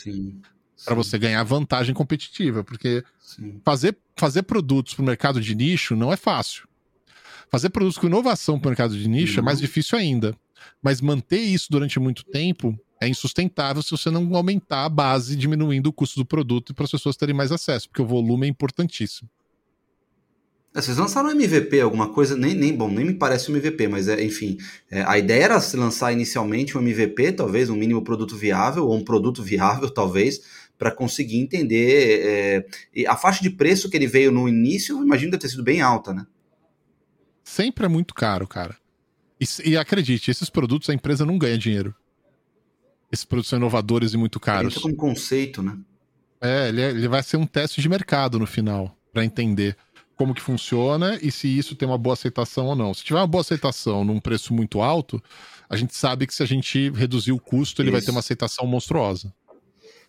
Para 0.83 0.95
você 0.95 1.17
ganhar 1.17 1.41
vantagem 1.43 1.95
competitiva, 1.95 2.63
porque 2.63 3.03
fazer, 3.63 3.97
fazer 4.15 4.43
produtos 4.43 4.93
para 4.93 5.03
o 5.03 5.05
mercado 5.05 5.39
de 5.39 5.55
nicho 5.55 5.95
não 5.95 6.11
é 6.11 6.17
fácil. 6.17 6.67
Fazer 7.49 7.69
produtos 7.69 7.97
com 7.97 8.07
inovação 8.07 8.59
para 8.59 8.67
o 8.67 8.71
mercado 8.71 8.97
de 8.97 9.07
nicho 9.07 9.39
é 9.39 9.43
mais 9.43 9.59
difícil 9.59 9.97
ainda. 9.97 10.35
Mas 10.81 10.99
manter 10.99 11.39
isso 11.39 11.67
durante 11.69 11.99
muito 11.99 12.25
tempo 12.25 12.77
é 12.99 13.07
insustentável 13.07 13.81
se 13.81 13.91
você 13.91 14.09
não 14.09 14.35
aumentar 14.35 14.85
a 14.85 14.89
base, 14.89 15.35
diminuindo 15.35 15.87
o 15.87 15.93
custo 15.93 16.19
do 16.19 16.25
produto 16.25 16.73
para 16.73 16.85
as 16.85 16.91
pessoas 16.91 17.17
terem 17.17 17.35
mais 17.35 17.51
acesso, 17.51 17.89
porque 17.89 18.01
o 18.01 18.05
volume 18.05 18.47
é 18.47 18.49
importantíssimo. 18.49 19.29
É, 20.73 20.81
vocês 20.81 20.97
lançaram 20.97 21.29
um 21.29 21.31
MVP, 21.31 21.79
alguma 21.79 22.09
coisa, 22.09 22.35
nem, 22.35 22.53
nem 22.53 22.75
bom, 22.75 22.89
nem 22.89 23.05
me 23.05 23.13
parece 23.13 23.49
um 23.49 23.55
MVP, 23.55 23.87
mas 23.87 24.07
é, 24.07 24.21
enfim, 24.23 24.57
é, 24.91 25.03
a 25.07 25.17
ideia 25.17 25.43
era 25.45 25.59
se 25.61 25.77
lançar 25.77 26.11
inicialmente 26.11 26.77
um 26.77 26.81
MVP, 26.81 27.33
talvez 27.33 27.69
um 27.69 27.75
mínimo 27.75 28.03
produto 28.03 28.35
viável, 28.35 28.85
ou 28.85 28.95
um 28.95 29.03
produto 29.03 29.41
viável, 29.41 29.89
talvez, 29.89 30.41
para 30.77 30.91
conseguir 30.91 31.37
entender. 31.37 32.65
É, 32.93 33.07
a 33.07 33.15
faixa 33.15 33.41
de 33.41 33.49
preço 33.49 33.89
que 33.89 33.95
ele 33.95 34.07
veio 34.07 34.31
no 34.31 34.49
início, 34.49 35.01
imagino 35.01 35.31
que 35.31 35.37
deve 35.37 35.41
ter 35.41 35.49
sido 35.49 35.63
bem 35.63 35.79
alta, 35.79 36.13
né? 36.13 36.25
Sempre 37.41 37.85
é 37.85 37.89
muito 37.89 38.13
caro, 38.13 38.45
cara. 38.45 38.75
E, 39.39 39.45
e 39.69 39.77
acredite, 39.77 40.29
esses 40.29 40.49
produtos 40.49 40.89
a 40.89 40.93
empresa 40.93 41.25
não 41.25 41.37
ganha 41.37 41.57
dinheiro 41.57 41.95
esses 43.11 43.25
produtos 43.25 43.49
são 43.49 43.57
inovadores 43.57 44.13
e 44.13 44.17
muito 44.17 44.39
caros. 44.39 44.73
Ele 44.73 44.81
como 44.81 44.95
conceito, 44.95 45.61
né? 45.61 45.77
É 46.41 46.69
ele, 46.69 46.81
é, 46.81 46.89
ele 46.89 47.07
vai 47.07 47.23
ser 47.23 47.37
um 47.37 47.45
teste 47.45 47.81
de 47.81 47.89
mercado 47.89 48.37
no 48.37 48.45
final, 48.45 48.95
para 49.13 49.23
entender 49.23 49.77
como 50.15 50.33
que 50.33 50.41
funciona 50.41 51.19
e 51.21 51.31
se 51.31 51.47
isso 51.47 51.75
tem 51.75 51.87
uma 51.87 51.97
boa 51.97 52.13
aceitação 52.13 52.67
ou 52.67 52.75
não. 52.75 52.93
Se 52.93 53.03
tiver 53.03 53.19
uma 53.19 53.27
boa 53.27 53.41
aceitação 53.41 54.03
num 54.03 54.19
preço 54.19 54.53
muito 54.53 54.81
alto, 54.81 55.21
a 55.69 55.75
gente 55.75 55.95
sabe 55.95 56.25
que 56.25 56.33
se 56.33 56.43
a 56.43 56.45
gente 56.45 56.89
reduzir 56.91 57.31
o 57.31 57.39
custo, 57.39 57.81
ele 57.81 57.89
isso. 57.89 57.93
vai 57.93 58.01
ter 58.01 58.11
uma 58.11 58.19
aceitação 58.19 58.65
monstruosa. 58.65 59.33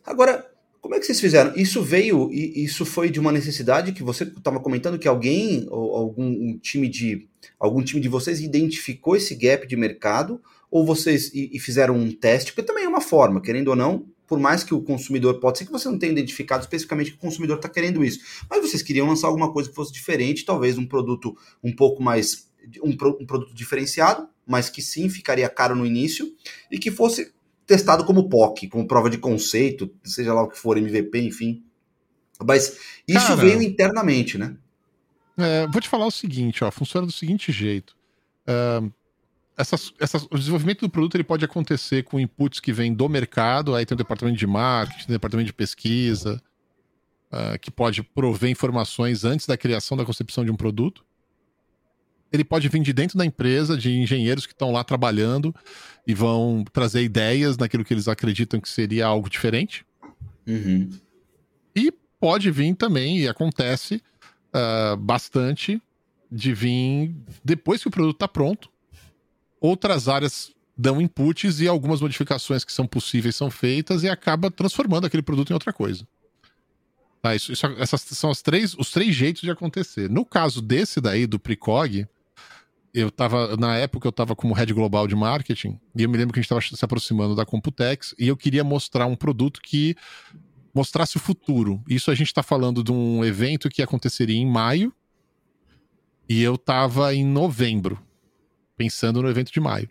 Agora, 0.05 0.47
como 0.81 0.95
é 0.95 1.01
que 1.01 1.07
vocês 1.07 1.21
fizeram? 1.21 1.53
Isso 1.57 1.83
veio, 1.83 2.31
isso 2.33 2.85
foi 2.85 3.11
de 3.11 3.19
uma 3.19 3.33
necessidade 3.33 3.93
que 3.93 4.05
você 4.05 4.23
estava 4.23 4.61
comentando 4.61 4.99
que 4.99 5.09
alguém 5.09 5.67
ou 5.69 5.97
algum 5.97 6.25
um 6.25 6.59
time 6.59 6.89
de 6.89 7.29
algum 7.59 7.83
time 7.83 8.01
de 8.01 8.09
vocês 8.09 8.41
identificou 8.41 9.17
esse 9.17 9.35
gap 9.35 9.67
de 9.67 9.77
mercado 9.77 10.41
ou 10.77 10.85
vocês 10.85 11.33
e, 11.33 11.51
e 11.53 11.59
fizeram 11.59 11.97
um 11.97 12.13
teste? 12.13 12.53
Porque 12.53 12.67
também 12.67 12.85
é 12.85 12.89
uma 12.89 13.01
forma, 13.01 13.41
querendo 13.41 13.69
ou 13.69 13.77
não, 13.77 14.07
por 14.27 14.39
mais 14.39 14.63
que 14.63 14.75
o 14.75 14.83
consumidor, 14.83 15.41
pode 15.41 15.59
ser 15.59 15.67
que 15.67 15.73
você 15.73 15.89
não 15.89 15.99
tenha 15.99 16.13
identificado 16.13 16.63
especificamente 16.63 17.13
que 17.13 17.17
o 17.17 17.21
consumidor 17.21 17.57
está 17.57 17.69
querendo 17.69 18.05
isso, 18.05 18.21
mas 18.51 18.61
vocês 18.61 18.83
queriam 18.83 19.07
lançar 19.07 19.29
alguma 19.29 19.53
coisa 19.53 19.69
que 19.69 19.75
fosse 19.75 19.93
diferente, 19.93 20.45
talvez 20.45 20.77
um 20.77 20.87
produto 20.87 21.37
um 21.63 21.75
pouco 21.75 22.03
mais, 22.03 22.51
um, 22.83 22.91
um 22.91 23.27
produto 23.27 23.55
diferenciado, 23.55 24.29
mas 24.47 24.69
que 24.69 24.83
sim 24.83 25.09
ficaria 25.09 25.49
caro 25.49 25.75
no 25.75 25.87
início 25.87 26.31
e 26.71 26.79
que 26.79 26.91
fosse 26.91 27.33
testado 27.67 28.05
como 28.05 28.29
POC, 28.29 28.69
como 28.69 28.87
prova 28.87 29.09
de 29.09 29.19
conceito, 29.19 29.91
seja 30.05 30.35
lá 30.35 30.43
o 30.43 30.49
que 30.49 30.59
for, 30.59 30.77
MVP, 30.77 31.19
enfim. 31.21 31.65
Mas 32.45 32.77
isso 33.09 33.29
Cara, 33.29 33.37
veio 33.37 33.63
internamente, 33.63 34.37
né? 34.37 34.57
É, 35.39 35.67
vou 35.69 35.81
te 35.81 35.89
falar 35.89 36.07
o 36.07 36.11
seguinte, 36.11 36.63
ó, 36.63 36.71
funciona 36.71 37.07
do 37.07 37.13
seguinte 37.13 37.51
jeito. 37.51 37.97
Uh, 38.47 38.93
essas, 39.57 39.93
essas, 39.99 40.25
o 40.25 40.37
desenvolvimento 40.37 40.81
do 40.81 40.91
produto 40.91 41.15
ele 41.15 41.25
pode 41.25 41.45
acontecer 41.45 42.05
com 42.05 42.21
inputs 42.21 42.61
que 42.61 42.73
vêm 42.73 42.93
do 42.93 43.09
mercado, 43.09 43.75
aí 43.75 43.87
tem 43.87 43.95
o 43.95 43.99
departamento 43.99 44.39
de 44.39 44.47
marketing, 44.47 45.09
departamento 45.09 45.47
de 45.47 45.53
pesquisa, 45.53 46.43
uh, 47.33 47.59
que 47.59 47.71
pode 47.71 48.03
prover 48.03 48.51
informações 48.51 49.25
antes 49.25 49.47
da 49.47 49.57
criação 49.57 49.97
da 49.97 50.05
concepção 50.05 50.45
de 50.45 50.51
um 50.51 50.57
produto. 50.57 51.05
Ele 52.31 52.45
pode 52.45 52.69
vir 52.69 52.83
de 52.83 52.93
dentro 52.93 53.17
da 53.17 53.25
empresa, 53.25 53.79
de 53.79 53.91
engenheiros 53.91 54.47
que 54.47 54.53
estão 54.53 54.73
lá 54.73 54.85
trabalhando 54.85 55.55
e 56.07 56.13
vão 56.13 56.65
trazer 56.73 57.03
ideias 57.03 57.57
naquilo 57.57 57.85
que 57.85 57.95
eles 57.95 58.09
acreditam 58.09 58.61
que 58.61 58.69
seria 58.69 59.07
algo 59.07 59.31
diferente. 59.31 59.87
Uhum. 60.47 60.91
E 61.75 61.91
pode 62.21 62.51
vir 62.51 62.75
também, 62.75 63.21
e 63.21 63.29
acontece 63.29 64.03
uh, 64.53 64.97
bastante, 64.97 65.81
de 66.31 66.53
vir 66.53 67.15
depois 67.45 67.81
que 67.81 67.89
o 67.89 67.91
produto 67.91 68.17
está 68.17 68.29
pronto, 68.29 68.69
outras 69.61 70.09
áreas 70.09 70.55
dão 70.77 71.01
inputs 71.01 71.61
e 71.61 71.67
algumas 71.67 72.01
modificações 72.01 72.65
que 72.65 72.73
são 72.73 72.87
possíveis 72.87 73.35
são 73.35 73.51
feitas 73.51 74.03
e 74.03 74.09
acaba 74.09 74.51
transformando 74.51 75.07
aquele 75.07 75.23
produto 75.23 75.51
em 75.51 75.55
outra 75.55 75.73
coisa. 75.73 76.07
Tá, 77.23 77.35
isso, 77.35 77.53
isso, 77.53 77.67
essas 77.79 78.03
são 78.03 78.31
as 78.31 78.43
três, 78.43 78.75
os 78.75 78.91
três 78.91 79.15
jeitos 79.15 79.43
de 79.43 79.51
acontecer. 79.51 80.11
No 80.11 80.25
caso 80.25 80.61
desse 80.61 81.01
daí, 81.01 81.27
do 81.27 81.39
Precog, 81.41 82.07
eu 82.93 83.11
tava, 83.11 83.57
na 83.57 83.77
época 83.77 84.07
eu 84.07 84.11
estava 84.11 84.37
como 84.37 84.55
head 84.55 84.73
global 84.73 85.07
de 85.09 85.17
marketing, 85.17 85.81
e 85.95 86.03
eu 86.03 86.09
me 86.09 86.17
lembro 86.17 86.33
que 86.33 86.39
a 86.39 86.43
gente 86.43 86.47
estava 86.47 86.61
se 86.61 86.85
aproximando 86.85 87.35
da 87.35 87.45
Computex, 87.45 88.15
e 88.19 88.29
eu 88.29 88.37
queria 88.37 88.63
mostrar 88.63 89.07
um 89.07 89.17
produto 89.17 89.61
que 89.63 89.97
mostrasse 90.75 91.17
o 91.17 91.21
futuro. 91.21 91.83
Isso 91.89 92.11
a 92.11 92.15
gente 92.15 92.29
está 92.29 92.43
falando 92.43 92.85
de 92.85 92.93
um 92.93 93.25
evento 93.25 93.69
que 93.71 93.83
aconteceria 93.83 94.37
em 94.37 94.47
maio, 94.47 94.95
e 96.29 96.43
eu 96.43 96.55
estava 96.57 97.15
em 97.15 97.25
novembro 97.25 98.06
pensando 98.77 99.23
no 99.23 99.29
evento 99.29 99.53
de 99.53 99.61
maio. 99.61 99.89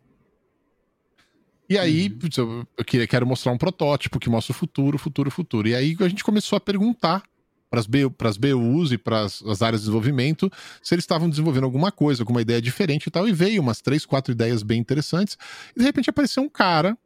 E 1.68 1.78
aí, 1.78 2.16
uhum. 2.38 2.64
eu 2.78 2.86
queria, 2.86 3.08
quero 3.08 3.26
mostrar 3.26 3.52
um 3.52 3.58
protótipo 3.58 4.20
que 4.20 4.30
mostra 4.30 4.52
o 4.52 4.56
futuro, 4.56 4.98
futuro, 4.98 5.32
futuro. 5.32 5.68
E 5.68 5.74
aí 5.74 5.98
a 6.00 6.08
gente 6.08 6.24
começou 6.24 6.58
a 6.58 6.60
perguntar 6.60 7.24
para 7.70 8.30
as 8.30 8.38
BUs 8.38 8.92
e 8.92 8.98
para 8.98 9.24
as 9.24 9.62
áreas 9.62 9.82
de 9.82 9.86
desenvolvimento 9.86 10.52
se 10.82 10.94
eles 10.94 11.04
estavam 11.04 11.30
desenvolvendo 11.30 11.64
alguma 11.64 11.92
coisa, 11.92 12.22
alguma 12.22 12.42
ideia 12.42 12.62
diferente 12.62 13.08
e 13.08 13.12
tal. 13.12 13.28
E 13.28 13.34
veio 13.34 13.62
umas 13.62 13.82
três, 13.82 14.06
quatro 14.06 14.32
ideias 14.32 14.62
bem 14.62 14.80
interessantes. 14.80 15.38
E 15.76 15.80
de 15.80 15.86
repente 15.86 16.10
apareceu 16.10 16.44
um 16.44 16.50
cara, 16.50 16.98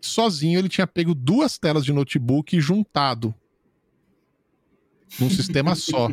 sozinho, 0.00 0.58
ele 0.58 0.68
tinha 0.68 0.86
pego 0.86 1.14
duas 1.14 1.58
telas 1.58 1.84
de 1.84 1.92
notebook 1.92 2.60
juntado. 2.60 3.34
num 5.18 5.30
sistema 5.30 5.74
só. 5.74 6.08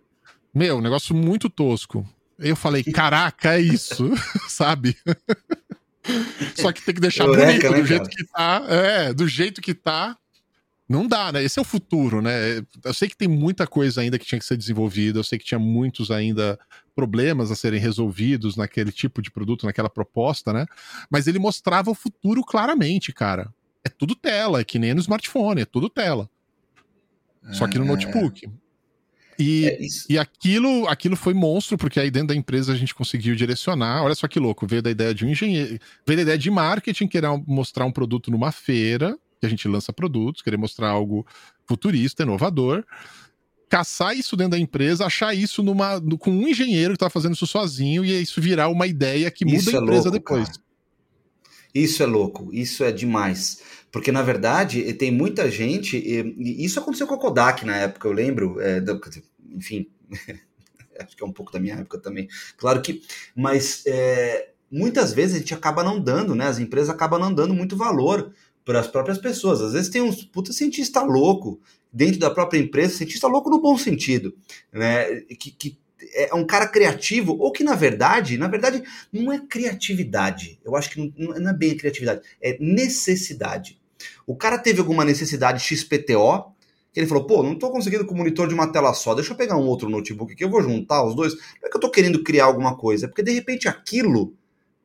Meu, 0.54 0.80
negócio 0.80 1.14
muito 1.14 1.50
tosco. 1.50 2.08
Eu 2.38 2.56
falei, 2.56 2.84
caraca, 2.84 3.54
é 3.54 3.60
isso, 3.60 4.10
sabe? 4.48 4.96
Só 6.54 6.72
que 6.72 6.82
tem 6.82 6.94
que 6.94 7.00
deixar 7.00 7.24
Eureka, 7.24 7.68
bonito, 7.68 7.70
né, 7.70 7.80
do 7.80 7.86
jeito 7.86 8.08
que 8.10 8.24
tá. 8.24 8.62
É, 8.68 9.12
do 9.12 9.28
jeito 9.28 9.60
que 9.60 9.74
tá. 9.74 10.16
Não 10.88 11.06
dá, 11.06 11.32
né? 11.32 11.42
Esse 11.42 11.58
é 11.58 11.62
o 11.62 11.64
futuro, 11.64 12.22
né? 12.22 12.62
Eu 12.84 12.94
sei 12.94 13.08
que 13.08 13.16
tem 13.16 13.26
muita 13.26 13.66
coisa 13.66 14.00
ainda 14.00 14.18
que 14.18 14.24
tinha 14.24 14.38
que 14.38 14.44
ser 14.44 14.56
desenvolvida, 14.56 15.18
eu 15.18 15.24
sei 15.24 15.36
que 15.36 15.44
tinha 15.44 15.58
muitos 15.58 16.12
ainda 16.12 16.58
problemas 16.94 17.50
a 17.50 17.56
serem 17.56 17.80
resolvidos 17.80 18.56
naquele 18.56 18.92
tipo 18.92 19.20
de 19.20 19.30
produto, 19.30 19.66
naquela 19.66 19.90
proposta, 19.90 20.52
né? 20.52 20.64
Mas 21.10 21.26
ele 21.26 21.40
mostrava 21.40 21.90
o 21.90 21.94
futuro 21.94 22.42
claramente, 22.44 23.12
cara. 23.12 23.52
É 23.84 23.88
tudo 23.88 24.14
tela, 24.14 24.60
é 24.60 24.64
que 24.64 24.78
nem 24.78 24.94
no 24.94 25.00
smartphone, 25.00 25.62
é 25.62 25.64
tudo 25.64 25.90
tela. 25.90 26.30
Só 27.52 27.66
que 27.66 27.78
no 27.78 27.84
é. 27.84 27.88
notebook. 27.88 28.48
E, 29.38 29.66
é 29.66 29.78
e 30.08 30.18
aquilo, 30.18 30.86
aquilo 30.88 31.16
foi 31.16 31.34
monstro, 31.34 31.76
porque 31.76 32.00
aí 32.00 32.10
dentro 32.10 32.28
da 32.28 32.34
empresa 32.34 32.72
a 32.72 32.76
gente 32.76 32.94
conseguiu 32.94 33.34
direcionar. 33.34 34.02
Olha 34.02 34.14
só 34.14 34.26
que 34.26 34.38
louco, 34.38 34.66
veio 34.66 34.82
da 34.82 34.90
ideia 34.90 35.14
de 35.14 35.24
um 35.24 35.30
engenheiro, 35.30 35.78
veio 36.06 36.16
da 36.16 36.22
ideia 36.22 36.38
de 36.38 36.50
marketing, 36.50 37.06
querer 37.06 37.28
mostrar 37.46 37.84
um 37.84 37.92
produto 37.92 38.30
numa 38.30 38.52
feira, 38.52 39.16
que 39.40 39.46
a 39.46 39.48
gente 39.48 39.66
lança 39.68 39.92
produtos, 39.92 40.42
querer 40.42 40.56
mostrar 40.56 40.88
algo 40.88 41.26
futurista, 41.66 42.22
inovador. 42.22 42.84
Caçar 43.68 44.16
isso 44.16 44.36
dentro 44.36 44.52
da 44.52 44.58
empresa, 44.58 45.06
achar 45.06 45.34
isso 45.34 45.60
numa, 45.60 45.98
no, 45.98 46.16
com 46.16 46.30
um 46.30 46.46
engenheiro 46.46 46.92
que 46.92 46.96
está 46.96 47.10
fazendo 47.10 47.34
isso 47.34 47.48
sozinho 47.48 48.04
e 48.04 48.22
isso 48.22 48.40
virar 48.40 48.68
uma 48.68 48.86
ideia 48.86 49.28
que 49.28 49.44
muda 49.44 49.56
isso 49.56 49.76
a 49.76 49.82
empresa 49.82 50.08
é 50.08 50.10
louco, 50.10 50.10
depois. 50.12 50.48
Cara. 50.48 50.65
Isso 51.82 52.02
é 52.02 52.06
louco, 52.06 52.48
isso 52.52 52.82
é 52.82 52.90
demais. 52.90 53.60
Porque, 53.92 54.10
na 54.10 54.22
verdade, 54.22 54.92
tem 54.94 55.10
muita 55.10 55.50
gente. 55.50 55.96
E 55.96 56.64
isso 56.64 56.78
aconteceu 56.80 57.06
com 57.06 57.14
a 57.14 57.18
Kodak 57.18 57.66
na 57.66 57.76
época, 57.76 58.08
eu 58.08 58.12
lembro. 58.12 58.58
É, 58.60 58.82
enfim, 59.50 59.90
acho 60.98 61.14
que 61.14 61.22
é 61.22 61.26
um 61.26 61.32
pouco 61.32 61.52
da 61.52 61.60
minha 61.60 61.74
época 61.74 61.98
também. 61.98 62.28
Claro 62.56 62.80
que. 62.80 63.02
Mas 63.34 63.82
é, 63.86 64.52
muitas 64.70 65.12
vezes 65.12 65.36
a 65.36 65.38
gente 65.38 65.52
acaba 65.52 65.84
não 65.84 66.00
dando, 66.00 66.34
né? 66.34 66.46
As 66.46 66.58
empresas 66.58 66.88
acabam 66.88 67.20
não 67.20 67.32
dando 67.32 67.52
muito 67.52 67.76
valor 67.76 68.32
para 68.64 68.80
as 68.80 68.88
próprias 68.88 69.18
pessoas. 69.18 69.60
Às 69.60 69.74
vezes 69.74 69.90
tem 69.90 70.00
uns 70.00 70.24
puta 70.24 70.54
cientista 70.54 71.02
louco 71.02 71.60
dentro 71.92 72.18
da 72.18 72.30
própria 72.30 72.58
empresa, 72.58 72.96
cientista 72.96 73.26
louco 73.26 73.50
no 73.50 73.60
bom 73.60 73.76
sentido, 73.76 74.34
né? 74.72 75.20
Que, 75.38 75.50
que 75.50 75.78
é 76.14 76.34
um 76.34 76.44
cara 76.44 76.66
criativo, 76.66 77.36
ou 77.38 77.50
que 77.50 77.64
na 77.64 77.74
verdade, 77.74 78.36
na 78.36 78.48
verdade, 78.48 78.82
não 79.12 79.32
é 79.32 79.38
criatividade. 79.38 80.58
Eu 80.64 80.76
acho 80.76 80.90
que 80.90 81.12
não, 81.16 81.34
não 81.38 81.50
é 81.50 81.54
bem 81.54 81.76
criatividade, 81.76 82.20
é 82.40 82.56
necessidade. 82.60 83.80
O 84.26 84.36
cara 84.36 84.58
teve 84.58 84.80
alguma 84.80 85.04
necessidade 85.04 85.62
XPTO, 85.62 86.52
que 86.92 87.00
ele 87.00 87.06
falou, 87.06 87.26
pô, 87.26 87.42
não 87.42 87.52
estou 87.52 87.70
conseguindo 87.70 88.06
com 88.06 88.14
o 88.14 88.16
monitor 88.16 88.48
de 88.48 88.54
uma 88.54 88.70
tela 88.72 88.92
só, 88.94 89.14
deixa 89.14 89.32
eu 89.32 89.36
pegar 89.36 89.56
um 89.56 89.66
outro 89.66 89.88
notebook 89.88 90.32
aqui, 90.32 90.44
eu 90.44 90.50
vou 90.50 90.62
juntar 90.62 91.04
os 91.04 91.14
dois. 91.14 91.34
Não 91.34 91.66
é 91.66 91.68
que 91.68 91.76
eu 91.76 91.78
estou 91.78 91.90
querendo 91.90 92.22
criar 92.22 92.46
alguma 92.46 92.76
coisa, 92.76 93.06
é 93.06 93.08
porque 93.08 93.22
de 93.22 93.32
repente 93.32 93.68
aquilo 93.68 94.34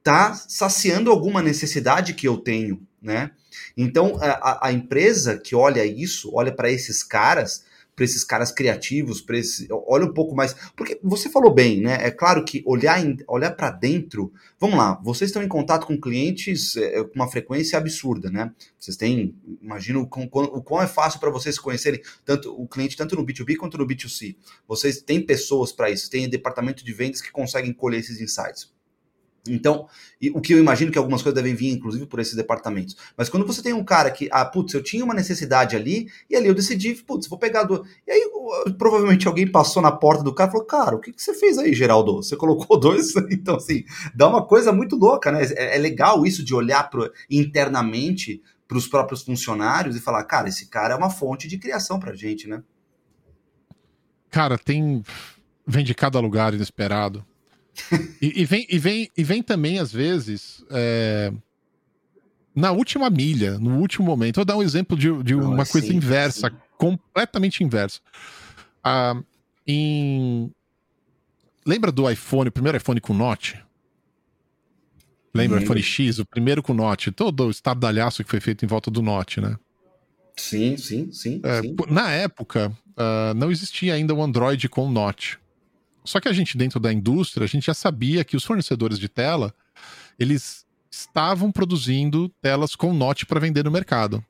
tá 0.03 0.33
saciando 0.33 1.11
alguma 1.11 1.41
necessidade 1.41 2.13
que 2.13 2.27
eu 2.27 2.37
tenho, 2.37 2.81
né? 3.01 3.31
Então 3.77 4.17
a, 4.19 4.67
a 4.67 4.73
empresa 4.73 5.37
que 5.37 5.55
olha 5.55 5.85
isso, 5.85 6.31
olha 6.33 6.51
para 6.51 6.71
esses 6.71 7.03
caras, 7.03 7.63
para 7.95 8.05
esses 8.05 8.23
caras 8.23 8.51
criativos, 8.51 9.21
para 9.21 9.37
esse, 9.37 9.67
olha 9.69 10.05
um 10.05 10.13
pouco 10.13 10.35
mais, 10.35 10.55
porque 10.75 10.99
você 11.03 11.29
falou 11.29 11.53
bem, 11.53 11.81
né? 11.81 11.97
É 12.01 12.11
claro 12.11 12.43
que 12.43 12.63
olhar 12.65 13.01
olhar 13.27 13.51
para 13.51 13.71
dentro, 13.71 14.31
vamos 14.59 14.77
lá, 14.77 14.99
vocês 15.03 15.29
estão 15.29 15.43
em 15.43 15.47
contato 15.47 15.85
com 15.85 15.99
clientes 15.99 16.75
é, 16.77 17.03
com 17.03 17.15
uma 17.15 17.29
frequência 17.29 17.77
absurda, 17.77 18.29
né? 18.29 18.51
Vocês 18.79 18.97
têm, 18.97 19.35
imagino 19.61 20.07
com, 20.07 20.27
com, 20.27 20.43
o 20.43 20.61
quão 20.61 20.81
é 20.81 20.87
fácil 20.87 21.19
para 21.19 21.29
vocês 21.29 21.59
conhecerem 21.59 22.01
tanto 22.25 22.53
o 22.53 22.67
cliente 22.67 22.97
tanto 22.97 23.15
no 23.15 23.25
B2B 23.25 23.57
quanto 23.57 23.77
no 23.77 23.87
B2C. 23.87 24.35
Vocês 24.67 25.01
têm 25.01 25.25
pessoas 25.25 25.71
para 25.71 25.89
isso, 25.89 26.09
têm 26.09 26.29
departamento 26.29 26.83
de 26.83 26.93
vendas 26.93 27.21
que 27.21 27.31
conseguem 27.31 27.73
colher 27.73 27.99
esses 27.99 28.19
insights. 28.19 28.71
Então, 29.47 29.87
o 30.33 30.41
que 30.41 30.53
eu 30.53 30.59
imagino 30.59 30.91
que 30.91 30.97
algumas 30.97 31.23
coisas 31.23 31.35
devem 31.35 31.55
vir, 31.55 31.71
inclusive, 31.71 32.05
por 32.05 32.19
esses 32.19 32.35
departamentos. 32.35 32.95
Mas 33.17 33.27
quando 33.27 33.45
você 33.45 33.61
tem 33.63 33.73
um 33.73 33.83
cara 33.83 34.11
que, 34.11 34.29
ah, 34.31 34.45
putz, 34.45 34.73
eu 34.73 34.83
tinha 34.83 35.03
uma 35.03 35.15
necessidade 35.15 35.75
ali, 35.75 36.07
e 36.29 36.35
ali 36.35 36.47
eu 36.47 36.53
decidi, 36.53 36.93
putz, 36.93 37.27
vou 37.27 37.39
pegar 37.39 37.63
do. 37.63 37.83
E 38.07 38.11
aí, 38.11 38.29
provavelmente 38.77 39.27
alguém 39.27 39.47
passou 39.47 39.81
na 39.81 39.91
porta 39.91 40.23
do 40.23 40.33
cara 40.33 40.49
e 40.49 40.51
falou, 40.51 40.67
cara, 40.67 40.95
o 40.95 40.99
que, 40.99 41.11
que 41.11 41.21
você 41.21 41.33
fez 41.33 41.57
aí, 41.57 41.73
Geraldo? 41.73 42.17
Você 42.17 42.35
colocou 42.35 42.77
dois? 42.79 43.15
Então, 43.31 43.55
assim, 43.55 43.83
dá 44.13 44.27
uma 44.27 44.45
coisa 44.45 44.71
muito 44.71 44.95
louca, 44.95 45.31
né? 45.31 45.43
É, 45.55 45.77
é 45.77 45.79
legal 45.79 46.23
isso 46.25 46.43
de 46.43 46.53
olhar 46.53 46.87
pro, 46.89 47.11
internamente 47.29 48.43
para 48.67 48.77
os 48.77 48.87
próprios 48.87 49.23
funcionários 49.23 49.95
e 49.95 49.99
falar, 49.99 50.23
cara, 50.25 50.49
esse 50.49 50.67
cara 50.67 50.93
é 50.93 50.97
uma 50.97 51.09
fonte 51.09 51.47
de 51.47 51.57
criação 51.57 51.99
pra 51.99 52.13
gente, 52.13 52.47
né? 52.47 52.61
Cara, 54.29 54.57
tem. 54.57 55.03
Vem 55.65 55.83
de 55.83 55.93
cada 55.93 56.19
lugar 56.19 56.53
inesperado 56.53 57.25
e, 58.21 58.41
e, 58.41 58.45
vem, 58.45 58.67
e, 58.69 58.77
vem, 58.77 59.09
e 59.17 59.23
vem 59.23 59.41
também, 59.41 59.79
às 59.79 59.91
vezes, 59.91 60.63
é, 60.69 61.31
na 62.55 62.71
última 62.71 63.09
milha, 63.09 63.57
no 63.57 63.79
último 63.79 64.05
momento. 64.05 64.35
Vou 64.37 64.45
dar 64.45 64.57
um 64.57 64.63
exemplo 64.63 64.97
de, 64.97 65.23
de 65.23 65.35
uma 65.35 65.65
coisa 65.65 65.87
sim, 65.87 65.95
inversa, 65.95 66.49
sim. 66.49 66.55
completamente 66.77 67.63
inversa. 67.63 67.99
Ah, 68.83 69.21
em... 69.65 70.51
Lembra 71.65 71.91
do 71.91 72.09
iPhone, 72.09 72.49
o 72.49 72.51
primeiro 72.51 72.77
iPhone 72.77 72.99
com 72.99 73.13
Note? 73.13 73.63
Lembra 75.33 75.59
o 75.59 75.63
iPhone 75.63 75.81
X, 75.81 76.19
o 76.19 76.25
primeiro 76.25 76.61
com 76.61 76.73
Note? 76.73 77.11
Todo 77.11 77.45
o 77.45 77.51
estardalhaço 77.51 78.23
que 78.23 78.29
foi 78.29 78.39
feito 78.39 78.65
em 78.65 78.67
volta 78.67 78.91
do 78.91 79.01
Note, 79.01 79.39
né? 79.39 79.55
Sim, 80.35 80.75
sim, 80.75 81.11
sim. 81.11 81.39
É, 81.43 81.61
sim. 81.61 81.75
Na 81.87 82.11
época, 82.11 82.75
uh, 82.91 83.33
não 83.35 83.51
existia 83.51 83.93
ainda 83.93 84.13
o 84.13 84.21
Android 84.21 84.67
com 84.67 84.89
Note. 84.89 85.39
Só 86.03 86.19
que 86.19 86.27
a 86.27 86.33
gente, 86.33 86.57
dentro 86.57 86.79
da 86.79 86.91
indústria, 86.91 87.45
a 87.45 87.47
gente 87.47 87.65
já 87.65 87.73
sabia 87.73 88.23
que 88.23 88.35
os 88.35 88.43
fornecedores 88.43 88.97
de 88.97 89.07
tela, 89.07 89.53
eles 90.17 90.65
estavam 90.89 91.51
produzindo 91.51 92.29
telas 92.41 92.75
com 92.75 92.93
Note 92.93 93.25
para 93.25 93.39
vender 93.39 93.63
no 93.63 93.71
mercado. 93.71 94.23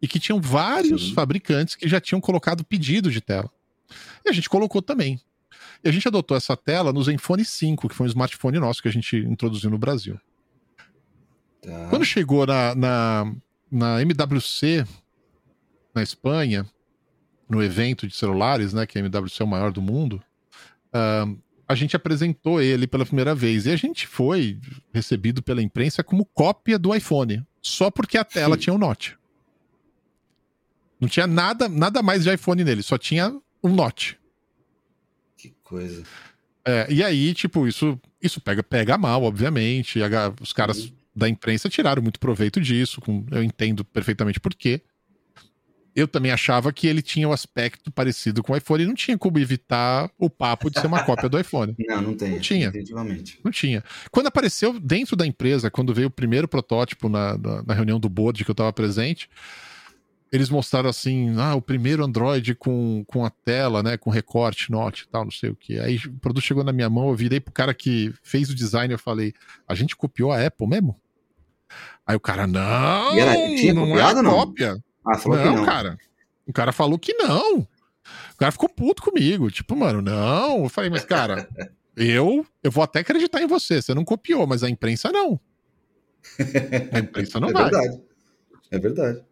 E 0.00 0.06
que 0.06 0.20
tinham 0.20 0.40
vários 0.40 1.08
Sim. 1.08 1.14
fabricantes 1.14 1.74
que 1.74 1.88
já 1.88 2.00
tinham 2.00 2.20
colocado 2.20 2.64
pedido 2.64 3.10
de 3.10 3.20
tela. 3.20 3.50
E 4.24 4.28
a 4.28 4.32
gente 4.32 4.48
colocou 4.48 4.80
também. 4.80 5.20
E 5.82 5.88
a 5.88 5.92
gente 5.92 6.06
adotou 6.06 6.36
essa 6.36 6.56
tela 6.56 6.92
no 6.92 7.02
Zenfone 7.02 7.44
5, 7.44 7.88
que 7.88 7.94
foi 7.94 8.06
um 8.06 8.10
smartphone 8.10 8.58
nosso 8.58 8.82
que 8.82 8.88
a 8.88 8.92
gente 8.92 9.16
introduziu 9.16 9.70
no 9.70 9.78
Brasil. 9.78 10.18
Tá. 11.60 11.88
Quando 11.90 12.04
chegou 12.04 12.46
na, 12.46 12.74
na, 12.74 13.34
na 13.70 14.02
MWC, 14.02 14.86
na 15.94 16.02
Espanha, 16.02 16.66
no 17.48 17.62
evento 17.62 18.06
de 18.06 18.14
celulares, 18.14 18.72
né, 18.72 18.86
que 18.86 18.98
a 18.98 19.00
MWC 19.00 19.42
é 19.42 19.44
o 19.44 19.48
maior 19.48 19.72
do 19.72 19.82
mundo, 19.82 20.22
uh, 20.98 21.38
a 21.68 21.74
gente 21.74 21.94
apresentou 21.94 22.60
ele 22.60 22.86
pela 22.86 23.04
primeira 23.04 23.34
vez 23.34 23.66
e 23.66 23.70
a 23.70 23.76
gente 23.76 24.06
foi 24.06 24.58
recebido 24.92 25.42
pela 25.42 25.62
imprensa 25.62 26.02
como 26.02 26.24
cópia 26.24 26.78
do 26.78 26.94
iPhone, 26.94 27.44
só 27.60 27.90
porque 27.90 28.16
a 28.16 28.24
tela 28.24 28.56
Sim. 28.56 28.62
tinha 28.62 28.74
um 28.74 28.78
Note. 28.78 29.18
Não 31.00 31.08
tinha 31.08 31.26
nada, 31.26 31.68
nada 31.68 32.02
mais 32.02 32.24
de 32.24 32.32
iPhone 32.32 32.64
nele, 32.64 32.82
só 32.82 32.96
tinha 32.96 33.36
um 33.62 33.74
Note. 33.74 34.18
Que 35.36 35.54
coisa. 35.62 36.02
É, 36.64 36.86
e 36.90 37.04
aí, 37.04 37.32
tipo, 37.34 37.68
isso, 37.68 38.00
isso 38.20 38.40
pega, 38.40 38.62
pega 38.62 38.98
mal, 38.98 39.22
obviamente. 39.22 40.00
os 40.40 40.52
caras 40.52 40.92
da 41.14 41.28
imprensa 41.28 41.68
tiraram 41.68 42.02
muito 42.02 42.18
proveito 42.18 42.60
disso. 42.60 43.00
Eu 43.30 43.42
entendo 43.42 43.84
perfeitamente 43.84 44.40
por 44.40 44.54
quê 44.54 44.82
eu 45.98 46.06
também 46.06 46.30
achava 46.30 46.72
que 46.72 46.86
ele 46.86 47.02
tinha 47.02 47.26
o 47.26 47.30
um 47.30 47.34
aspecto 47.34 47.90
parecido 47.90 48.40
com 48.40 48.52
o 48.52 48.56
iPhone 48.56 48.84
e 48.84 48.86
não 48.86 48.94
tinha 48.94 49.18
como 49.18 49.38
evitar 49.38 50.08
o 50.16 50.30
papo 50.30 50.70
de 50.70 50.80
ser 50.80 50.86
uma 50.86 51.02
cópia 51.02 51.28
do 51.28 51.38
iPhone. 51.38 51.74
Não, 51.88 52.02
não 52.02 52.14
tem. 52.14 52.32
Não 52.32 52.38
tinha. 52.38 52.70
Definitivamente. 52.70 53.40
Não 53.42 53.50
tinha. 53.50 53.82
Quando 54.10 54.26
apareceu 54.26 54.78
dentro 54.78 55.16
da 55.16 55.26
empresa, 55.26 55.70
quando 55.70 55.94
veio 55.94 56.08
o 56.08 56.10
primeiro 56.10 56.46
protótipo 56.46 57.08
na, 57.08 57.36
na, 57.38 57.62
na 57.62 57.74
reunião 57.74 57.98
do 57.98 58.08
board 58.08 58.44
que 58.44 58.50
eu 58.50 58.52
estava 58.52 58.72
presente, 58.72 59.28
eles 60.30 60.50
mostraram 60.50 60.90
assim, 60.90 61.34
ah, 61.38 61.54
o 61.54 61.62
primeiro 61.62 62.04
Android 62.04 62.54
com, 62.54 63.02
com 63.06 63.24
a 63.24 63.30
tela, 63.30 63.82
né, 63.82 63.96
com 63.96 64.10
recorte, 64.10 64.70
note 64.70 65.04
e 65.04 65.08
tal, 65.08 65.24
não 65.24 65.30
sei 65.30 65.50
o 65.50 65.56
que. 65.56 65.80
Aí 65.80 65.96
o 65.96 66.18
produto 66.18 66.44
chegou 66.44 66.62
na 66.62 66.72
minha 66.72 66.90
mão, 66.90 67.08
eu 67.08 67.16
virei 67.16 67.40
pro 67.40 67.52
cara 67.52 67.72
que 67.72 68.12
fez 68.22 68.50
o 68.50 68.54
design, 68.54 68.92
eu 68.92 68.98
falei, 68.98 69.32
a 69.66 69.74
gente 69.74 69.96
copiou 69.96 70.30
a 70.30 70.46
Apple 70.46 70.68
mesmo? 70.68 71.00
Aí 72.06 72.14
o 72.14 72.20
cara, 72.20 72.46
não, 72.46 73.18
era, 73.18 73.34
tinha 73.56 73.74
não 73.74 73.86
copiado, 73.86 74.18
é 74.18 74.22
não? 74.22 74.30
cópia. 74.30 74.78
Ah, 75.08 75.18
falou 75.18 75.38
não, 75.38 75.44
que 75.44 75.56
não. 75.56 75.64
cara. 75.64 75.98
O 76.46 76.52
cara 76.52 76.72
falou 76.72 76.98
que 76.98 77.14
não. 77.14 77.58
O 77.58 78.36
cara 78.38 78.52
ficou 78.52 78.68
puto 78.68 79.02
comigo. 79.02 79.50
Tipo, 79.50 79.76
mano, 79.76 80.00
não. 80.00 80.64
Eu 80.64 80.68
falei, 80.68 80.90
mas, 80.90 81.04
cara, 81.04 81.48
eu, 81.96 82.46
eu 82.62 82.70
vou 82.70 82.82
até 82.84 83.00
acreditar 83.00 83.42
em 83.42 83.46
você. 83.46 83.82
Você 83.82 83.94
não 83.94 84.04
copiou, 84.04 84.46
mas 84.46 84.62
a 84.62 84.70
imprensa 84.70 85.10
não. 85.10 85.40
A 86.92 86.98
imprensa 86.98 87.40
não 87.40 87.50
é 87.50 87.52
vai. 87.52 87.62
É 87.62 87.70
verdade. 87.70 88.02
É 88.70 88.78
verdade. 88.78 89.24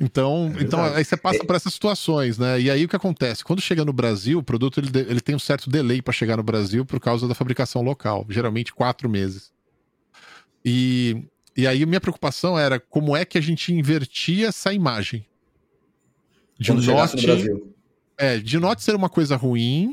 Então, 0.00 0.52
é 0.56 0.62
então 0.62 0.82
aí 0.82 1.04
você 1.04 1.16
passa 1.16 1.42
é... 1.42 1.44
por 1.44 1.56
essas 1.56 1.74
situações, 1.74 2.38
né? 2.38 2.60
E 2.60 2.70
aí 2.70 2.84
o 2.84 2.88
que 2.88 2.96
acontece? 2.96 3.42
Quando 3.42 3.60
chega 3.60 3.84
no 3.84 3.92
Brasil, 3.92 4.38
o 4.38 4.42
produto 4.42 4.78
ele, 4.78 4.90
ele 4.96 5.20
tem 5.20 5.34
um 5.34 5.40
certo 5.40 5.68
delay 5.68 6.00
para 6.00 6.12
chegar 6.12 6.36
no 6.36 6.42
Brasil 6.42 6.84
por 6.84 7.00
causa 7.00 7.26
da 7.26 7.34
fabricação 7.34 7.82
local, 7.82 8.24
geralmente 8.28 8.72
quatro 8.72 9.08
meses. 9.08 9.52
E 10.64 11.24
e 11.58 11.66
aí 11.66 11.84
minha 11.84 12.00
preocupação 12.00 12.56
era 12.56 12.78
como 12.78 13.16
é 13.16 13.24
que 13.24 13.36
a 13.36 13.40
gente 13.40 13.74
invertia 13.74 14.46
essa 14.46 14.72
imagem 14.72 15.26
de 16.56 16.70
Quando 16.70 16.88
um 16.88 16.94
Note. 16.94 17.26
É, 18.16 18.38
de 18.38 18.56
o 18.56 18.60
Note 18.60 18.80
ser 18.80 18.94
uma 18.94 19.08
coisa 19.08 19.34
ruim, 19.34 19.92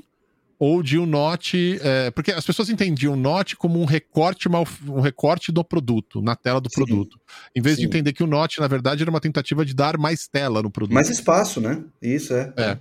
ou 0.60 0.84
de 0.84 1.00
um 1.00 1.08
Note. 1.08 1.80
É, 1.82 2.12
porque 2.12 2.32
as 2.32 2.46
pessoas 2.46 2.70
entendiam 2.70 3.14
o 3.14 3.16
Note 3.16 3.56
como 3.56 3.82
um 3.82 3.86
recorte, 3.86 4.48
mal, 4.48 4.64
um 4.88 5.00
recorte 5.00 5.52
do 5.52 5.64
produto, 5.64 6.22
na 6.22 6.36
tela 6.36 6.62
do 6.62 6.70
Sim. 6.70 6.76
produto. 6.76 7.20
Em 7.56 7.62
vez 7.64 7.78
Sim. 7.78 7.82
de 7.82 7.88
entender 7.88 8.14
que 8.14 8.24
o 8.24 8.28
Note, 8.28 8.60
na 8.60 8.68
verdade, 8.68 9.02
era 9.02 9.10
uma 9.10 9.20
tentativa 9.20 9.66
de 9.66 9.74
dar 9.74 9.98
mais 9.98 10.28
tela 10.28 10.62
no 10.62 10.70
produto. 10.70 10.94
Mais 10.94 11.10
espaço, 11.10 11.60
né? 11.60 11.84
Isso 12.00 12.32
é. 12.32 12.54
É. 12.58 12.78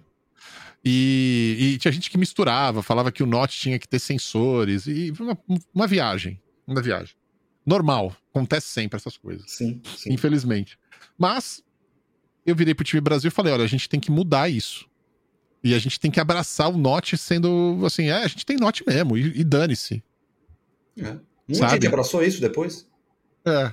E, 0.84 1.56
e, 1.58 1.78
tinha 1.78 1.90
gente 1.90 2.10
que 2.10 2.18
misturava, 2.18 2.82
falava 2.82 3.10
que 3.10 3.22
o 3.22 3.26
Note 3.26 3.58
tinha 3.58 3.78
que 3.78 3.88
ter 3.88 3.98
sensores, 3.98 4.86
e 4.86 5.10
uma, 5.18 5.38
uma 5.74 5.86
viagem. 5.86 6.38
Uma 6.66 6.82
viagem. 6.82 7.14
Normal, 7.64 8.14
acontece 8.34 8.66
sempre 8.66 8.96
essas 8.96 9.16
coisas. 9.16 9.50
Sim, 9.50 9.80
sim. 9.96 10.12
Infelizmente. 10.12 10.78
Mas 11.16 11.62
eu 12.44 12.54
virei 12.54 12.74
pro 12.74 12.84
time 12.84 13.00
Brasil 13.00 13.28
e 13.28 13.30
falei: 13.30 13.52
olha, 13.52 13.64
a 13.64 13.68
gente 13.68 13.88
tem 13.88 14.00
que 14.00 14.10
mudar 14.10 14.48
isso. 14.48 14.88
E 15.62 15.74
a 15.74 15.78
gente 15.78 15.98
tem 15.98 16.10
que 16.10 16.20
abraçar 16.20 16.68
o 16.68 16.76
Note 16.76 17.16
sendo 17.16 17.80
assim, 17.86 18.08
é, 18.08 18.22
a 18.22 18.26
gente 18.26 18.44
tem 18.44 18.58
Note 18.58 18.84
mesmo, 18.86 19.16
e, 19.16 19.40
e 19.40 19.44
dane-se. 19.44 20.02
É. 20.98 21.16
Muita 21.48 21.68
gente 21.70 21.86
abraçou 21.86 22.22
isso 22.22 22.38
depois. 22.40 22.86
É. 23.46 23.72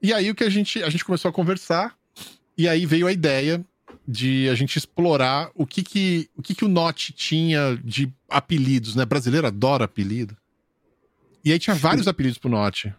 E 0.00 0.12
aí 0.12 0.30
o 0.30 0.34
que 0.36 0.44
a 0.44 0.50
gente, 0.50 0.82
a 0.82 0.88
gente 0.88 1.04
começou 1.04 1.28
a 1.28 1.32
conversar, 1.32 1.96
e 2.56 2.68
aí 2.68 2.86
veio 2.86 3.08
a 3.08 3.12
ideia 3.12 3.64
de 4.06 4.48
a 4.48 4.54
gente 4.54 4.76
explorar 4.76 5.50
o 5.54 5.66
que 5.66 5.82
que 5.82 6.30
o, 6.36 6.42
que 6.42 6.54
que 6.54 6.64
o 6.64 6.68
Note 6.68 7.12
tinha 7.12 7.76
de 7.82 8.12
apelidos, 8.28 8.94
né? 8.94 9.04
Brasileiro 9.04 9.46
adora 9.46 9.84
apelido. 9.84 10.36
E 11.44 11.50
aí 11.50 11.58
tinha 11.58 11.74
vários 11.74 12.06
apelidos 12.08 12.38
pro 12.38 12.50
Note. 12.50 12.94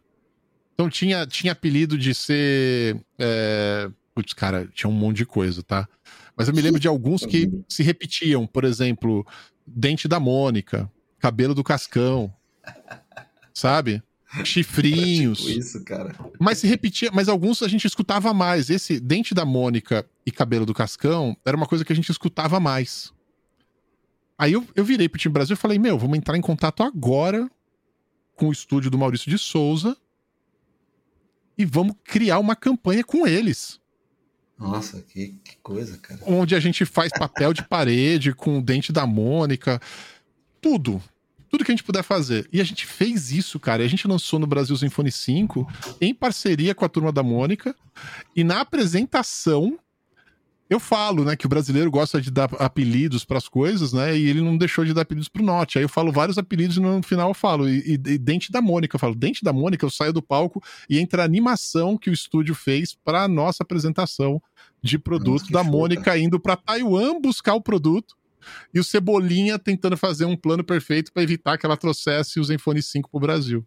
Então 0.73 0.89
tinha, 0.89 1.25
tinha 1.25 1.53
apelido 1.53 1.97
de 1.97 2.13
ser. 2.13 2.99
É... 3.17 3.89
Putz, 4.13 4.33
cara, 4.33 4.67
tinha 4.73 4.89
um 4.89 4.93
monte 4.93 5.17
de 5.17 5.25
coisa, 5.25 5.63
tá? 5.63 5.87
Mas 6.35 6.47
eu 6.47 6.53
me 6.53 6.61
lembro 6.61 6.79
de 6.79 6.87
alguns 6.87 7.25
que 7.25 7.49
se 7.67 7.83
repetiam. 7.83 8.45
Por 8.45 8.63
exemplo, 8.63 9.25
dente 9.65 10.07
da 10.07 10.19
Mônica, 10.19 10.91
cabelo 11.19 11.53
do 11.53 11.63
Cascão. 11.63 12.33
Sabe? 13.53 14.01
chifrinhos. 14.43 15.39
Tipo 15.39 15.59
isso, 15.59 15.83
cara. 15.83 16.15
Mas 16.39 16.57
se 16.57 16.67
repetia, 16.67 17.11
mas 17.13 17.29
alguns 17.29 17.61
a 17.61 17.67
gente 17.67 17.85
escutava 17.85 18.33
mais. 18.33 18.69
Esse 18.69 18.99
dente 18.99 19.33
da 19.33 19.45
Mônica 19.45 20.05
e 20.25 20.31
cabelo 20.31 20.65
do 20.65 20.73
Cascão 20.73 21.37
era 21.45 21.55
uma 21.55 21.67
coisa 21.67 21.85
que 21.85 21.93
a 21.93 21.95
gente 21.95 22.09
escutava 22.09 22.59
mais. 22.59 23.13
Aí 24.37 24.53
eu, 24.53 24.65
eu 24.75 24.83
virei 24.83 25.07
pro 25.07 25.19
time 25.19 25.33
Brasil 25.33 25.53
e 25.53 25.57
falei: 25.57 25.77
Meu, 25.77 25.99
vamos 25.99 26.17
entrar 26.17 26.37
em 26.37 26.41
contato 26.41 26.81
agora 26.81 27.49
com 28.35 28.47
o 28.47 28.51
estúdio 28.51 28.89
do 28.89 28.97
Maurício 28.97 29.29
de 29.29 29.37
Souza 29.37 29.95
e 31.63 31.65
vamos 31.65 31.95
criar 32.03 32.39
uma 32.39 32.55
campanha 32.55 33.03
com 33.03 33.25
eles. 33.25 33.79
Nossa, 34.57 35.01
que, 35.01 35.39
que 35.43 35.57
coisa, 35.63 35.97
cara. 35.97 36.21
Onde 36.25 36.55
a 36.55 36.59
gente 36.59 36.85
faz 36.85 37.11
papel 37.11 37.53
de 37.53 37.63
parede 37.63 38.33
com 38.35 38.59
o 38.59 38.61
dente 38.61 38.91
da 38.91 39.05
Mônica. 39.05 39.81
Tudo 40.61 41.01
tudo 41.53 41.63
que 41.63 41.71
a 41.71 41.75
gente 41.75 41.83
puder 41.83 42.01
fazer. 42.01 42.49
E 42.51 42.59
a 42.59 42.63
gente 42.63 42.83
fez 42.87 43.31
isso, 43.31 43.59
cara. 43.59 43.83
E 43.83 43.85
a 43.85 43.87
gente 43.87 44.07
lançou 44.07 44.39
no 44.39 44.47
Brasil 44.47 44.75
Symfony 44.75 45.11
5 45.11 45.71
em 46.01 46.11
parceria 46.11 46.73
com 46.73 46.83
a 46.83 46.89
turma 46.89 47.11
da 47.11 47.21
Mônica. 47.21 47.75
E 48.35 48.43
na 48.43 48.61
apresentação, 48.61 49.77
eu 50.73 50.79
falo, 50.79 51.23
né, 51.23 51.35
que 51.35 51.45
o 51.45 51.49
brasileiro 51.49 51.91
gosta 51.91 52.21
de 52.21 52.31
dar 52.31 52.49
apelidos 52.59 53.23
para 53.23 53.37
as 53.37 53.47
coisas, 53.47 53.93
né? 53.93 54.17
E 54.17 54.29
ele 54.29 54.41
não 54.41 54.57
deixou 54.57 54.83
de 54.83 54.93
dar 54.93 55.01
apelidos 55.01 55.29
pro 55.29 55.43
Note. 55.43 55.77
Aí 55.77 55.83
eu 55.83 55.89
falo 55.89 56.11
vários 56.11 56.37
apelidos 56.37 56.77
e 56.77 56.79
no 56.79 57.01
final 57.03 57.29
eu 57.29 57.33
falo. 57.33 57.69
E, 57.69 57.79
e, 57.79 57.93
e 57.93 58.17
Dente 58.17 58.51
da 58.51 58.61
Mônica, 58.61 58.95
eu 58.95 58.99
falo, 58.99 59.15
Dente 59.15 59.43
da 59.43 59.53
Mônica, 59.53 59.85
eu 59.85 59.89
saio 59.89 60.11
do 60.11 60.21
palco 60.21 60.61
e 60.89 60.99
entra 60.99 61.21
a 61.21 61.25
animação 61.25 61.97
que 61.97 62.09
o 62.09 62.13
estúdio 62.13 62.55
fez 62.55 62.95
para 62.95 63.27
nossa 63.27 63.63
apresentação 63.63 64.41
de 64.81 64.97
produto 64.97 65.51
Nossa, 65.51 65.53
da 65.53 65.63
Mônica 65.63 66.17
indo 66.17 66.39
para 66.39 66.55
Taiwan 66.55 67.21
buscar 67.21 67.53
o 67.53 67.61
produto 67.61 68.15
e 68.73 68.79
o 68.79 68.83
Cebolinha 68.83 69.57
tentando 69.57 69.95
fazer 69.95 70.25
um 70.25 70.35
plano 70.35 70.63
perfeito 70.63 71.11
para 71.13 71.23
evitar 71.23 71.57
que 71.57 71.65
ela 71.65 71.77
trouxesse 71.77 72.39
o 72.39 72.43
Zenfone 72.43 72.81
5 72.81 73.09
para 73.09 73.17
o 73.17 73.21
Brasil. 73.21 73.65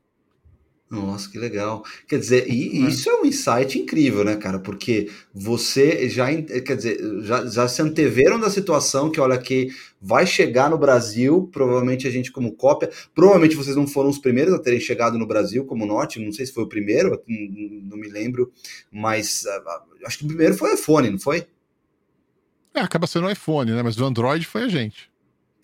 Nossa, 0.89 1.29
que 1.29 1.37
legal. 1.37 1.85
Quer 2.07 2.21
dizer, 2.21 2.49
e, 2.49 2.87
isso 2.87 3.11
é 3.11 3.21
um 3.21 3.27
insight 3.27 3.77
incrível, 3.77 4.23
né, 4.23 4.37
cara? 4.37 4.61
Porque 4.61 5.11
você 5.35 6.09
já, 6.09 6.27
quer 6.33 6.77
dizer, 6.77 6.99
já, 7.23 7.45
já 7.45 7.67
se 7.67 7.83
anteveram 7.83 8.39
da 8.39 8.49
situação 8.49 9.11
que, 9.11 9.21
olha, 9.21 9.37
que 9.37 9.69
vai 10.01 10.25
chegar 10.25 10.71
no 10.71 10.79
Brasil, 10.79 11.51
provavelmente 11.53 12.07
a 12.07 12.11
gente 12.11 12.31
como 12.31 12.53
cópia, 12.53 12.89
provavelmente 13.13 13.57
vocês 13.57 13.75
não 13.75 13.87
foram 13.87 14.11
os 14.11 14.19
primeiros 14.19 14.55
a 14.55 14.61
terem 14.61 14.79
chegado 14.79 15.19
no 15.19 15.27
Brasil 15.27 15.65
como 15.65 15.85
Note, 15.85 16.25
não 16.25 16.31
sei 16.31 16.47
se 16.47 16.53
foi 16.53 16.63
o 16.63 16.69
primeiro, 16.69 17.21
não 17.27 17.97
me 17.97 18.09
lembro, 18.09 18.53
mas 18.93 19.45
ah, 19.45 19.63
ah, 19.67 19.83
acho 20.07 20.19
que 20.19 20.25
o 20.25 20.29
primeiro 20.29 20.55
foi 20.55 20.71
o 20.71 20.75
iPhone, 20.75 21.11
não 21.11 21.19
foi? 21.19 21.49
É, 22.73 22.81
acaba 22.81 23.09
sendo 23.09 23.27
o 23.27 23.31
iPhone, 23.31 23.73
né? 23.73 23.83
Mas 23.83 23.99
o 23.99 24.05
Android 24.05 24.47
foi 24.47 24.63
a 24.63 24.69
gente. 24.69 25.11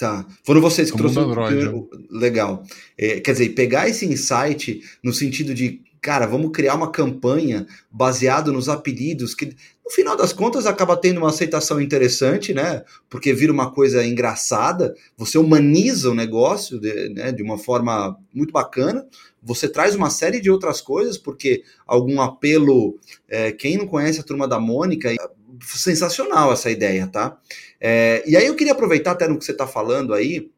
Tá. 0.03 0.27
Foram 0.43 0.61
vocês 0.61 0.91
que 0.91 0.97
trouxeram. 0.97 1.31
Android, 1.31 1.65
né? 1.65 1.83
Legal. 2.11 2.65
É, 2.99 3.21
quer 3.21 3.31
dizer, 3.31 3.51
pegar 3.51 3.89
esse 3.89 4.05
insight 4.05 4.83
no 5.01 5.13
sentido 5.13 5.55
de, 5.55 5.81
cara, 6.01 6.27
vamos 6.27 6.51
criar 6.51 6.75
uma 6.75 6.91
campanha 6.91 7.69
baseado 7.89 8.53
nos 8.53 8.69
apelidos, 8.69 9.33
que 9.33 9.47
no 9.47 9.91
final 9.93 10.17
das 10.17 10.33
contas 10.33 10.67
acaba 10.67 10.97
tendo 10.97 11.19
uma 11.19 11.29
aceitação 11.29 11.81
interessante, 11.81 12.53
né? 12.53 12.83
Porque 13.09 13.33
vira 13.33 13.53
uma 13.53 13.71
coisa 13.71 14.05
engraçada, 14.05 14.93
você 15.17 15.39
humaniza 15.39 16.11
o 16.11 16.15
negócio 16.17 16.81
de, 16.81 17.11
né, 17.11 17.31
de 17.31 17.45
uma 17.45 17.57
forma 17.57 18.19
muito 18.35 18.53
bacana. 18.53 19.07
Você 19.41 19.69
traz 19.69 19.95
uma 19.95 20.11
série 20.11 20.41
de 20.41 20.51
outras 20.51 20.81
coisas, 20.81 21.17
porque 21.17 21.63
algum 21.87 22.21
apelo. 22.21 22.99
É, 23.29 23.53
quem 23.53 23.77
não 23.77 23.87
conhece 23.87 24.19
a 24.19 24.25
turma 24.25 24.49
da 24.49 24.59
Mônica 24.59 25.15
sensacional 25.65 26.53
essa 26.53 26.71
ideia, 26.71 27.07
tá? 27.07 27.39
É, 27.81 28.23
e 28.27 28.37
aí 28.37 28.47
eu 28.47 28.55
queria 28.55 28.73
aproveitar 28.73 29.13
até 29.13 29.27
no 29.29 29.39
que 29.39 29.45
você 29.45 29.53
está 29.53 29.67
falando 29.67 30.15
aí, 30.15 30.51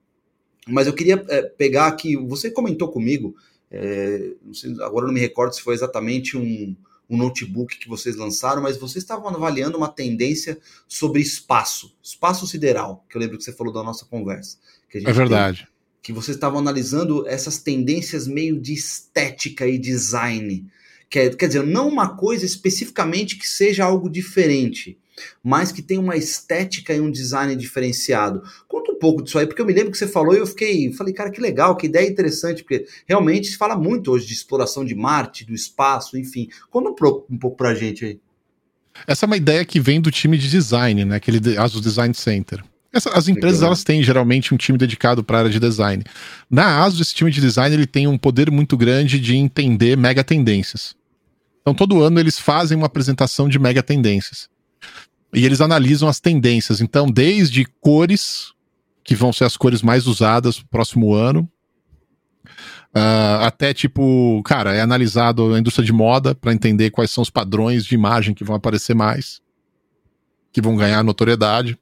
mas 0.67 0.87
eu 0.87 0.93
queria 0.93 1.25
é, 1.29 1.43
pegar 1.43 1.87
aqui, 1.87 2.17
você 2.17 2.51
comentou 2.51 2.88
comigo, 2.88 3.35
é, 3.71 4.33
não 4.43 4.55
sei, 4.55 4.73
agora 4.83 5.07
não 5.07 5.14
me 5.14 5.21
recordo 5.21 5.55
se 5.55 5.62
foi 5.62 5.75
exatamente 5.75 6.37
um, 6.37 6.75
um 7.09 7.17
notebook 7.17 7.79
que 7.79 7.88
vocês 7.88 8.17
lançaram, 8.17 8.62
mas 8.62 8.77
vocês 8.77 9.03
estavam 9.03 9.29
avaliando 9.29 9.77
uma 9.77 9.88
tendência 9.88 10.59
sobre 10.88 11.21
espaço, 11.21 11.97
espaço 12.03 12.47
sideral, 12.47 13.05
que 13.09 13.17
eu 13.17 13.21
lembro 13.21 13.38
que 13.38 13.45
você 13.45 13.53
falou 13.53 13.73
da 13.73 13.83
nossa 13.83 14.05
conversa. 14.07 14.59
é 14.93 15.12
verdade. 15.12 15.59
Tem, 15.64 15.75
que 16.05 16.12
vocês 16.12 16.37
estavam 16.37 16.59
analisando 16.59 17.27
essas 17.27 17.57
tendências 17.57 18.27
meio 18.27 18.61
de 18.61 18.75
estética 18.75 19.67
e 19.67 19.79
design 19.79 20.67
Quer, 21.09 21.35
quer 21.37 21.47
dizer, 21.47 21.62
não 21.62 21.88
uma 21.88 22.17
coisa 22.17 22.45
especificamente 22.45 23.37
que 23.37 23.47
seja 23.47 23.85
algo 23.85 24.11
diferente, 24.11 24.99
mas 25.43 25.71
que 25.71 25.83
tenha 25.83 26.01
uma 26.01 26.17
estética 26.17 26.93
e 26.93 27.01
um 27.01 27.11
design 27.11 27.55
diferenciado. 27.57 28.43
Conta 28.67 28.93
um 28.93 28.99
pouco 28.99 29.23
disso 29.23 29.38
aí, 29.38 29.47
porque 29.47 29.62
eu 29.62 29.67
me 29.67 29.73
lembro 29.73 29.93
que 29.93 29.99
você 29.99 30.09
falou 30.09 30.35
e 30.35 30.38
eu 30.38 30.47
fiquei, 30.47 30.93
falei, 30.93 31.14
cara, 31.14 31.31
que 31.31 31.40
legal, 31.40 31.77
que 31.77 31.87
ideia 31.87 32.09
interessante, 32.09 32.62
porque 32.62 32.87
realmente 33.07 33.49
se 33.49 33.57
fala 33.57 33.77
muito 33.77 34.11
hoje 34.11 34.27
de 34.27 34.33
exploração 34.33 34.85
de 34.85 34.95
Marte, 34.95 35.45
do 35.45 35.55
espaço, 35.55 36.19
enfim. 36.19 36.49
Conta 36.71 36.90
um 36.90 36.95
pouco, 36.95 37.33
um 37.33 37.38
pouco 37.38 37.57
pra 37.57 37.75
gente 37.75 38.05
aí. 38.05 38.21
Essa 39.07 39.25
é 39.25 39.27
uma 39.27 39.37
ideia 39.37 39.64
que 39.64 39.81
vem 39.81 40.01
do 40.01 40.11
time 40.11 40.38
de 40.38 40.49
design, 40.49 41.05
né? 41.05 41.17
Aquele 41.17 41.59
ASUS 41.59 41.81
Design 41.81 42.14
Center. 42.14 42.62
Essa, 42.95 43.11
as 43.11 43.27
empresas 43.27 43.59
Legal. 43.59 43.71
elas 43.71 43.83
têm 43.83 44.03
geralmente 44.05 44.55
um 44.55 44.57
time 44.57 44.79
dedicado 44.79 45.25
para 45.25 45.39
a 45.39 45.41
área 45.41 45.51
de 45.51 45.59
design. 45.59 46.05
Na 46.49 46.85
ASUS, 46.85 47.01
esse 47.01 47.15
time 47.15 47.31
de 47.31 47.41
design 47.41 47.75
ele 47.75 47.89
tem 47.89 48.07
um 48.07 48.17
poder 48.17 48.53
muito 48.53 48.77
grande 48.77 49.19
de 49.19 49.35
entender 49.35 49.97
mega 49.97 50.23
tendências. 50.23 50.95
Então, 51.61 51.75
todo 51.75 52.03
ano 52.03 52.21
eles 52.21 52.39
fazem 52.39 52.77
uma 52.77 52.87
apresentação 52.87 53.49
de 53.49 53.59
mega 53.59 53.83
tendências. 53.83 54.49
E 55.35 55.45
eles 55.45 55.61
analisam 55.61 56.09
as 56.09 56.21
tendências. 56.21 56.81
Então, 56.81 57.11
desde 57.11 57.65
cores, 57.81 58.53
que 59.03 59.17
vão 59.17 59.33
ser 59.33 59.45
as 59.45 59.57
cores 59.57 59.83
mais 59.83 60.07
usadas 60.07 60.59
no 60.59 60.67
próximo 60.67 61.15
ano, 61.15 61.49
uh, 62.95 63.43
até 63.43 63.75
tipo, 63.75 64.41
cara, 64.45 64.73
é 64.73 64.81
analisado 64.81 65.53
a 65.53 65.59
indústria 65.59 65.85
de 65.85 65.93
moda 65.93 66.33
para 66.33 66.53
entender 66.53 66.91
quais 66.91 67.11
são 67.11 67.23
os 67.23 67.31
padrões 67.31 67.85
de 67.85 67.95
imagem 67.95 68.35
que 68.35 68.45
vão 68.45 68.55
aparecer 68.55 68.95
mais, 68.95 69.41
que 70.53 70.61
vão 70.63 70.77
ganhar 70.77 71.03
notoriedade. 71.03 71.77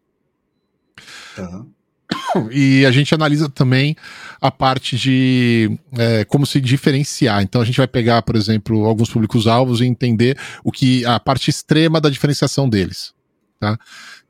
E 2.50 2.84
a 2.86 2.90
gente 2.90 3.14
analisa 3.14 3.48
também 3.48 3.96
a 4.40 4.50
parte 4.50 4.96
de 4.96 5.78
é, 5.96 6.24
como 6.24 6.46
se 6.46 6.60
diferenciar. 6.60 7.42
Então 7.42 7.60
a 7.60 7.64
gente 7.64 7.76
vai 7.76 7.86
pegar, 7.86 8.22
por 8.22 8.36
exemplo, 8.36 8.84
alguns 8.86 9.10
públicos-alvos 9.10 9.80
e 9.80 9.86
entender 9.86 10.38
o 10.64 10.70
que 10.70 11.04
a 11.04 11.18
parte 11.20 11.50
extrema 11.50 12.00
da 12.00 12.10
diferenciação 12.10 12.68
deles. 12.68 13.14
Tá? 13.58 13.78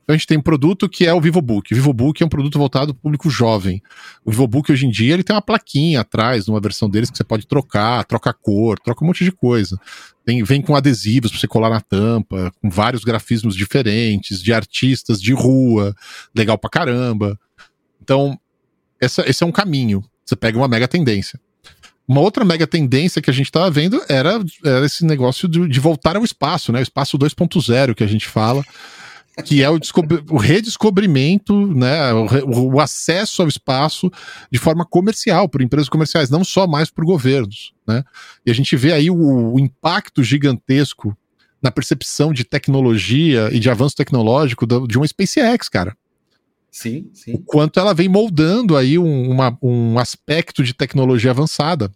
Então 0.03 0.13
a 0.13 0.17
gente 0.17 0.27
tem 0.27 0.37
um 0.37 0.41
produto 0.41 0.89
que 0.89 1.05
é 1.05 1.13
o 1.13 1.21
VivoBook. 1.21 1.73
O 1.73 1.75
VivoBook 1.75 2.21
é 2.21 2.25
um 2.25 2.29
produto 2.29 2.59
voltado 2.59 2.93
para 2.93 2.99
o 2.99 3.01
público 3.01 3.29
jovem. 3.29 3.81
O 4.25 4.31
VivoBook 4.31 4.71
hoje 4.71 4.85
em 4.85 4.89
dia 4.89 5.13
ele 5.13 5.23
tem 5.23 5.33
uma 5.33 5.41
plaquinha 5.41 6.01
atrás, 6.01 6.45
numa 6.45 6.59
versão 6.59 6.89
deles 6.89 7.09
que 7.09 7.17
você 7.17 7.23
pode 7.23 7.47
trocar, 7.47 8.03
troca 8.03 8.33
cor, 8.33 8.77
troca 8.79 9.03
um 9.03 9.07
monte 9.07 9.23
de 9.23 9.31
coisa. 9.31 9.79
Tem, 10.25 10.43
vem 10.43 10.61
com 10.61 10.75
adesivos 10.75 11.31
para 11.31 11.39
você 11.39 11.47
colar 11.47 11.69
na 11.69 11.79
tampa, 11.79 12.51
com 12.61 12.69
vários 12.69 13.03
grafismos 13.03 13.55
diferentes, 13.55 14.41
de 14.41 14.53
artistas 14.53 15.21
de 15.21 15.33
rua, 15.33 15.95
legal 16.35 16.57
pra 16.57 16.69
caramba. 16.69 17.39
Então, 18.01 18.37
essa, 18.99 19.27
esse 19.27 19.43
é 19.43 19.47
um 19.47 19.51
caminho. 19.51 20.03
Você 20.25 20.35
pega 20.35 20.57
uma 20.57 20.67
mega 20.67 20.87
tendência. 20.87 21.39
Uma 22.05 22.19
outra 22.19 22.43
mega 22.43 22.67
tendência 22.67 23.21
que 23.21 23.29
a 23.29 23.33
gente 23.33 23.45
estava 23.45 23.69
vendo 23.71 24.01
era, 24.09 24.43
era 24.65 24.85
esse 24.85 25.05
negócio 25.05 25.47
de, 25.47 25.67
de, 25.69 25.79
voltar 25.79 26.17
ao 26.17 26.23
espaço, 26.23 26.71
né? 26.73 26.79
O 26.79 26.83
espaço 26.83 27.17
2.0 27.17 27.95
que 27.95 28.03
a 28.03 28.07
gente 28.07 28.27
fala, 28.27 28.63
que 29.41 29.63
é 29.63 29.69
o, 29.69 29.79
o 30.29 30.37
redescobrimento, 30.37 31.67
né, 31.67 32.13
o, 32.13 32.73
o, 32.73 32.79
acesso 32.79 33.41
ao 33.41 33.47
espaço 33.47 34.11
de 34.51 34.59
forma 34.59 34.85
comercial, 34.85 35.49
por 35.49 35.61
empresas 35.61 35.89
comerciais, 35.89 36.29
não 36.29 36.43
só 36.43 36.67
mais 36.67 36.91
por 36.91 37.03
governos. 37.03 37.73
Né? 37.87 38.03
E 38.45 38.51
a 38.51 38.53
gente 38.53 38.75
vê 38.75 38.93
aí 38.93 39.09
o, 39.09 39.53
o 39.53 39.59
impacto 39.59 40.23
gigantesco 40.23 41.17
na 41.61 41.71
percepção 41.71 42.31
de 42.31 42.43
tecnologia 42.43 43.49
e 43.51 43.59
de 43.59 43.69
avanço 43.69 43.95
tecnológico 43.95 44.67
de 44.85 44.97
uma 44.97 45.07
SpaceX, 45.07 45.69
cara. 45.69 45.95
Sim, 46.69 47.09
sim. 47.13 47.33
O 47.35 47.39
quanto 47.39 47.79
ela 47.79 47.93
vem 47.93 48.09
moldando 48.09 48.75
aí 48.75 48.97
um, 48.97 49.29
uma, 49.29 49.57
um 49.61 49.97
aspecto 49.97 50.63
de 50.63 50.73
tecnologia 50.73 51.31
avançada. 51.31 51.91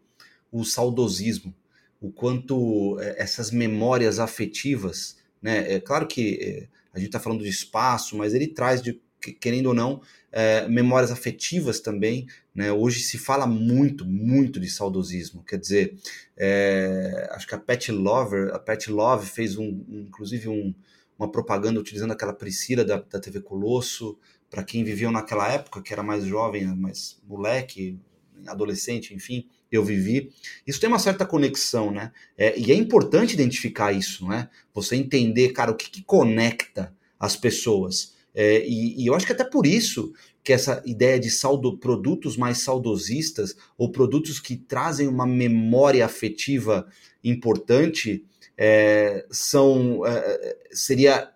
o 0.52 0.62
saudosismo, 0.62 1.54
o 1.98 2.12
quanto 2.12 3.00
é, 3.00 3.22
essas 3.22 3.50
memórias 3.50 4.18
afetivas, 4.18 5.16
né? 5.40 5.72
É 5.72 5.80
claro 5.80 6.06
que 6.06 6.38
é, 6.42 6.68
a 6.92 6.98
gente 6.98 7.08
está 7.08 7.18
falando 7.18 7.42
de 7.42 7.48
espaço, 7.48 8.14
mas 8.14 8.34
ele 8.34 8.46
traz 8.46 8.82
de 8.82 9.00
querendo 9.40 9.66
ou 9.66 9.74
não, 9.74 10.02
é, 10.32 10.66
memórias 10.66 11.10
afetivas 11.10 11.78
também. 11.78 12.26
Né? 12.54 12.72
Hoje 12.72 13.00
se 13.00 13.18
fala 13.18 13.46
muito, 13.46 14.04
muito 14.04 14.58
de 14.58 14.68
saudosismo. 14.68 15.44
Quer 15.44 15.58
dizer, 15.58 15.96
é, 16.36 17.28
acho 17.32 17.46
que 17.46 17.54
a 17.54 17.58
Pet 17.58 17.92
Lover, 17.92 18.52
a 18.54 18.58
Pet 18.58 18.90
Love 18.90 19.26
fez 19.26 19.58
um, 19.58 19.84
inclusive 19.88 20.48
um, 20.48 20.74
uma 21.18 21.30
propaganda 21.30 21.78
utilizando 21.78 22.12
aquela 22.12 22.32
Priscila 22.32 22.84
da, 22.84 22.96
da 22.96 23.20
TV 23.20 23.40
Colosso, 23.40 24.18
para 24.50 24.64
quem 24.64 24.82
viveu 24.82 25.10
naquela 25.10 25.50
época, 25.50 25.82
que 25.82 25.92
era 25.92 26.02
mais 26.02 26.24
jovem, 26.24 26.66
mais 26.76 27.18
moleque, 27.26 27.98
adolescente, 28.46 29.14
enfim, 29.14 29.46
eu 29.70 29.84
vivi. 29.84 30.30
Isso 30.66 30.80
tem 30.80 30.88
uma 30.88 30.98
certa 30.98 31.24
conexão, 31.24 31.90
né? 31.90 32.12
É, 32.36 32.58
e 32.58 32.70
é 32.70 32.74
importante 32.74 33.34
identificar 33.34 33.92
isso, 33.92 34.24
não 34.24 34.32
é? 34.32 34.50
Você 34.74 34.96
entender, 34.96 35.52
cara, 35.52 35.70
o 35.70 35.74
que, 35.74 35.90
que 35.90 36.02
conecta 36.02 36.94
as 37.18 37.36
pessoas. 37.36 38.11
É, 38.34 38.66
e, 38.66 39.02
e, 39.02 39.06
eu 39.06 39.14
acho 39.14 39.26
que 39.26 39.32
até 39.32 39.44
por 39.44 39.66
isso 39.66 40.12
que 40.42 40.52
essa 40.52 40.82
ideia 40.86 41.20
de 41.20 41.30
saldo, 41.30 41.76
produtos 41.76 42.36
mais 42.36 42.58
saudosistas 42.58 43.54
ou 43.76 43.92
produtos 43.92 44.40
que 44.40 44.56
trazem 44.56 45.06
uma 45.06 45.26
memória 45.26 46.04
afetiva 46.04 46.86
importante 47.22 48.24
é, 48.56 49.24
são 49.30 50.04
é, 50.06 50.56
seria 50.72 51.30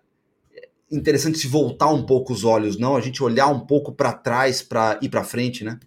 interessante 0.91 1.37
se 1.37 1.47
voltar 1.47 1.89
um 1.89 2.05
pouco 2.05 2.33
os 2.33 2.43
olhos, 2.43 2.77
não? 2.77 2.95
A 2.95 3.01
gente 3.01 3.23
olhar 3.23 3.47
um 3.47 3.59
pouco 3.59 3.91
para 3.91 4.13
trás 4.13 4.61
para 4.61 4.97
ir 5.01 5.09
para 5.09 5.23
frente, 5.23 5.63
né? 5.63 5.79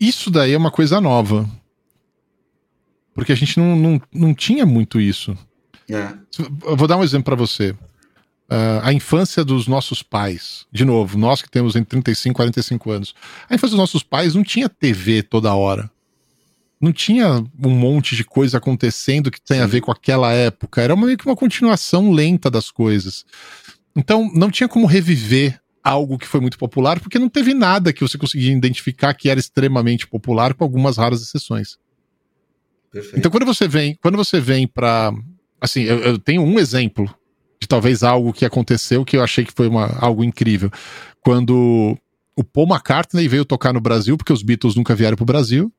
Isso 0.00 0.30
daí 0.30 0.52
é 0.52 0.58
uma 0.58 0.70
coisa 0.70 1.00
nova. 1.00 1.48
Porque 3.14 3.32
a 3.32 3.34
gente 3.34 3.58
não, 3.58 3.76
não, 3.76 4.00
não 4.12 4.34
tinha 4.34 4.64
muito 4.64 5.00
isso. 5.00 5.36
É. 5.90 6.14
Eu 6.64 6.76
vou 6.76 6.86
dar 6.86 6.96
um 6.96 7.02
exemplo 7.02 7.24
para 7.24 7.34
você 7.34 7.74
uh, 8.50 8.80
a 8.82 8.92
infância 8.92 9.44
dos 9.44 9.66
nossos 9.66 10.02
pais. 10.02 10.66
De 10.72 10.84
novo, 10.84 11.18
nós 11.18 11.42
que 11.42 11.50
temos 11.50 11.76
entre 11.76 11.90
35 11.90 12.32
e 12.32 12.34
45 12.34 12.90
anos. 12.90 13.14
A 13.48 13.54
infância 13.54 13.76
dos 13.76 13.80
nossos 13.80 14.02
pais 14.02 14.34
não 14.34 14.42
tinha 14.42 14.68
TV 14.68 15.22
toda 15.22 15.54
hora. 15.54 15.90
Não 16.80 16.92
tinha 16.92 17.44
um 17.62 17.70
monte 17.70 18.14
de 18.14 18.24
coisa 18.24 18.58
acontecendo 18.58 19.30
que 19.30 19.40
tem 19.40 19.60
a 19.60 19.66
ver 19.66 19.80
com 19.80 19.90
aquela 19.90 20.32
época. 20.32 20.80
Era 20.80 20.94
meio 20.94 21.18
que 21.18 21.26
uma 21.26 21.36
continuação 21.36 22.12
lenta 22.12 22.50
das 22.50 22.70
coisas. 22.70 23.24
Então, 23.96 24.30
não 24.32 24.50
tinha 24.50 24.68
como 24.68 24.86
reviver 24.86 25.60
algo 25.82 26.18
que 26.18 26.26
foi 26.26 26.40
muito 26.40 26.58
popular, 26.58 27.00
porque 27.00 27.18
não 27.18 27.28
teve 27.28 27.54
nada 27.54 27.92
que 27.92 28.02
você 28.02 28.18
conseguia 28.18 28.52
identificar 28.52 29.14
que 29.14 29.28
era 29.28 29.40
extremamente 29.40 30.06
popular, 30.06 30.54
com 30.54 30.62
algumas 30.62 30.96
raras 30.96 31.22
exceções. 31.22 31.78
Perfeito. 32.92 33.18
Então, 33.18 33.30
quando 33.30 33.46
você 33.46 33.66
vem, 33.66 33.98
quando 34.00 34.16
você 34.16 34.40
vem 34.40 34.66
para, 34.66 35.12
assim, 35.60 35.82
eu, 35.82 35.98
eu, 35.98 36.18
tenho 36.18 36.42
um 36.42 36.58
exemplo 36.58 37.12
talvez 37.68 38.02
algo 38.02 38.32
que 38.32 38.44
aconteceu 38.44 39.04
que 39.04 39.16
eu 39.16 39.22
achei 39.22 39.44
que 39.44 39.52
foi 39.52 39.68
uma, 39.68 39.86
algo 39.98 40.24
incrível. 40.24 40.70
Quando 41.20 41.96
o 42.34 42.42
Paul 42.42 42.68
McCartney 42.68 43.28
veio 43.28 43.44
tocar 43.44 43.72
no 43.72 43.80
Brasil, 43.80 44.16
porque 44.16 44.32
os 44.32 44.42
Beatles 44.42 44.74
nunca 44.74 44.94
vieram 44.94 45.16
pro 45.16 45.26
Brasil. 45.26 45.72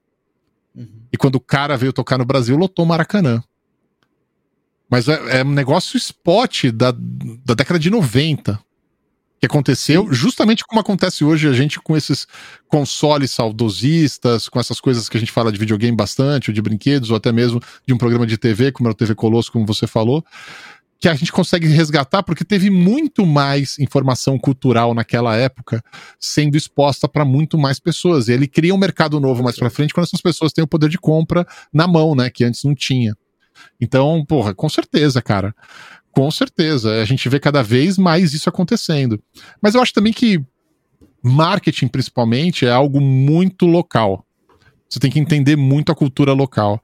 Uhum. 0.76 0.88
E 1.12 1.18
quando 1.18 1.36
o 1.36 1.40
cara 1.40 1.76
veio 1.76 1.92
tocar 1.92 2.18
no 2.18 2.26
Brasil, 2.26 2.56
lotou 2.56 2.86
Maracanã. 2.86 3.42
Mas 4.90 5.08
é, 5.08 5.40
é 5.40 5.44
um 5.44 5.52
negócio 5.52 5.98
spot 5.98 6.66
da, 6.66 6.92
da 6.92 7.54
década 7.54 7.80
de 7.80 7.90
90 7.90 8.60
que 9.40 9.46
aconteceu, 9.46 10.04
Sim. 10.04 10.14
justamente 10.14 10.66
como 10.66 10.82
acontece 10.82 11.24
hoje 11.24 11.48
a 11.48 11.54
gente 11.54 11.80
com 11.80 11.96
esses 11.96 12.28
consoles 12.68 13.32
saudosistas, 13.32 14.50
com 14.50 14.60
essas 14.60 14.82
coisas 14.82 15.08
que 15.08 15.16
a 15.16 15.20
gente 15.20 15.32
fala 15.32 15.50
de 15.50 15.58
videogame 15.58 15.96
bastante, 15.96 16.50
ou 16.50 16.54
de 16.54 16.62
brinquedos, 16.62 17.10
ou 17.10 17.16
até 17.16 17.32
mesmo 17.32 17.62
de 17.88 17.94
um 17.94 17.98
programa 17.98 18.28
de 18.28 18.38
TV, 18.38 18.74
como 18.74 18.90
é 18.90 18.92
o 18.92 18.96
TV 18.96 19.16
Colosso, 19.16 19.50
como 19.50 19.66
você 19.66 19.88
falou 19.88 20.26
que 21.00 21.08
a 21.08 21.16
gente 21.16 21.32
consegue 21.32 21.66
resgatar 21.68 22.22
porque 22.24 22.44
teve 22.44 22.70
muito 22.70 23.26
mais 23.26 23.80
informação 23.80 24.38
cultural 24.38 24.94
naquela 24.94 25.36
época 25.36 25.82
sendo 26.20 26.58
exposta 26.58 27.08
para 27.08 27.24
muito 27.24 27.58
mais 27.58 27.80
pessoas. 27.80 28.28
E 28.28 28.34
ele 28.34 28.48
cria 28.48 28.76
um 28.76 28.78
mercado 28.78 29.20
novo 29.20 29.42
mais 29.42 29.56
para 29.56 29.70
frente 29.70 29.94
quando 29.94 30.08
essas 30.08 30.22
pessoas 30.22 30.52
têm 30.52 30.64
o 30.64 30.68
poder 30.68 30.90
de 30.90 30.98
compra 30.98 31.48
na 31.72 31.88
mão, 31.88 32.14
né, 32.14 32.30
que 32.30 32.44
antes 32.44 32.64
não 32.66 32.76
tinha. 32.76 33.16
Então, 33.80 34.26
porra, 34.26 34.54
com 34.54 34.68
certeza, 34.68 35.22
cara. 35.22 35.56
Com 36.12 36.30
certeza, 36.30 37.02
a 37.02 37.06
gente 37.06 37.30
vê 37.30 37.40
cada 37.40 37.62
vez 37.64 37.98
mais 37.98 38.34
isso 38.34 38.50
acontecendo. 38.50 39.22
Mas 39.62 39.76
eu 39.76 39.82
acho 39.82 39.94
também 39.94 40.12
que 40.12 40.44
marketing, 41.24 41.88
principalmente, 41.88 42.66
é 42.66 42.72
algo 42.72 43.00
muito 43.00 43.66
local. 43.66 44.26
Você 44.90 45.00
tem 45.00 45.12
que 45.12 45.20
entender 45.20 45.56
muito 45.56 45.92
a 45.92 45.96
cultura 45.96 46.34
local. 46.34 46.82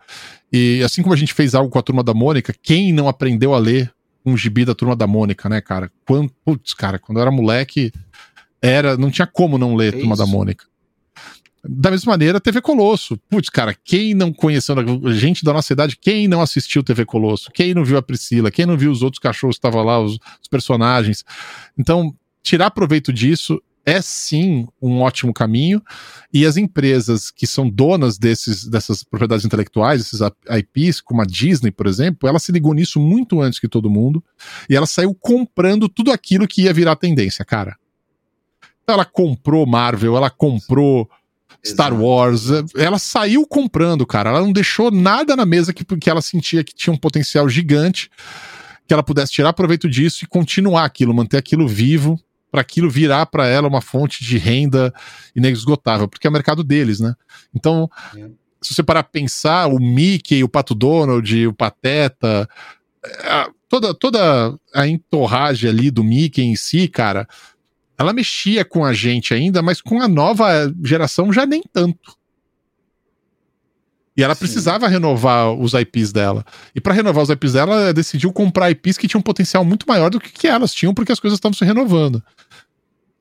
E 0.53 0.81
assim 0.83 1.01
como 1.01 1.13
a 1.13 1.17
gente 1.17 1.33
fez 1.33 1.55
algo 1.55 1.69
com 1.69 1.79
a 1.79 1.81
turma 1.81 2.03
da 2.03 2.13
Mônica, 2.13 2.53
quem 2.61 2.93
não 2.93 3.09
aprendeu 3.09 3.53
a 3.53 3.57
ler 3.57 3.94
um 4.25 4.35
gibi 4.35 4.65
da 4.65 4.73
turma 4.73 4.95
da 4.95 5.05
Mônica, 5.05 5.47
né, 5.47 5.61
cara? 5.61 5.91
Quando, 6.05 6.31
putz, 6.43 6.73
cara, 6.73 6.97
quando 6.97 7.19
eu 7.19 7.21
era 7.21 7.31
moleque, 7.31 7.91
era, 8.61 8.97
não 8.97 9.11
tinha 9.11 9.27
como 9.27 9.57
não 9.57 9.75
ler 9.75 9.93
é 9.93 9.99
Turma 9.99 10.15
da 10.15 10.25
Mônica. 10.25 10.65
Da 11.67 11.89
mesma 11.89 12.13
maneira, 12.13 12.39
TV 12.39 12.61
Colosso. 12.61 13.17
Putz, 13.29 13.49
cara, 13.49 13.75
quem 13.83 14.13
não 14.13 14.31
conheceu, 14.33 14.75
a 14.77 15.13
gente 15.13 15.43
da 15.43 15.53
nossa 15.53 15.73
idade, 15.73 15.97
quem 15.97 16.27
não 16.27 16.41
assistiu 16.41 16.83
TV 16.83 17.05
Colosso? 17.05 17.51
Quem 17.51 17.73
não 17.73 17.83
viu 17.83 17.97
a 17.97 18.01
Priscila? 18.01 18.51
Quem 18.51 18.65
não 18.65 18.77
viu 18.77 18.91
os 18.91 19.01
outros 19.01 19.19
cachorros 19.19 19.55
que 19.55 19.59
estavam 19.59 19.83
lá, 19.83 19.99
os, 19.99 20.13
os 20.13 20.47
personagens? 20.49 21.23
Então, 21.77 22.15
tirar 22.41 22.71
proveito 22.71 23.11
disso 23.11 23.61
é 23.85 24.01
sim 24.01 24.67
um 24.81 25.01
ótimo 25.01 25.31
caminho 25.31 25.81
e 26.33 26.45
as 26.45 26.57
empresas 26.57 27.29
que 27.29 27.45
são 27.45 27.69
donas 27.69 28.17
desses, 28.17 28.65
dessas 28.65 29.03
propriedades 29.03 29.45
intelectuais, 29.45 30.01
esses 30.01 30.19
IPs, 30.49 30.99
como 31.01 31.21
a 31.21 31.25
Disney, 31.25 31.71
por 31.71 31.85
exemplo, 31.85 32.27
ela 32.27 32.39
se 32.39 32.51
ligou 32.51 32.73
nisso 32.73 32.99
muito 32.99 33.41
antes 33.41 33.59
que 33.59 33.67
todo 33.67 33.89
mundo 33.89 34.23
e 34.67 34.75
ela 34.75 34.87
saiu 34.87 35.13
comprando 35.13 35.87
tudo 35.87 36.11
aquilo 36.11 36.47
que 36.47 36.63
ia 36.63 36.73
virar 36.73 36.95
tendência, 36.95 37.45
cara. 37.45 37.77
Ela 38.87 39.05
comprou 39.05 39.65
Marvel, 39.65 40.17
ela 40.17 40.29
comprou 40.29 41.09
Star 41.65 41.91
Exato. 41.91 42.03
Wars. 42.03 42.43
Ela 42.75 42.99
saiu 42.99 43.45
comprando, 43.47 44.05
cara. 44.05 44.29
Ela 44.29 44.41
não 44.41 44.51
deixou 44.51 44.91
nada 44.91 45.35
na 45.35 45.45
mesa 45.45 45.73
que, 45.73 45.83
que 45.83 46.09
ela 46.09 46.21
sentia 46.21 46.63
que 46.63 46.75
tinha 46.75 46.93
um 46.93 46.97
potencial 46.97 47.49
gigante, 47.49 48.09
que 48.87 48.93
ela 48.93 49.01
pudesse 49.01 49.31
tirar 49.31 49.53
proveito 49.53 49.89
disso 49.89 50.23
e 50.23 50.27
continuar 50.27 50.85
aquilo, 50.85 51.13
manter 51.13 51.37
aquilo 51.37 51.67
vivo, 51.67 52.19
para 52.55 52.61
aquilo 52.61 52.89
virar 52.89 53.25
para 53.25 53.45
ela 53.45 53.67
uma 53.67 53.81
fonte 53.81 54.23
de 54.23 54.37
renda 54.37 54.93
inesgotável, 55.35 56.07
porque 56.07 56.25
é 56.25 56.29
o 56.29 56.33
mercado 56.33 56.63
deles, 56.63 57.01
né? 57.01 57.13
Então, 57.53 57.89
se 58.61 58.73
você 58.73 58.81
parar 58.81 59.01
a 59.01 59.03
pensar, 59.03 59.67
o 59.67 59.77
Mickey, 59.77 60.41
o 60.41 60.47
Pato 60.47 60.73
Donald, 60.73 61.47
o 61.47 61.51
Pateta, 61.53 62.47
toda, 63.67 63.93
toda 63.93 64.57
a 64.73 64.87
entorragem 64.87 65.69
ali 65.69 65.91
do 65.91 66.01
Mickey 66.01 66.43
em 66.43 66.55
si, 66.55 66.87
cara, 66.87 67.27
ela 67.97 68.13
mexia 68.13 68.63
com 68.63 68.85
a 68.85 68.93
gente 68.93 69.33
ainda, 69.33 69.61
mas 69.61 69.81
com 69.81 70.01
a 70.01 70.07
nova 70.07 70.73
geração 70.81 71.33
já 71.33 71.45
nem 71.45 71.61
tanto. 71.73 72.15
E 74.17 74.23
ela 74.23 74.33
Sim. 74.33 74.39
precisava 74.39 74.87
renovar 74.87 75.51
os 75.51 75.73
IPs 75.73 76.13
dela. 76.13 76.45
E 76.73 76.79
para 76.79 76.93
renovar 76.93 77.23
os 77.23 77.29
IPs 77.29 77.53
dela, 77.53 77.75
ela 77.75 77.93
decidiu 77.93 78.31
comprar 78.31 78.71
IPs 78.71 78.97
que 78.97 79.07
tinham 79.07 79.19
um 79.19 79.23
potencial 79.23 79.65
muito 79.65 79.85
maior 79.85 80.09
do 80.09 80.21
que, 80.21 80.31
que 80.31 80.47
elas 80.47 80.73
tinham, 80.73 80.93
porque 80.93 81.11
as 81.11 81.19
coisas 81.19 81.37
estavam 81.37 81.55
se 81.55 81.65
renovando. 81.65 82.23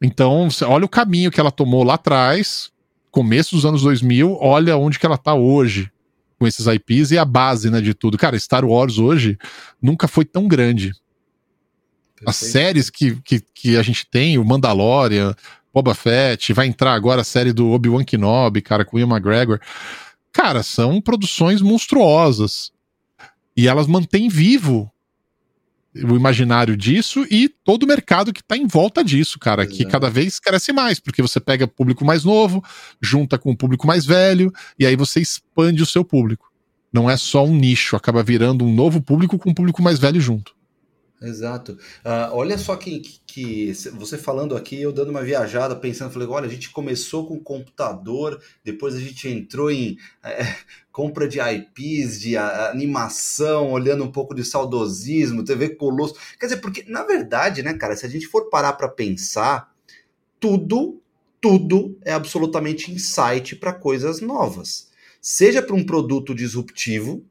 Então, 0.05 0.49
olha 0.67 0.85
o 0.85 0.89
caminho 0.89 1.31
que 1.31 1.41
ela 1.41 1.51
tomou 1.51 1.83
lá 1.83 1.95
atrás, 1.95 2.71
começo 3.11 3.55
dos 3.55 3.65
anos 3.65 3.81
2000, 3.81 4.37
olha 4.39 4.77
onde 4.77 4.99
que 4.99 5.07
ela 5.07 5.17
tá 5.17 5.33
hoje 5.33 5.91
com 6.39 6.47
esses 6.47 6.67
IPs 6.67 7.11
e 7.13 7.19
a 7.19 7.25
base 7.25 7.71
né, 7.71 7.81
de 7.81 7.95
tudo. 7.95 8.19
Cara, 8.19 8.39
Star 8.39 8.67
Wars 8.67 8.99
hoje 8.99 9.39
nunca 9.81 10.07
foi 10.07 10.27
tão 10.27 10.47
grande. 10.47 10.93
As 12.27 12.37
séries 12.37 12.91
que, 12.91 13.17
que, 13.23 13.41
que 13.55 13.77
a 13.79 13.83
gente 13.83 14.07
tem, 14.07 14.37
o 14.37 14.45
Mandalorian, 14.45 15.35
Boba 15.73 15.95
Fett, 15.95 16.53
vai 16.53 16.67
entrar 16.67 16.93
agora 16.93 17.23
a 17.23 17.25
série 17.25 17.53
do 17.53 17.71
Obi-Wan 17.71 18.05
Kenobi, 18.05 18.61
cara, 18.61 18.85
com 18.85 18.99
o 18.99 19.01
Ian 19.01 19.09
McGregor. 19.09 19.59
Cara, 20.33 20.63
são 20.63 21.01
produções 21.01 21.63
monstruosas. 21.63 22.73
E 23.57 23.69
elas 23.69 23.87
mantêm 23.87 24.29
vivo 24.29 24.93
o 25.95 26.17
imaginário 26.17 26.77
disso 26.77 27.25
e 27.31 27.49
todo 27.49 27.85
o 27.85 27.87
mercado 27.87 28.33
que 28.33 28.41
está 28.41 28.57
em 28.57 28.67
volta 28.67 29.05
disso, 29.05 29.39
cara, 29.39 29.63
Exato. 29.63 29.77
que 29.77 29.85
cada 29.85 30.11
vez 30.11 30.41
cresce 30.41 30.73
mais, 30.73 30.99
porque 30.99 31.23
você 31.23 31.39
pega 31.39 31.69
público 31.69 32.05
mais 32.05 32.25
novo, 32.25 32.65
junta 33.01 33.39
com 33.39 33.51
o 33.51 33.57
público 33.57 33.87
mais 33.87 34.05
velho, 34.05 34.53
e 34.79 34.85
aí 34.85 34.97
você 34.97 35.21
expande 35.21 35.83
o 35.83 35.87
seu 35.87 36.05
público. 36.05 36.51
Não 36.93 37.09
é 37.09 37.17
só 37.17 37.45
um 37.45 37.55
nicho, 37.55 37.97
acaba 37.97 38.23
virando 38.23 38.65
um 38.65 38.73
novo 38.73 39.01
público 39.01 39.39
com 39.39 39.51
um 39.51 39.55
público 39.55 39.83
mais 39.83 39.99
velho 39.99 40.21
junto. 40.21 40.55
Exato. 41.23 41.73
Uh, 42.05 42.33
olha 42.33 42.59
só 42.59 42.77
que, 42.77 43.01
que, 43.27 43.73
você 43.93 44.19
falando 44.19 44.57
aqui, 44.57 44.81
eu 44.81 44.93
dando 44.93 45.11
uma 45.11 45.23
viajada, 45.23 45.75
pensando, 45.75 46.13
falei, 46.13 46.29
olha, 46.29 46.47
a 46.47 46.51
gente 46.51 46.71
começou 46.71 47.27
com 47.27 47.41
computador, 47.41 48.43
depois 48.63 48.95
a 48.95 49.01
gente 49.01 49.29
entrou 49.29 49.71
em 49.71 49.97
é, 50.23 50.55
compra 50.93 51.27
de 51.27 51.41
IPs, 51.41 52.21
de 52.21 52.37
a, 52.37 52.71
animação, 52.71 53.73
olhando 53.73 54.05
um 54.05 54.13
pouco 54.13 54.35
de 54.35 54.45
saudosismo, 54.45 55.45
TV 55.45 55.71
Colosso. 55.71 56.15
Quer 56.39 56.47
dizer, 56.47 56.61
porque, 56.61 56.85
na 56.87 57.05
verdade, 57.05 57.63
né, 57.63 57.75
cara, 57.75 57.97
se 57.97 58.05
a 58.05 58.09
gente 58.09 58.27
for 58.27 58.51
parar 58.51 58.75
para 58.75 58.89
pensar, 58.89 59.73
tudo, 60.39 61.01
tudo 61.41 61.97
é 62.05 62.13
absolutamente 62.13 62.93
insight 62.93 63.57
para 63.57 63.73
coisas 63.73 64.21
novas. 64.21 64.91
Seja 65.21 65.63
para 65.63 65.75
um 65.75 65.87
produto 65.87 66.35
disruptivo, 66.35 67.25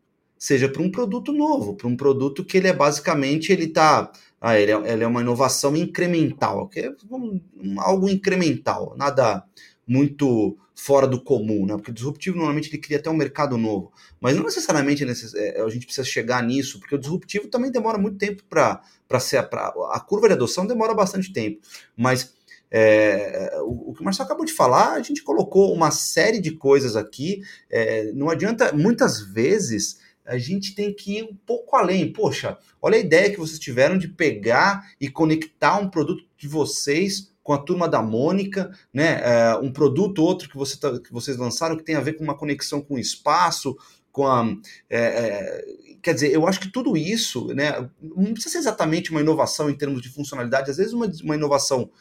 seja 0.43 0.67
para 0.67 0.81
um 0.81 0.91
produto 0.91 1.31
novo, 1.31 1.73
para 1.73 1.87
um 1.87 1.95
produto 1.95 2.43
que 2.43 2.57
ele 2.57 2.67
é 2.67 2.73
basicamente 2.73 3.49
ele 3.49 3.63
está 3.63 4.11
ah, 4.41 4.59
ele, 4.59 4.73
é, 4.73 4.91
ele 4.91 5.01
é 5.05 5.07
uma 5.07 5.21
inovação 5.21 5.73
incremental, 5.73 6.67
que 6.67 6.81
é 6.81 6.91
um, 7.09 7.39
algo 7.79 8.09
incremental, 8.09 8.93
nada 8.97 9.45
muito 9.87 10.57
fora 10.75 11.07
do 11.07 11.23
comum, 11.23 11.65
né? 11.65 11.75
Porque 11.75 11.91
o 11.91 11.93
disruptivo 11.93 12.35
normalmente 12.35 12.67
ele 12.69 12.77
cria 12.77 12.97
até 12.97 13.09
um 13.09 13.15
mercado 13.15 13.57
novo, 13.57 13.93
mas 14.19 14.35
não 14.35 14.43
necessariamente 14.43 15.05
é, 15.37 15.61
a 15.61 15.69
gente 15.69 15.85
precisa 15.85 16.05
chegar 16.05 16.43
nisso, 16.43 16.77
porque 16.77 16.95
o 16.95 16.99
disruptivo 16.99 17.47
também 17.47 17.71
demora 17.71 17.97
muito 17.97 18.17
tempo 18.17 18.43
para 18.49 18.81
ser 19.21 19.43
pra, 19.43 19.73
a 19.93 19.99
curva 20.01 20.27
de 20.27 20.33
adoção 20.33 20.67
demora 20.67 20.93
bastante 20.93 21.31
tempo, 21.31 21.61
mas 21.95 22.33
é, 22.69 23.49
o, 23.61 23.91
o, 23.91 23.93
que 23.93 24.01
o 24.01 24.03
Marcelo 24.03 24.25
acabou 24.25 24.43
de 24.43 24.51
falar, 24.51 24.95
a 24.95 25.01
gente 25.01 25.23
colocou 25.23 25.73
uma 25.73 25.89
série 25.89 26.41
de 26.41 26.51
coisas 26.51 26.97
aqui. 26.97 27.41
É, 27.69 28.11
não 28.13 28.29
adianta, 28.29 28.73
muitas 28.73 29.21
vezes, 29.21 30.02
a 30.25 30.37
gente 30.37 30.73
tem 30.75 30.93
que 30.93 31.17
ir 31.17 31.23
um 31.23 31.35
pouco 31.45 31.75
além. 31.75 32.11
Poxa, 32.11 32.57
olha 32.81 32.97
a 32.97 33.01
ideia 33.01 33.29
que 33.29 33.39
vocês 33.39 33.59
tiveram 33.59 33.97
de 33.97 34.07
pegar 34.07 34.91
e 34.99 35.09
conectar 35.09 35.77
um 35.77 35.89
produto 35.89 36.25
de 36.37 36.47
vocês 36.47 37.33
com 37.43 37.53
a 37.53 37.57
turma 37.57 37.89
da 37.89 38.01
Mônica, 38.01 38.71
né? 38.93 39.21
É, 39.21 39.55
um 39.57 39.71
produto 39.71 40.23
outro 40.23 40.49
que, 40.49 40.55
você 40.55 40.77
tá, 40.77 40.97
que 40.99 41.11
vocês 41.11 41.37
lançaram 41.37 41.75
que 41.75 41.83
tem 41.83 41.95
a 41.95 42.01
ver 42.01 42.13
com 42.13 42.23
uma 42.23 42.37
conexão 42.37 42.81
com 42.81 42.95
o 42.95 42.99
espaço, 42.99 43.75
com 44.11 44.25
a. 44.25 44.45
É, 44.89 44.99
é, 44.99 45.65
quer 46.01 46.13
dizer, 46.13 46.31
eu 46.31 46.47
acho 46.47 46.59
que 46.59 46.71
tudo 46.71 46.95
isso, 46.95 47.47
né? 47.47 47.89
Não 48.01 48.33
precisa 48.33 48.53
ser 48.53 48.57
exatamente 48.59 49.11
uma 49.11 49.19
inovação 49.19 49.69
em 49.69 49.75
termos 49.75 50.01
de 50.01 50.09
funcionalidade, 50.09 50.71
às 50.71 50.77
vezes 50.77 50.93
uma, 50.93 51.11
uma 51.21 51.35
inovação 51.35 51.91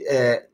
é, 0.00 0.46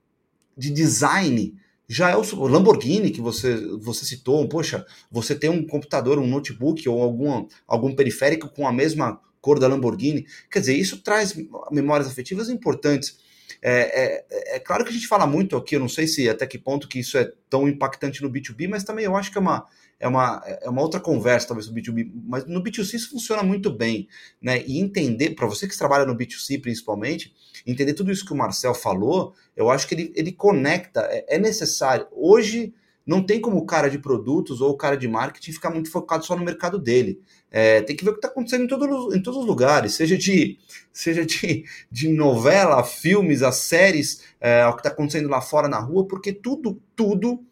de 0.56 0.70
design 0.70 1.54
já 1.88 2.10
é 2.10 2.16
o 2.16 2.46
Lamborghini 2.46 3.10
que 3.10 3.20
você, 3.20 3.56
você 3.78 4.04
citou. 4.04 4.48
Poxa, 4.48 4.84
você 5.10 5.34
tem 5.34 5.50
um 5.50 5.66
computador, 5.66 6.18
um 6.18 6.26
notebook 6.26 6.88
ou 6.88 7.02
algum, 7.02 7.46
algum 7.66 7.94
periférico 7.94 8.48
com 8.48 8.66
a 8.66 8.72
mesma 8.72 9.20
cor 9.40 9.60
da 9.60 9.68
Lamborghini. 9.68 10.26
Quer 10.50 10.60
dizer, 10.60 10.74
isso 10.74 11.02
traz 11.02 11.34
memórias 11.70 12.08
afetivas 12.08 12.48
importantes. 12.48 13.18
É, 13.62 14.24
é, 14.30 14.56
é, 14.56 14.60
claro 14.60 14.84
que 14.84 14.90
a 14.90 14.92
gente 14.92 15.06
fala 15.06 15.26
muito 15.26 15.56
aqui, 15.56 15.76
eu 15.76 15.80
não 15.80 15.88
sei 15.88 16.06
se 16.06 16.28
até 16.28 16.46
que 16.46 16.58
ponto 16.58 16.88
que 16.88 16.98
isso 16.98 17.16
é 17.16 17.32
tão 17.48 17.68
impactante 17.68 18.22
no 18.22 18.30
B2B, 18.30 18.68
mas 18.68 18.84
também 18.84 19.04
eu 19.04 19.16
acho 19.16 19.30
que 19.30 19.38
é 19.38 19.40
uma, 19.40 19.66
é 19.98 20.06
uma, 20.06 20.42
é 20.44 20.68
uma 20.68 20.82
outra 20.82 21.00
conversa, 21.00 21.48
talvez, 21.48 21.68
no 21.68 21.74
B2B, 21.74 22.10
mas 22.24 22.44
no 22.46 22.62
B2C 22.62 22.94
isso 22.94 23.10
funciona 23.10 23.42
muito 23.42 23.70
bem, 23.70 24.08
né? 24.40 24.62
E 24.66 24.78
entender, 24.78 25.34
para 25.34 25.46
você 25.46 25.66
que 25.66 25.76
trabalha 25.76 26.04
no 26.04 26.16
B2C 26.16 26.60
principalmente, 26.60 27.34
entender 27.66 27.94
tudo 27.94 28.12
isso 28.12 28.24
que 28.24 28.32
o 28.32 28.36
Marcel 28.36 28.74
falou, 28.74 29.34
eu 29.56 29.70
acho 29.70 29.86
que 29.86 29.94
ele, 29.94 30.12
ele 30.14 30.32
conecta, 30.32 31.00
é, 31.10 31.36
é 31.36 31.38
necessário. 31.38 32.06
Hoje 32.12 32.74
não 33.06 33.22
tem 33.22 33.40
como 33.40 33.56
o 33.56 33.64
cara 33.64 33.88
de 33.88 33.98
produtos 33.98 34.60
ou 34.60 34.70
o 34.70 34.76
cara 34.76 34.96
de 34.96 35.06
marketing 35.06 35.52
ficar 35.52 35.70
muito 35.70 35.90
focado 35.90 36.26
só 36.26 36.36
no 36.36 36.44
mercado 36.44 36.78
dele. 36.78 37.20
É, 37.50 37.80
tem 37.80 37.94
que 37.94 38.04
ver 38.04 38.10
o 38.10 38.12
que 38.14 38.18
está 38.18 38.28
acontecendo 38.28 38.64
em, 38.64 38.66
todo, 38.66 39.14
em 39.14 39.22
todos 39.22 39.40
os 39.40 39.46
lugares, 39.46 39.94
seja 39.94 40.18
de, 40.18 40.58
seja 40.92 41.24
de, 41.24 41.64
de 41.90 42.08
novela, 42.08 42.82
filmes, 42.82 43.42
as 43.42 43.56
séries, 43.56 44.24
é, 44.40 44.66
o 44.66 44.72
que 44.72 44.80
está 44.80 44.90
acontecendo 44.90 45.28
lá 45.28 45.40
fora 45.40 45.68
na 45.68 45.78
rua, 45.78 46.06
porque 46.06 46.32
tudo, 46.32 46.82
tudo 46.96 47.42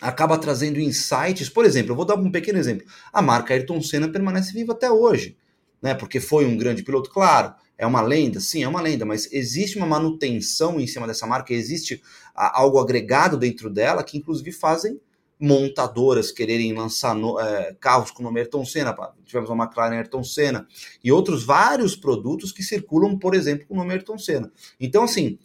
acaba 0.00 0.38
trazendo 0.38 0.80
insights. 0.80 1.48
Por 1.48 1.64
exemplo, 1.64 1.92
eu 1.92 1.96
vou 1.96 2.04
dar 2.04 2.14
um 2.14 2.30
pequeno 2.30 2.58
exemplo. 2.58 2.86
A 3.12 3.20
marca 3.20 3.54
Ayrton 3.54 3.82
Senna 3.82 4.08
permanece 4.08 4.52
viva 4.52 4.72
até 4.72 4.90
hoje, 4.90 5.36
né? 5.82 5.94
Porque 5.94 6.20
foi 6.20 6.46
um 6.46 6.56
grande 6.56 6.82
piloto, 6.82 7.10
claro. 7.10 7.54
É 7.76 7.86
uma 7.86 8.02
lenda? 8.02 8.40
Sim, 8.40 8.62
é 8.62 8.68
uma 8.68 8.82
lenda, 8.82 9.06
mas 9.06 9.32
existe 9.32 9.78
uma 9.78 9.86
manutenção 9.86 10.78
em 10.78 10.86
cima 10.86 11.06
dessa 11.06 11.26
marca, 11.26 11.54
existe 11.54 12.02
algo 12.34 12.78
agregado 12.78 13.38
dentro 13.38 13.70
dela 13.70 14.04
que, 14.04 14.18
inclusive, 14.18 14.52
fazem 14.52 15.00
montadoras 15.40 16.30
quererem 16.30 16.74
lançar 16.74 17.14
no, 17.14 17.40
é, 17.40 17.74
carros 17.80 18.10
com 18.10 18.20
o 18.22 18.24
nome 18.24 18.40
Ayrton 18.40 18.64
Senna. 18.64 18.94
Tivemos 19.24 19.50
a 19.50 19.54
McLaren 19.54 19.96
Ayrton 19.96 20.22
Senna 20.22 20.68
e 21.02 21.10
outros 21.10 21.42
vários 21.42 21.96
produtos 21.96 22.52
que 22.52 22.62
circulam, 22.62 23.18
por 23.18 23.34
exemplo, 23.34 23.66
com 23.66 23.74
o 23.74 23.76
nome 23.78 23.92
Ayrton 23.94 24.18
Senna. 24.18 24.52
Então, 24.78 25.02
assim, 25.02 25.38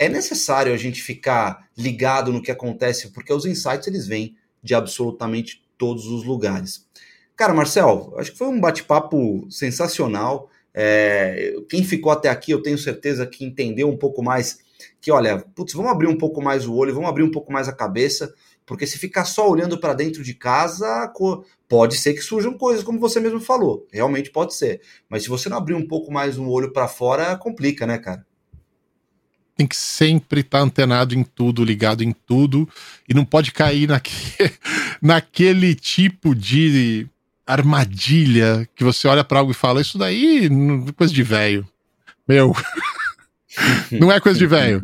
é 0.00 0.08
necessário 0.08 0.72
a 0.72 0.78
gente 0.78 1.02
ficar 1.02 1.68
ligado 1.76 2.32
no 2.32 2.42
que 2.42 2.50
acontece, 2.50 3.12
porque 3.12 3.30
os 3.30 3.44
insights 3.44 3.86
eles 3.86 4.06
vêm 4.06 4.34
de 4.62 4.74
absolutamente 4.74 5.62
todos 5.76 6.06
os 6.06 6.24
lugares. 6.24 6.88
Cara, 7.36 7.52
Marcel, 7.52 8.14
acho 8.16 8.32
que 8.32 8.38
foi 8.38 8.48
um 8.48 8.58
bate-papo 8.58 9.46
sensacional. 9.50 10.48
É, 10.72 11.54
quem 11.68 11.84
ficou 11.84 12.10
até 12.10 12.30
aqui, 12.30 12.50
eu 12.50 12.62
tenho 12.62 12.78
certeza 12.78 13.26
que 13.26 13.44
entendeu 13.44 13.90
um 13.90 13.96
pouco 13.96 14.22
mais 14.22 14.60
que, 15.02 15.12
olha, 15.12 15.44
putz, 15.54 15.74
vamos 15.74 15.90
abrir 15.90 16.06
um 16.06 16.16
pouco 16.16 16.40
mais 16.40 16.66
o 16.66 16.74
olho, 16.74 16.94
vamos 16.94 17.10
abrir 17.10 17.22
um 17.22 17.30
pouco 17.30 17.52
mais 17.52 17.68
a 17.68 17.72
cabeça, 17.72 18.32
porque 18.64 18.86
se 18.86 18.98
ficar 18.98 19.26
só 19.26 19.50
olhando 19.50 19.78
para 19.78 19.92
dentro 19.92 20.22
de 20.22 20.32
casa, 20.32 21.12
pode 21.68 21.98
ser 21.98 22.14
que 22.14 22.22
surjam 22.22 22.56
coisas, 22.56 22.82
como 22.82 22.98
você 22.98 23.20
mesmo 23.20 23.40
falou, 23.40 23.86
realmente 23.92 24.30
pode 24.30 24.54
ser. 24.54 24.80
Mas 25.10 25.24
se 25.24 25.28
você 25.28 25.50
não 25.50 25.58
abrir 25.58 25.74
um 25.74 25.86
pouco 25.86 26.10
mais 26.10 26.38
o 26.38 26.48
olho 26.48 26.72
para 26.72 26.88
fora, 26.88 27.36
complica, 27.36 27.86
né, 27.86 27.98
cara? 27.98 28.24
Tem 29.60 29.66
que 29.66 29.76
sempre 29.76 30.40
estar 30.40 30.58
tá 30.58 30.64
antenado 30.64 31.14
em 31.14 31.22
tudo, 31.22 31.62
ligado 31.62 32.02
em 32.02 32.12
tudo, 32.12 32.66
e 33.06 33.12
não 33.12 33.26
pode 33.26 33.52
cair 33.52 33.86
naque, 33.86 34.10
naquele 35.02 35.74
tipo 35.74 36.34
de 36.34 37.06
armadilha 37.46 38.66
que 38.74 38.82
você 38.82 39.06
olha 39.06 39.22
para 39.22 39.40
algo 39.40 39.50
e 39.50 39.54
fala: 39.54 39.82
Isso 39.82 39.98
daí 39.98 40.46
é 40.46 40.92
coisa 40.92 41.12
de 41.12 41.22
velho. 41.22 41.68
Meu. 42.26 42.56
não 44.00 44.10
é 44.10 44.18
coisa 44.18 44.38
de 44.38 44.46
velho. 44.46 44.80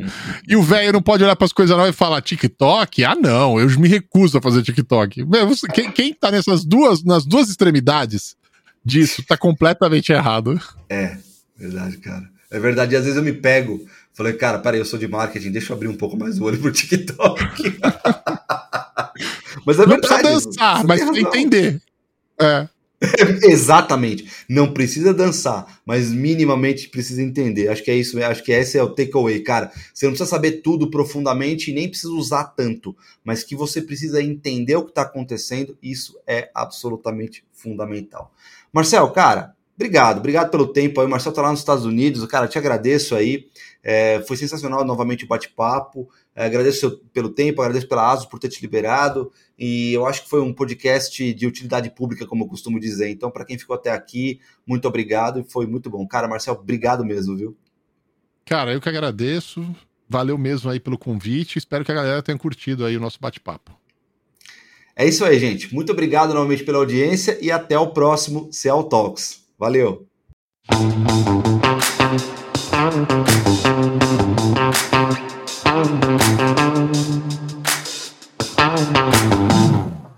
E 0.46 0.54
o 0.56 0.62
velho 0.62 0.92
não 0.92 1.00
pode 1.00 1.24
olhar 1.24 1.36
para 1.36 1.46
as 1.46 1.52
coisas 1.54 1.74
novas 1.74 1.94
e 1.94 1.96
falar 1.96 2.20
TikTok? 2.20 3.02
Ah, 3.02 3.14
não, 3.14 3.58
eu 3.58 3.66
me 3.80 3.88
recuso 3.88 4.36
a 4.36 4.42
fazer 4.42 4.62
TikTok. 4.62 5.24
Meu, 5.24 5.48
você, 5.48 5.66
quem, 5.68 5.90
quem 5.90 6.12
tá 6.12 6.30
nessas 6.30 6.66
duas, 6.66 7.02
nas 7.02 7.24
duas 7.24 7.48
extremidades 7.48 8.36
disso 8.84 9.24
tá 9.26 9.38
completamente 9.38 10.12
errado. 10.12 10.60
É, 10.90 11.16
verdade, 11.56 11.96
cara. 11.96 12.36
É 12.50 12.60
verdade, 12.60 12.94
e 12.94 12.96
às 12.96 13.04
vezes 13.04 13.16
eu 13.16 13.24
me 13.24 13.32
pego. 13.32 13.80
Falei, 14.16 14.32
cara, 14.32 14.58
peraí, 14.58 14.80
eu 14.80 14.84
sou 14.86 14.98
de 14.98 15.06
marketing, 15.06 15.50
deixa 15.50 15.70
eu 15.72 15.76
abrir 15.76 15.88
um 15.88 15.94
pouco 15.94 16.16
mais 16.16 16.40
o 16.40 16.44
olho 16.44 16.58
pro 16.58 16.72
TikTok. 16.72 17.42
mas 19.66 19.78
é 19.78 19.82
não 19.82 19.88
verdade. 19.88 19.88
Não 19.88 19.98
precisa 20.00 20.22
dançar, 20.22 20.84
mas 20.86 21.02
entender. 21.02 21.82
É. 22.40 22.66
Exatamente. 23.44 24.26
Não 24.48 24.72
precisa 24.72 25.12
dançar, 25.12 25.82
mas 25.84 26.10
minimamente 26.10 26.88
precisa 26.88 27.20
entender. 27.20 27.68
Acho 27.68 27.84
que 27.84 27.90
é 27.90 27.94
isso, 27.94 28.18
acho 28.24 28.42
que 28.42 28.52
esse 28.52 28.78
é 28.78 28.82
o 28.82 28.88
takeaway, 28.88 29.40
cara. 29.40 29.70
Você 29.92 30.06
não 30.06 30.12
precisa 30.12 30.30
saber 30.30 30.62
tudo 30.62 30.90
profundamente 30.90 31.70
e 31.70 31.74
nem 31.74 31.86
precisa 31.86 32.14
usar 32.14 32.44
tanto, 32.44 32.96
mas 33.22 33.44
que 33.44 33.54
você 33.54 33.82
precisa 33.82 34.22
entender 34.22 34.76
o 34.76 34.84
que 34.84 34.92
está 34.92 35.02
acontecendo, 35.02 35.76
isso 35.82 36.18
é 36.26 36.50
absolutamente 36.54 37.44
fundamental. 37.52 38.32
Marcel, 38.72 39.10
cara, 39.10 39.55
obrigado, 39.76 40.18
obrigado 40.18 40.50
pelo 40.50 40.66
tempo 40.66 41.00
aí. 41.00 41.06
O 41.06 41.10
Marcel 41.10 41.32
tá 41.32 41.42
lá 41.42 41.50
nos 41.50 41.60
Estados 41.60 41.84
Unidos, 41.84 42.26
cara, 42.26 42.48
te 42.48 42.58
agradeço 42.58 43.14
aí. 43.14 43.46
É, 43.88 44.20
foi 44.26 44.36
sensacional 44.36 44.84
novamente 44.84 45.24
o 45.24 45.28
bate-papo. 45.28 46.08
É, 46.34 46.44
agradeço 46.44 47.00
pelo 47.12 47.28
tempo, 47.28 47.62
agradeço 47.62 47.88
pela 47.88 48.10
ASUS 48.10 48.26
por 48.26 48.40
ter 48.40 48.48
te 48.48 48.60
liberado. 48.60 49.30
E 49.56 49.92
eu 49.92 50.04
acho 50.04 50.24
que 50.24 50.28
foi 50.28 50.40
um 50.40 50.52
podcast 50.52 51.32
de 51.32 51.46
utilidade 51.46 51.88
pública, 51.90 52.26
como 52.26 52.42
eu 52.42 52.48
costumo 52.48 52.80
dizer. 52.80 53.08
Então, 53.10 53.30
para 53.30 53.44
quem 53.44 53.56
ficou 53.56 53.76
até 53.76 53.92
aqui, 53.92 54.40
muito 54.66 54.88
obrigado 54.88 55.38
e 55.38 55.44
foi 55.44 55.66
muito 55.66 55.88
bom. 55.88 56.04
Cara, 56.04 56.26
Marcel, 56.26 56.54
obrigado 56.54 57.04
mesmo, 57.04 57.36
viu? 57.36 57.56
Cara, 58.44 58.72
eu 58.72 58.80
que 58.80 58.88
agradeço. 58.88 59.64
Valeu 60.08 60.36
mesmo 60.36 60.68
aí 60.68 60.80
pelo 60.80 60.98
convite. 60.98 61.56
Espero 61.56 61.84
que 61.84 61.92
a 61.92 61.94
galera 61.94 62.22
tenha 62.22 62.36
curtido 62.36 62.84
aí 62.84 62.96
o 62.96 63.00
nosso 63.00 63.20
bate-papo. 63.20 63.72
É 64.96 65.06
isso 65.06 65.24
aí, 65.24 65.38
gente. 65.38 65.72
Muito 65.72 65.92
obrigado 65.92 66.34
novamente 66.34 66.64
pela 66.64 66.78
audiência 66.78 67.38
e 67.40 67.52
até 67.52 67.78
o 67.78 67.92
próximo 67.92 68.48
Cell 68.50 68.82
Talks. 68.84 69.45
Valeu! 69.58 70.06